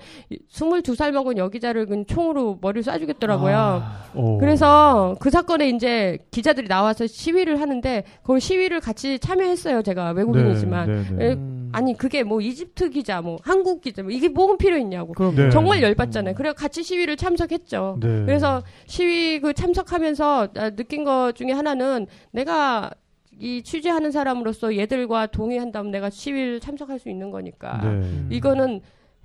[0.49, 3.84] 22살 먹은 여기자를 총으로 머리를 쏴주겠더라고요.
[4.15, 4.38] 오.
[4.38, 9.81] 그래서 그 사건에 이제 기자들이 나와서 시위를 하는데 거기 시위를 같이 참여했어요.
[9.81, 10.88] 제가 외국인이지만.
[10.88, 11.26] 네, 네, 네.
[11.26, 11.69] 에, 음.
[11.72, 15.14] 아니 그게 뭐 이집트 기자 뭐 한국 기자 뭐 이게 뭐가 필요 있냐고.
[15.14, 15.49] 그럼 네.
[15.49, 16.35] 정말 열받잖아요.
[16.35, 17.97] 그래서 같이 시위를 참석했죠.
[17.99, 18.07] 네.
[18.26, 22.91] 그래서 시위 그 참석하면서 나 느낀 것 중에 하나는 내가
[23.39, 28.27] 이 취재하는 사람으로서 얘들과 동의한다면 내가 시위를 참석할 수 있는 거니까 네.
[28.29, 28.81] 이거는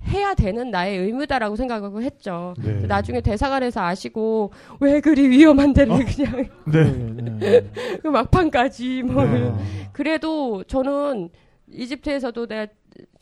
[0.07, 2.53] 해야 되는 나의 의무다라고 생각하고 했죠.
[2.63, 2.85] 네.
[2.85, 6.91] 나중에 대사관에서 아시고 왜 그리 위험한 데를 그냥 네.
[7.39, 7.71] 네.
[8.01, 9.53] 그 막판까지 뭐 네.
[9.91, 11.29] 그래도 저는
[11.67, 12.71] 이집트에서도 내가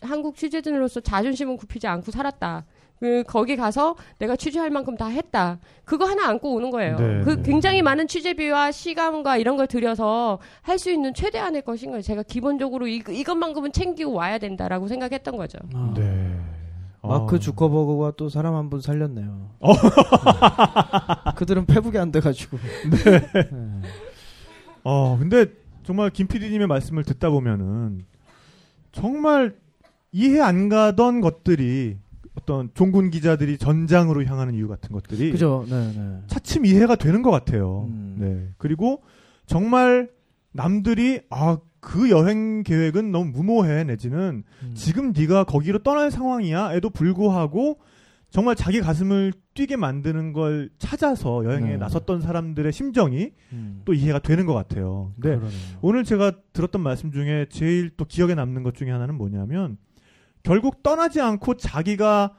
[0.01, 2.65] 한국 취재진으로서 자존심은 굽히지 않고 살았다.
[3.03, 5.59] 그 거기 가서 내가 취재할 만큼 다 했다.
[5.83, 6.95] 그거 하나 안고 오는 거예요.
[6.95, 7.41] 네, 그 네.
[7.43, 12.01] 굉장히 많은 취재비와 시간과 이런 걸 들여서 할 수 있는 최대한의 것인 거예요.
[12.01, 15.59] 제가 기본적으로 이, 이것만큼은 챙기고 와야 된다라고 생각했던 거죠.
[15.73, 15.93] 아.
[15.97, 16.39] 네.
[17.01, 17.39] 마크 어.
[17.39, 19.49] 주커버그가 또 사람 한 분 살렸네요.
[19.59, 19.73] 어.
[21.35, 22.57] 그들은 페북이 안 돼가지고.
[24.85, 25.47] 어, 근데
[25.83, 28.05] 정말 김 PD님의 말씀을 듣다 보면은
[28.93, 29.55] 정말
[30.13, 31.97] 이해 안 가던 것들이
[32.35, 35.65] 어떤 종군 기자들이 전장으로 향하는 이유 같은 것들이 그죠.
[35.69, 36.19] 네, 네.
[36.27, 37.85] 차츰 이해가 되는 것 같아요.
[37.89, 38.15] 음.
[38.19, 38.49] 네.
[38.57, 39.03] 그리고
[39.45, 40.09] 정말
[40.51, 44.71] 남들이 아 그 여행 계획은 너무 무모해 내지는 음.
[44.73, 47.79] 지금 네가 거기로 떠날 상황이야 에도 불구하고
[48.29, 51.77] 정말 자기 가슴을 뛰게 만드는 걸 찾아서 여행에 네.
[51.77, 53.81] 나섰던 사람들의 심정이 음.
[53.85, 55.13] 또 이해가 되는 것 같아요.
[55.17, 55.35] 네.
[55.35, 55.51] 그러네요.
[55.81, 59.77] 오늘 제가 들었던 말씀 중에 제일 또 기억에 남는 것 중에 하나는 뭐냐면
[60.43, 62.33] 결국 떠나지 않고 자기가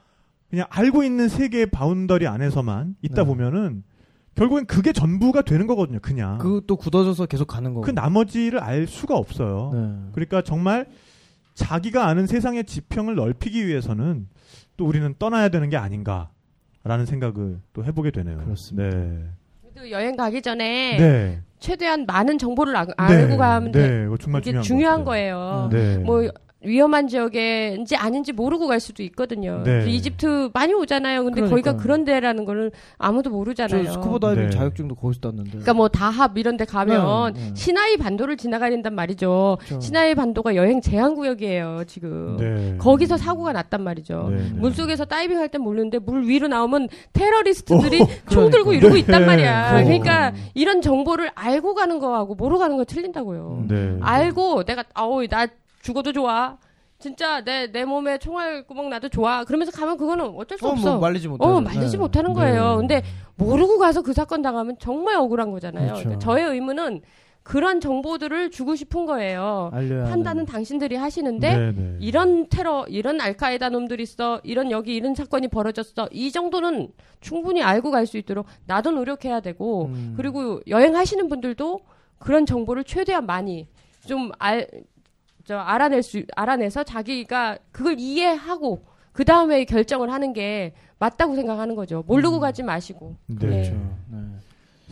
[0.49, 3.27] 그냥 알고 있는 세계의 boundary 안에서만 있다 네.
[3.27, 3.83] 보면은
[4.35, 5.99] 결국엔 그게 전부가 되는 거거든요.
[6.01, 7.91] 그냥 그, 그또 굳어져서 계속 가는 거고.
[7.91, 9.71] 나머지를 알 수가 없어요.
[9.73, 10.09] 네.
[10.13, 10.85] 그러니까 정말
[11.55, 14.27] 자기가 아는 세상의 지평을 넓히기 위해서는
[14.77, 18.37] 또 우리는 떠나야 되는 게 아닌가라는 생각을 또 해보게 되네요.
[18.39, 18.89] 그렇습니다.
[18.95, 19.23] 네.
[19.77, 21.41] 또 여행 가기 전에 네.
[21.59, 23.37] 최대한 많은 정보를 아- 알고 네.
[23.37, 23.87] 가면 돼.
[23.87, 24.05] 네.
[24.05, 25.03] 이거 정말 이게 중요한, 중요한.
[25.05, 25.69] 거예요.
[25.71, 25.97] 네.
[25.99, 26.29] 뭐
[26.65, 29.61] 위험한 지역인지 아닌지 모르고 갈 수도 있거든요.
[29.63, 29.85] 네.
[29.87, 31.23] 이집트 많이 오잖아요.
[31.23, 31.77] 근데 거기가 그러니까요.
[31.77, 33.85] 그런 데라는 거를 아무도 모르잖아요.
[33.85, 34.49] 저 스쿠버 다이빙 네.
[34.49, 35.49] 자격증도 거기서 땄는데.
[35.51, 37.51] 그러니까 뭐 다합 이런 데 가면 네, 네.
[37.55, 39.57] 시나이 반도를 지나가야 된단 말이죠.
[39.61, 39.79] 그렇죠.
[39.79, 42.37] 시나이 반도가 여행 제한 구역이에요, 지금.
[42.37, 42.77] 네.
[42.77, 44.27] 거기서 사고가 났단 말이죠.
[44.29, 44.49] 네, 네.
[44.55, 48.87] 물속에서 다이빙 할 땐 모르는데 물 위로 나오면 테러리스트들이 오, 총 들고 그러니까.
[48.87, 49.73] 이러고 있단 말이야.
[49.77, 49.83] 네.
[49.83, 53.65] 그러니까 이런 정보를 알고 가는 거하고 모르고 가는 거 틀린다고요.
[53.67, 53.97] 네.
[54.01, 55.47] 알고 내가 아우 나
[55.85, 56.57] 죽어도 좋아.
[56.97, 59.43] 진짜 내 내 몸에 총알 구멍 나도 좋아.
[59.43, 60.91] 그러면서 가면 그거는 어쩔 수 어, 없어.
[60.91, 61.45] 뭐 말리지 못해.
[61.45, 62.71] 어, 말리지 못하는 거예요.
[62.71, 62.75] 네.
[62.77, 63.03] 근데
[63.35, 65.85] 모르고 가서 그 사건 당하면 정말 억울한 거잖아요.
[65.87, 66.03] 그렇죠.
[66.03, 67.01] 그러니까 저의 의무는
[67.43, 69.69] 그런 정보들을 주고 싶은 거예요.
[69.71, 70.45] 판단은.
[70.47, 71.97] 당신들이 하시는데 네, 네.
[71.99, 76.07] 이런 테러, 이런 알카에다 놈들 있어, 이런 여기 이런 사건이 벌어졌어.
[76.11, 76.87] 이 정도는
[77.21, 80.13] 충분히 알고 갈 수 있도록 나도 노력해야 되고 음.
[80.17, 81.81] 그리고 여행하시는 분들도
[82.17, 83.67] 그런 정보를 최대한 많이
[84.07, 84.67] 좀 알,
[85.45, 92.03] 저 알아낼 수, 알아내서 자기가 그걸 이해하고 그 다음에 결정을 하는 게 맞다고 생각하는 거죠.
[92.07, 92.41] 모르고 음.
[92.41, 93.15] 가지 마시고.
[93.27, 93.35] 네.
[93.37, 93.71] 그렇죠.
[93.73, 94.17] 네.
[94.17, 94.19] 네.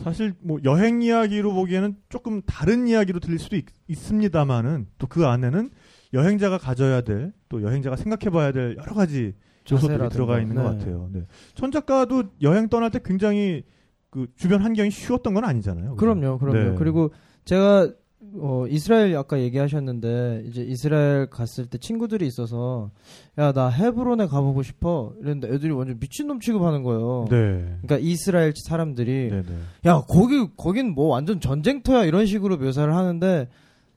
[0.02, 3.64] 사실 뭐 여행 이야기로 보기에는 조금 다른 이야기로 들릴 수도 있,
[3.94, 5.70] 습니다마는 또그 안에는
[6.12, 9.34] 여행자가 가져야 될 또 여행자가 생각해봐야 될 여러 가지
[9.70, 10.08] 요소들이.
[10.08, 10.78] 들어가 있는 것 네.
[10.78, 11.08] 같아요.
[11.12, 11.22] 네.
[11.54, 13.62] 천 작가도 여행 떠날 때 굉장히
[14.10, 15.94] 그 주변 환경이 쉬웠던 건 아니잖아요.
[15.96, 16.70] 그럼요, 그럼요.
[16.70, 16.74] 네.
[16.76, 17.12] 그리고
[17.44, 17.90] 제가
[18.36, 22.90] 어, 이스라엘 아까 얘기하셨는데 이제 이스라엘 갔을 때 친구들이 있어서
[23.38, 27.26] 야 나 헤브론에 가보고 싶어 이랬는데 애들이 완전 미친놈 취급하는 거예요.
[27.30, 27.36] 네.
[27.82, 29.58] 그러니까 이스라엘 사람들이 네, 네.
[29.86, 33.48] 야 거기 거긴 뭐 완전 전쟁터야 이런 식으로 묘사를 하는데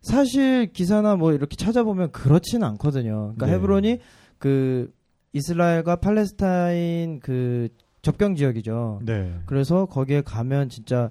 [0.01, 3.33] 사실 기사나 뭐 이렇게 찾아보면 그렇지는 않거든요.
[3.35, 3.53] 그러니까 네.
[3.53, 3.99] 헤브론이
[4.37, 4.91] 그
[5.33, 7.69] 이스라엘과 팔레스타인 그
[8.01, 9.01] 접경 지역이죠.
[9.03, 9.33] 네.
[9.45, 11.09] 그래서 거기에 가면 진짜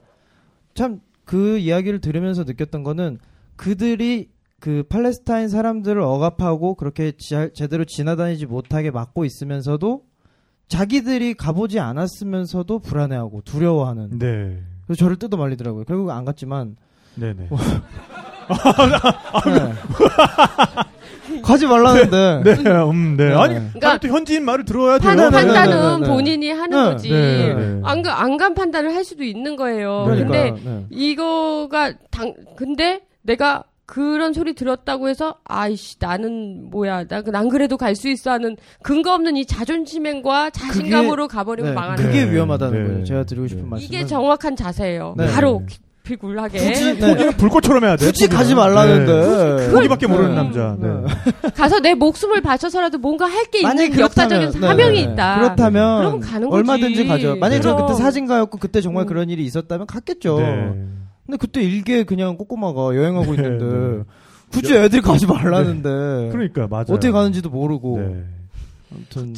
[0.74, 3.18] 참 그 이야기를 들으면서 느꼈던 거는
[3.56, 4.30] 그들이
[4.60, 10.04] 그 팔레스타인 사람들을 억압하고 그렇게 지- 제대로 지나다니지 못하게 막고 있으면서도
[10.68, 14.58] 자기들이 가보지 않았으면서도 불안해하고 두려워하는 네.
[14.86, 15.84] 그래서 저를 뜯어 말리더라고요.
[15.84, 16.76] 결국 안 갔지만
[17.16, 17.48] 네, 네.
[17.48, 17.56] 네.
[21.42, 22.42] 가지 말라는데.
[22.44, 23.28] 네, 음, 네.
[23.28, 23.34] 네.
[23.34, 25.08] 아니, 그러니까 또 현지인 말을 들어야 돼요.
[25.08, 26.12] 판, 네, 네, 네, 판단은 네, 네.
[26.12, 27.10] 본인이 하는 네, 거지.
[27.10, 27.80] 네, 네.
[27.84, 30.04] 안, 가- 안간 판단을 할 수도 있는 거예요.
[30.06, 30.86] 그러니까, 근데 네.
[30.90, 37.94] 이거가 당 근데 내가 그런 소리 들었다고 해서 아이씨 나는 뭐야 나, 난 그래도 갈
[37.94, 42.88] 수 있어 하는 근거 없는 이 자존심과 자신감으로 가버리면 네, 망하는 그게 네, 위험하다는 네.
[42.88, 43.04] 거예요.
[43.04, 43.68] 제가 드리고 싶은 네.
[43.70, 45.14] 말씀은 이게 정확한 자세예요.
[45.16, 45.26] 네.
[45.32, 45.62] 바로
[46.06, 47.08] 깊이 굴하게 굳이 네.
[47.08, 48.06] 포기는 불꽃처럼 해야 돼.
[48.06, 48.38] 굳이 포기는.
[48.38, 49.56] 가지 말라는데.
[49.66, 49.72] 네.
[49.72, 50.36] 포기밖에 모르는 네.
[50.36, 50.76] 남자.
[50.78, 51.50] 네.
[51.50, 55.12] 가서 내 목숨을 바쳐서라도 뭔가 할게 만약에 있는 역사적인 그렇다면, 사명이 네, 네.
[55.12, 55.38] 있다.
[55.40, 56.56] 그렇다면 그럼 가는 거지.
[56.58, 57.34] 얼마든지 가죠.
[57.36, 57.88] 만약에 제가 그럼.
[57.88, 59.08] 그때 사진가였고 그때 정말 음.
[59.08, 60.38] 그런 일이 있었다면 갔겠죠.
[60.38, 60.74] 네.
[61.26, 64.02] 근데 그때 일개 그냥 꼬꼬마가 여행하고 네, 있는데 네.
[64.52, 66.84] 굳이 애들이 가지 말라는데 그러니까 맞아요.
[66.90, 68.22] 어떻게 가는지도 모르고 네.
[68.94, 69.34] 아무튼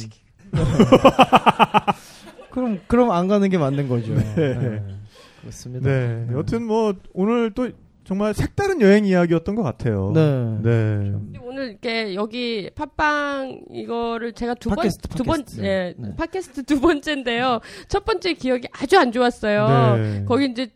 [2.51, 4.13] 그럼 그럼 안 가는 게 맞는 거죠.
[4.35, 4.98] 네.
[5.41, 5.89] 그렇습니다.
[5.89, 6.27] 네.
[6.33, 7.69] 여튼 뭐 오늘 또
[8.03, 10.11] 정말 색다른 여행 이야기였던 것 같아요.
[10.15, 10.57] 네.
[10.63, 11.13] 네.
[11.43, 15.63] 오늘 이렇게 여기 팟빵 이거를 제가 두번 팟캐스트, 두번 팟캐스트.
[15.63, 16.15] 예, 네.
[16.15, 17.59] 팟캐스트 두 번째인데요.
[17.87, 19.97] 첫 번째 기억이 아주 안 좋았어요.
[19.97, 20.25] 네.
[20.25, 20.71] 거기 이제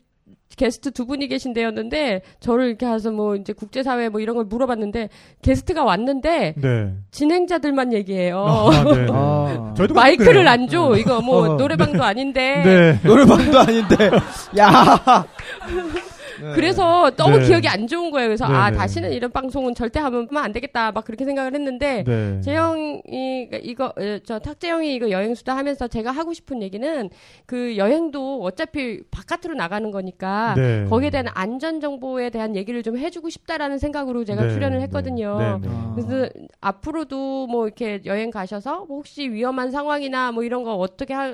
[0.58, 5.10] 게스트 두 분이 계신 데였는데 저를 이렇게 해서 뭐 이제 국제사회 뭐 이런 걸 물어봤는데
[5.42, 6.94] 게스트가 왔는데 네.
[7.12, 8.44] 진행자들만 얘기해요.
[8.46, 9.08] 아, 네.
[9.12, 9.74] 아.
[9.76, 10.50] 저희도 마이크를 그래요.
[10.50, 10.96] 안 줘.
[10.98, 11.56] 이거 뭐 어.
[11.58, 12.62] 노래방도 아닌데.
[12.64, 13.00] 네.
[13.08, 14.12] 노래방도 아닌데
[14.58, 15.26] 야.
[16.56, 17.48] 그래서 너무 네.
[17.48, 18.28] 기억이 안 좋은 거예요.
[18.28, 18.78] 그래서 네, 아 네.
[18.78, 20.92] 다시는 이런 방송은 절대 하면 안 되겠다.
[20.92, 22.42] 막 그렇게 생각을 했는데 네.
[22.42, 23.02] 재영이
[23.50, 27.10] 그러니까 이거 어, 저 탁재영이 이거 여행 수다 하면서 제가 하고 싶은 얘기는
[27.46, 30.86] 그 여행도 어차피 바깥으로 나가는 거니까 네.
[30.90, 34.84] 거기에 대한 안전 정보에 대한 얘기를 좀 해주고 싶다라는 생각으로 제가 네, 출연을 네.
[34.84, 35.38] 했거든요.
[35.38, 35.68] 네, 네.
[35.72, 35.96] 아.
[35.96, 36.30] 그래서
[36.62, 41.34] 앞으로도 뭐 이렇게 여행 가셔서 뭐 혹시 위험한 상황이나 뭐 이런 거 어떻게 하,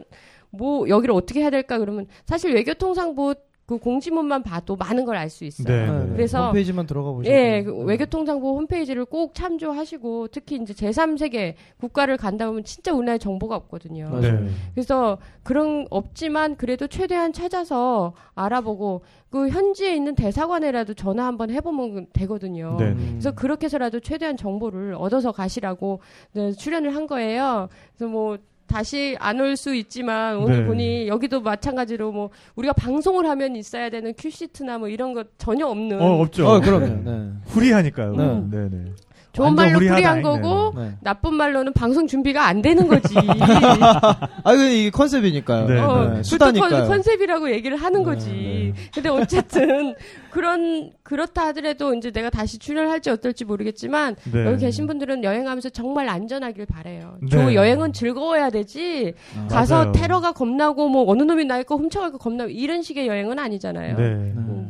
[0.50, 3.36] 뭐 여기를 어떻게 해야 될까 그러면 사실 외교통상부
[3.70, 5.68] 그 공지문만 봐도 많은 걸 알 수 있어요.
[5.68, 5.86] 네.
[6.06, 12.18] 네, 그래서- 홈페이지만 들어가 보시면 예, 그 외교통상부 홈페이지를 꼭 참조하시고 특히 이제 제3세계 국가를
[12.18, 14.10] 간다 보면 진짜 우리나라에 정보가 없거든요.
[14.22, 14.48] 네.
[14.74, 22.76] 그래서 그런 없지만 그래도 최대한 찾아서 알아보고 그 현지에 있는 대사관에라도 전화 한번 해보면 되거든요.
[22.80, 22.96] 네.
[23.12, 26.00] 그래서 그렇게 해서라도 최대한 정보를 얻어서 가시라고
[26.34, 27.70] 네, 출연을 한 거예요.
[27.96, 28.38] 그래서 뭐
[28.70, 30.66] 다시 안 올 수 있지만 오늘 네.
[30.66, 36.00] 보니 여기도 마찬가지로 뭐 우리가 방송을 하면 있어야 되는 큐시트나 뭐 이런 거 전혀 없는
[36.00, 36.48] 어, 없죠.
[36.48, 36.86] 어, 그럼요.
[37.04, 37.30] 네.
[37.48, 38.16] free하니까요.
[38.16, 38.44] 네.
[38.52, 38.86] 네, 네.
[39.32, 40.22] 좋은 말로 네.
[40.22, 40.92] 거고 네.
[41.02, 43.14] 나쁜 말로는 방송 준비가 안 되는 거지.
[44.44, 45.68] 아, 이게 컨셉이니까요.
[45.68, 46.24] 네, 어, 네.
[46.24, 46.70] 수다니까요.
[46.70, 48.30] 컨- 컨셉이라고 얘기를 하는 네, 거지.
[48.76, 48.90] 네.
[48.94, 49.96] 근데 어쨌든
[50.32, 54.46] 그런 그렇다 하더라도 이제 내가 다시 출연할지 어떨지 모르겠지만 네.
[54.46, 57.18] 여기 계신 분들은 여행하면서 정말 안전하길 바래요.
[57.22, 57.30] 네.
[57.30, 59.14] 저 여행은 즐거워야 되지.
[59.38, 59.92] 아, 가서 맞아요.
[59.92, 63.96] 테러가 겁나고 뭐 어느 놈이 나의 거 훔쳐갈 거 겁나고 이런 식의 여행은 아니잖아요.
[63.96, 64.10] 네.
[64.16, 64.66] 네.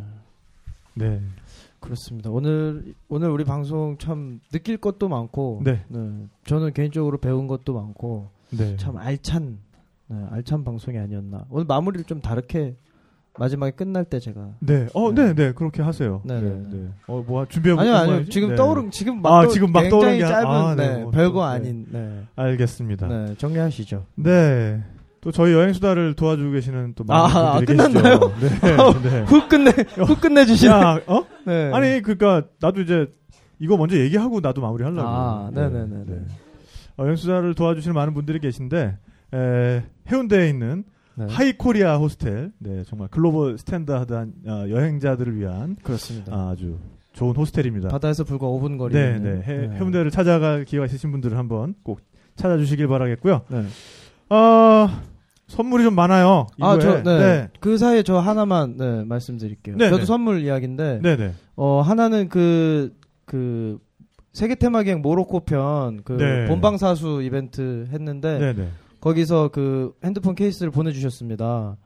[0.95, 1.19] 네.
[1.80, 2.30] 그렇습니다.
[2.30, 5.84] 오늘 오늘 우리 방송 참 느낄 것도 많고, 네.
[6.45, 8.76] 저는 개인적으로 배운 것도 많고, 네.
[8.77, 9.57] 참 알찬,
[10.07, 11.45] 네, 알찬 방송이 아니었나.
[11.49, 12.76] 오늘 마무리를 좀 다르게
[13.38, 14.88] 마지막에 끝날 때 제가 네.
[14.93, 15.27] 어, 네.
[15.27, 15.51] 네, 네.
[15.53, 16.22] 그렇게 하세요.
[16.26, 16.89] 네, 네, 네.
[17.07, 18.26] 어, 뭐 준비해 아니요 본 아니요?
[18.26, 18.56] 지금 네.
[18.56, 20.88] 떠오른 지금 막 아, 떠- 지금 막 굉장히 떠오른 게 아- 짧은 아, 네.
[20.95, 22.23] 네, 뭐 별거 또, 아닌 네.
[22.35, 23.07] 알겠습니다.
[23.07, 24.06] 네, 정리하시죠.
[24.15, 24.84] 네.
[25.21, 28.19] 또 저희 여행 수다를 도와주고 계시는 또 많은 아, 분들이 아, 끝났나요?
[28.19, 28.39] 계시죠.
[29.01, 29.09] 네.
[29.09, 29.21] 네.
[29.25, 29.71] 훅 끝내
[30.05, 30.71] 훅 끝내 주시네.
[30.71, 31.25] 야, 어?
[31.45, 31.71] 네.
[31.73, 33.07] 아니 그러니까 나도 이제
[33.59, 35.07] 이거 먼저 얘기하고 나도 마무리하려고.
[35.07, 36.15] 아, 네 네 네 네.
[36.97, 38.97] 어, 여행 수다를 도와주시는 많은 분들이 계신데
[39.33, 40.83] 에, 해운대에 있는
[41.15, 41.25] 네.
[41.29, 46.33] 하이코리아 호스텔, 네 정말 global standard한 어, 여행자들을 위한 그렇습니다.
[46.49, 46.77] 아주
[47.11, 47.89] 좋은 호스텔입니다.
[47.89, 48.93] 바다에서 불과 5분 거리.
[48.93, 49.41] 네, 네.
[49.45, 51.99] 해, 해운대를 찾아갈 기회가 있으신 분들은 한번 꼭
[52.37, 53.41] 찾아주시길 바라겠고요.
[53.49, 53.65] 네.
[54.29, 54.87] 어,
[55.49, 56.47] 선물이 좀 많아요.
[56.61, 56.80] 아, 이거에.
[56.80, 57.19] 저, 네.
[57.19, 57.49] 네.
[57.59, 59.76] 그 사이에 저 하나만, 네, 말씀드릴게요.
[59.77, 60.05] 네, 저도 네.
[60.05, 61.34] 선물 이야기인데, 네, 네.
[61.55, 62.95] 어, 하나는 그,
[63.26, 63.80] 그,
[64.31, 66.45] 세계 테마기행 모로코 편, 그, 네.
[66.47, 68.69] 본방사수 이벤트 했는데, 네, 네.
[69.01, 71.77] 거기서 그 핸드폰 케이스를 보내주셨습니다.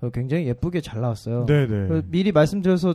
[0.00, 1.46] 어, 굉장히 예쁘게 잘 나왔어요.
[1.46, 2.02] 네, 네.
[2.08, 2.94] 미리 말씀드려서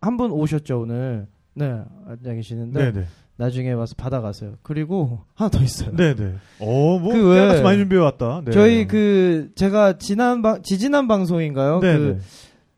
[0.00, 1.26] 한 분 오셨죠, 오늘.
[1.54, 3.06] 네, 앉아 계시는데, 네, 네.
[3.36, 4.54] 나중에 와서 받아가세요.
[4.62, 5.90] 그리고 하나 더 있어요.
[5.94, 6.34] 네, 네.
[6.58, 7.60] 어, 뭐, 그 왜...
[7.62, 8.42] 많이 준비해 왔다.
[8.44, 8.52] 네.
[8.52, 11.80] 저희 그 제가 지난 방 지지난 방송인가요?
[11.80, 12.18] 네, 그 네.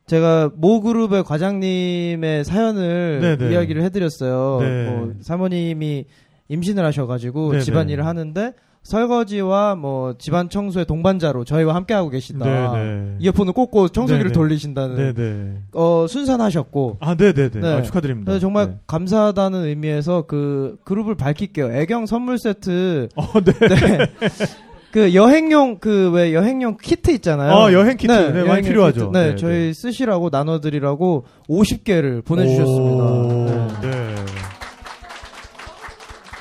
[0.07, 3.53] 제가 모 그룹의 과장님의 사연을 네, 네.
[3.53, 4.59] 이야기를 해드렸어요.
[4.61, 4.91] 네.
[4.91, 6.07] 뭐 사모님이
[6.49, 8.07] 임신을 하셔가지고 네, 집안일을 네.
[8.07, 8.53] 하는데
[8.89, 12.47] 설거지와 뭐 집안 청소의 동반자로 저희와 함께 하고 계시다.
[12.47, 13.17] 네, 네.
[13.21, 14.33] 이어폰을 꽂고 청소기를 네, 네.
[14.33, 15.53] 돌리신다는 네, 네.
[15.75, 16.97] 어 순산하셨고.
[17.01, 17.61] 아, 네, 네, 네.
[17.61, 17.69] 네.
[17.69, 18.39] 아, 축하드립니다.
[18.39, 18.77] 정말 네.
[18.87, 21.71] 감사하다는 의미에서 그 그룹을 밝힐게요.
[21.75, 23.09] 애경 선물 세트.
[23.15, 23.53] 어, 네.
[23.53, 23.99] 네.
[24.91, 27.53] 그 여행용 그 왜 여행용 키트 있잖아요.
[27.53, 28.11] 어, 여행 키트.
[28.11, 29.09] 네, 많이 필요하죠.
[29.09, 29.19] 키트.
[29.19, 33.05] 네, 네, 저희 쓰시라고 나눠드리라고 50개를 보내주셨습니다.
[33.05, 33.98] 오, 네.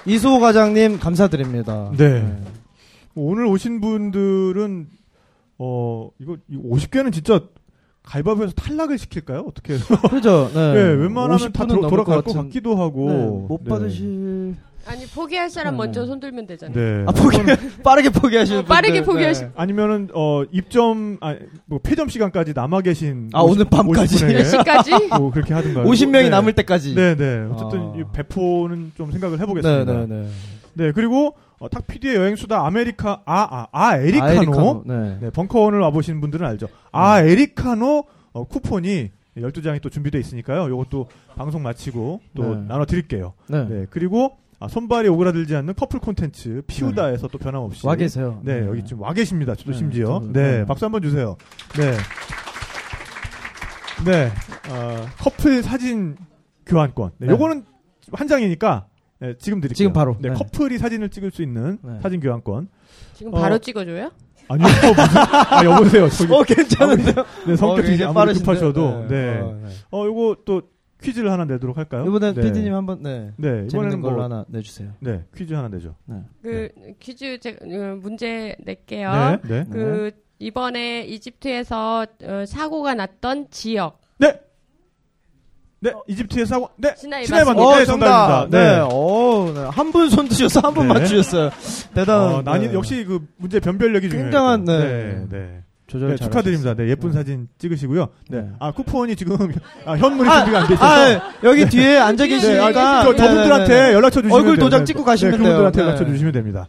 [0.07, 0.13] 네.
[0.13, 1.91] 이수호 과장님 감사드립니다.
[1.97, 2.41] 네.
[3.15, 4.87] 오늘 오신 분들은
[5.59, 7.41] 어 이거 50개는 진짜
[8.03, 9.41] 가위바위보에서 탈락을 시킬까요?
[9.47, 9.99] 어떻게 해서?
[10.09, 10.49] 그죠?
[10.53, 10.73] 네.
[10.73, 13.69] 네, 웬만하면 다 50분은 도, 돌아갈 것 것 같기도 하고 네, 못 네.
[13.69, 14.55] 받으실.
[14.87, 15.77] 아니 포기할 사람 네.
[15.77, 16.75] 먼저 손 들면 되잖아요.
[16.75, 17.03] 네.
[17.07, 17.37] 아 포기
[17.83, 19.01] 빠르게 포기하시는 어, 빠르게.
[19.01, 19.51] 포기하시- 네.
[19.55, 24.15] 아니면은 어 입점 아뭐 폐점 시간까지 남아 계신 아, 오늘 밤까지?
[24.15, 24.91] 50분에게 몇 시까지?
[25.19, 26.29] 뭐 그렇게 하든가 50명이 네.
[26.29, 26.95] 남을 때까지.
[26.95, 27.47] 네, 네.
[27.51, 27.93] 어쨌든 아.
[27.97, 29.93] 이 배포는 좀 생각을 네, 해보겠습니다.
[29.93, 30.27] 네, 네,
[30.73, 30.91] 네.
[30.93, 34.23] 그리고 어, 탁 PD의 여행 수다 아메리카 아, 아, 아 에리카노.
[34.25, 34.83] 아, 에리카노.
[34.85, 35.17] 네.
[35.21, 36.67] 네, 벙커원을 와보신 분들은 알죠.
[36.91, 40.69] 아, 에리카노 어, 쿠폰이 12장이 또 준비되어 있으니까요.
[40.69, 42.61] 요것도 방송 마치고 또 네.
[42.67, 43.33] 나눠 드릴게요.
[43.47, 43.67] 네.
[43.67, 48.41] 네, 그리고 아, 손발이 오그라들지 않는 커플 콘텐츠 피우다에서 또 변함없이 와 계세요.
[48.43, 49.53] 네, 여기 지금 와 계십니다.
[49.53, 50.05] 저도 네, 심지어.
[50.07, 50.65] 저도, 네, 네.
[50.65, 51.37] 박수 한번 주세요.
[51.77, 51.91] 네.
[54.05, 54.31] 네,
[54.69, 56.17] 어, 커플 사진
[56.65, 57.11] 교환권.
[57.19, 57.33] 네, 네.
[57.33, 57.65] 요거는
[58.13, 58.87] 한 장이니까
[59.19, 59.75] 네, 지금 드릴게요.
[59.75, 60.15] 지금 바로.
[60.19, 60.35] 네, 네.
[60.35, 61.99] 커플이 사진을 찍을 수 있는 네.
[62.01, 62.69] 사진 교환권.
[63.13, 63.39] 지금 어.
[63.39, 64.11] 바로 찍어줘요?
[64.49, 64.65] 아니요,
[64.95, 66.09] 무슨, 아, 여보세요.
[66.09, 66.33] 저기.
[66.33, 67.25] 어 괜찮은데요?
[67.47, 68.45] 네, 성격이 굉장히 아무리 빠르신데?
[68.45, 69.07] 급하셔도.
[69.07, 69.39] 네.
[69.39, 69.69] 어, 네.
[69.91, 70.61] 어, 요거 또
[71.01, 72.05] 퀴즈를 하나 내도록 할까요?
[72.07, 72.41] 이번엔 네.
[72.41, 73.31] PD님 한번 네.
[73.37, 74.93] 네, 이번에는 걸로 뭐, 하나 내주세요.
[74.99, 75.95] 네, 퀴즈 하나 내죠.
[76.41, 76.69] 그
[76.99, 79.11] 퀴즈 제가 어, 문제 낼게요.
[79.11, 79.65] 네, 네.
[79.71, 83.99] 그 이번에 이집트에서 어, 사고가 났던 지역.
[84.17, 84.39] 네!
[85.79, 86.95] 네, 이집트의 사고, 네!
[86.97, 87.25] 시나이.
[87.27, 87.75] 반도.
[87.75, 88.47] 네, 정답입니다.
[88.49, 88.77] 네.
[88.77, 88.79] 네.
[88.81, 89.61] 어, 네.
[89.69, 90.93] 한분 손 드셔서 한분 네.
[90.95, 91.51] 맞추셨어요.
[91.93, 92.33] 대단한.
[92.33, 92.73] 어, 난이, 네.
[92.73, 94.31] 역시 그 문제 변별력이 중요해요.
[94.31, 94.79] 굉장한, 네.
[94.79, 95.63] 네, 네.
[95.87, 96.73] 조절 네, 잘 축하드립니다.
[96.73, 97.13] 네, 예쁜 네.
[97.15, 98.09] 사진 찍으시고요.
[98.29, 98.41] 네.
[98.41, 98.49] 네.
[98.59, 99.37] 아, 쿠폰이 지금,
[99.85, 100.85] 아, 현물이 아, 준비가 안 돼 있어서.
[101.17, 103.93] 아, 여기 뒤에 앉아 네, 계시니까 아, 저, 저분들한테 네, 네, 네.
[103.93, 104.57] 연락처 주시면 얼굴.
[104.57, 105.41] 도장 네, 찍고 네, 가시면 돼요.
[105.43, 105.85] 그분들한테 네.
[105.85, 106.67] 연락처 주시면 됩니다.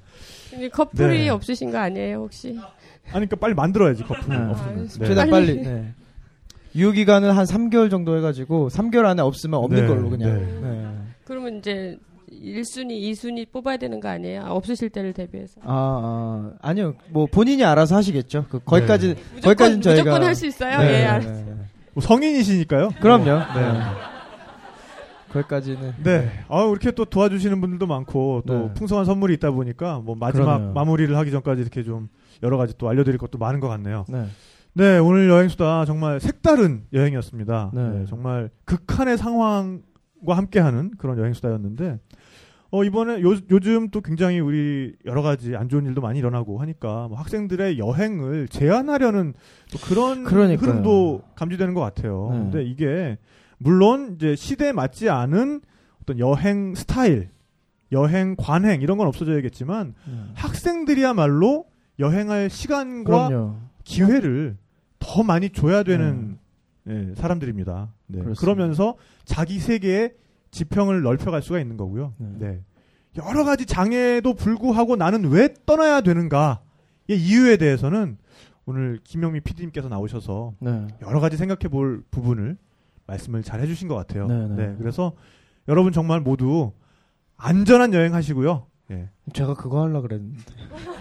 [0.72, 1.28] 커플이 네.
[1.30, 2.48] 없으신 거 아니에요 혹시?
[3.06, 4.28] 아니, 그러니까 빨리 만들어야지, 커플.
[4.28, 4.36] 네.
[4.36, 4.78] 없으면.
[4.78, 4.88] 아, 네.
[5.06, 5.46] 최대한 빨리.
[5.56, 5.62] 빨리.
[5.62, 5.92] 네.
[6.76, 10.30] 유효 기간은 한 3개월 정도 해 가지고 3개월 안에 없으면 없는 네, 걸로 그냥.
[10.30, 10.68] 네.
[10.68, 10.86] 네.
[11.24, 11.98] 그러면 이제
[12.42, 14.42] 1순위, 2순위 뽑아야 되는 거 아니에요?
[14.44, 15.60] 아, 없으실 때를 대비해서.
[15.64, 18.46] 아, 아 아니요 뭐 본인이 알아서 하시겠죠.
[18.48, 20.78] 그 거기까지 무조건, 거기까지는 저희가 무조건 할 수 있어요?
[20.78, 21.54] 네, 예, 네, 알- 네, 네.
[21.94, 22.90] 뭐 성인이시니까요.
[23.00, 23.24] 그럼요.
[23.24, 23.72] 네.
[23.72, 23.80] 네.
[25.32, 26.30] 거기까지는 네.
[26.48, 28.74] 아, 이렇게 또 도와주시는 분들도 많고 또 네.
[28.74, 30.72] 풍성한 선물이 있다 보니까 뭐 마지막 그러네요.
[30.72, 32.08] 마무리를 하기 전까지 이렇게 좀
[32.42, 34.04] 여러 가지 또 알려드릴 것도 많은 것 같네요.
[34.08, 34.24] 네.
[34.72, 37.72] 네, 오늘 여행수다 정말 색다른 여행이었습니다.
[37.74, 37.88] 네.
[37.90, 39.82] 네, 정말 극한의 상황과
[40.36, 41.98] 함께하는 그런 여행수다였는데,
[42.70, 47.08] 어, 이번에 요, 요즘 또 굉장히 우리 여러 가지 안 좋은 일도 많이 일어나고 하니까
[47.08, 49.32] 뭐 학생들의 여행을 제한하려는
[49.72, 50.70] 또 그런 그러니까요.
[50.70, 52.28] 흐름도 감지되는 것 같아요.
[52.32, 52.38] 네.
[52.38, 53.18] 근데 이게
[53.56, 55.62] 물론 이제 시대에 맞지 않은
[56.02, 57.30] 어떤 여행 스타일,
[57.90, 60.12] 여행 관행 이런 건 없어져야겠지만 네.
[60.34, 61.64] 학생들이야말로
[61.98, 63.56] 여행할 시간과 그럼요.
[63.84, 64.56] 기회를
[64.98, 66.38] 더 많이 줘야 되는
[66.86, 67.88] 예, 사람들입니다.
[68.08, 68.22] 네.
[68.38, 70.12] 그러면서 자기 세계의
[70.50, 72.14] 지평을 넓혀갈 수가 있는 거고요.
[72.18, 72.28] 네.
[72.38, 72.60] 네.
[73.16, 76.58] 여러 가지 장애에도 불구하고 나는 왜 떠나야 되는가의
[77.10, 78.18] 이유에 대해서는
[78.66, 80.86] 오늘 김영미 PD님께서 나오셔서 네.
[81.02, 82.56] 여러 가지 생각해 볼 부분을
[83.06, 84.26] 말씀을 잘 해주신 것 같아요.
[84.26, 84.76] 네, 네.
[84.78, 85.12] 그래서
[85.68, 86.72] 여러분 정말 모두
[87.36, 88.66] 안전한 여행 하시고요.
[88.90, 89.08] 예.
[89.32, 90.42] 제가 그거 하려 그랬는데.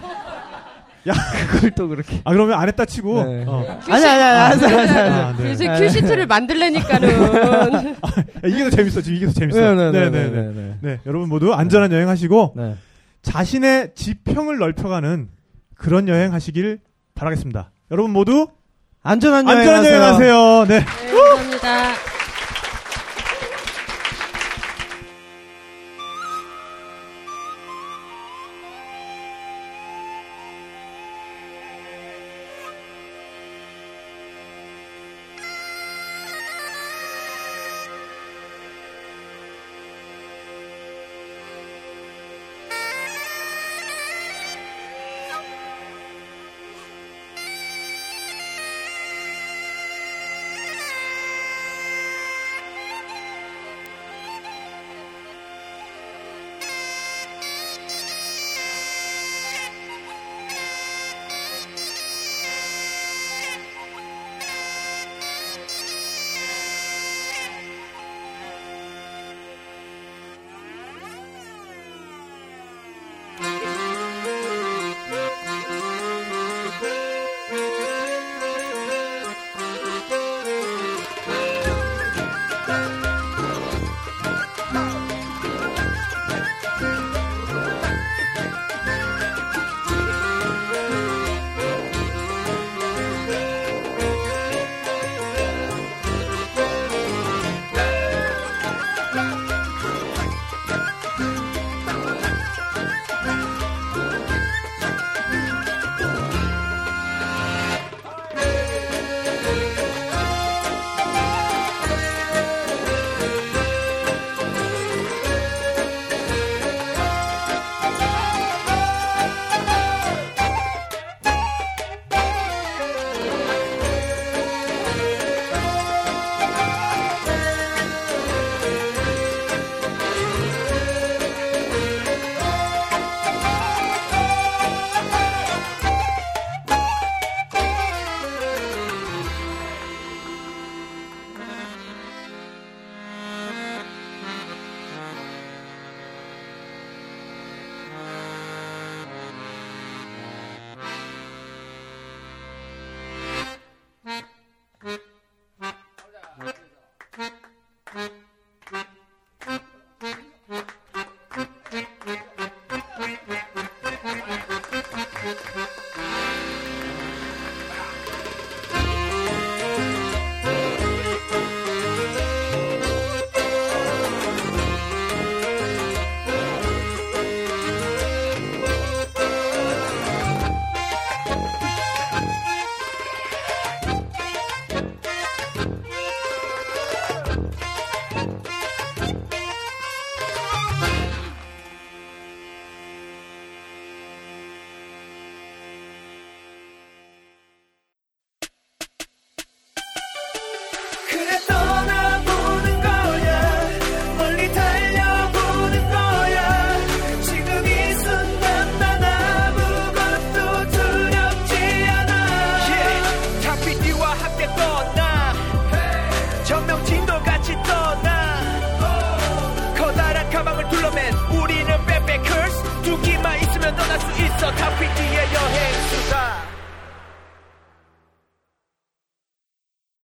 [1.08, 1.14] 야,
[1.50, 2.20] 그걸 또 그렇게.
[2.24, 3.44] 아 그러면 안 했다 치고 네.
[3.46, 3.80] 어.
[3.88, 5.14] 아니 아니 아니 아니 아니 아니.
[5.20, 5.54] 아, 네.
[5.54, 5.78] 네.
[5.78, 7.08] 큐시트를 만들려니까는.
[7.08, 7.94] 야,
[8.46, 9.00] 이게 더 재밌어.
[9.00, 9.74] 지금 이게 더 재밌어.
[9.74, 10.74] 네, 네, 네, 네, 네, 네.
[10.80, 12.74] 네, 여러분 모두 안전한 여행 하시고 네.
[13.22, 15.28] 자신의 지평을 넓혀가는
[15.74, 16.80] 그런 여행 하시길
[17.14, 17.70] 바라겠습니다.
[17.90, 18.48] 여러분 모두
[19.02, 20.64] 안전한 여행 안전한 여행 하세요.
[20.66, 20.80] 네.
[20.80, 22.07] 네, 감사합니다.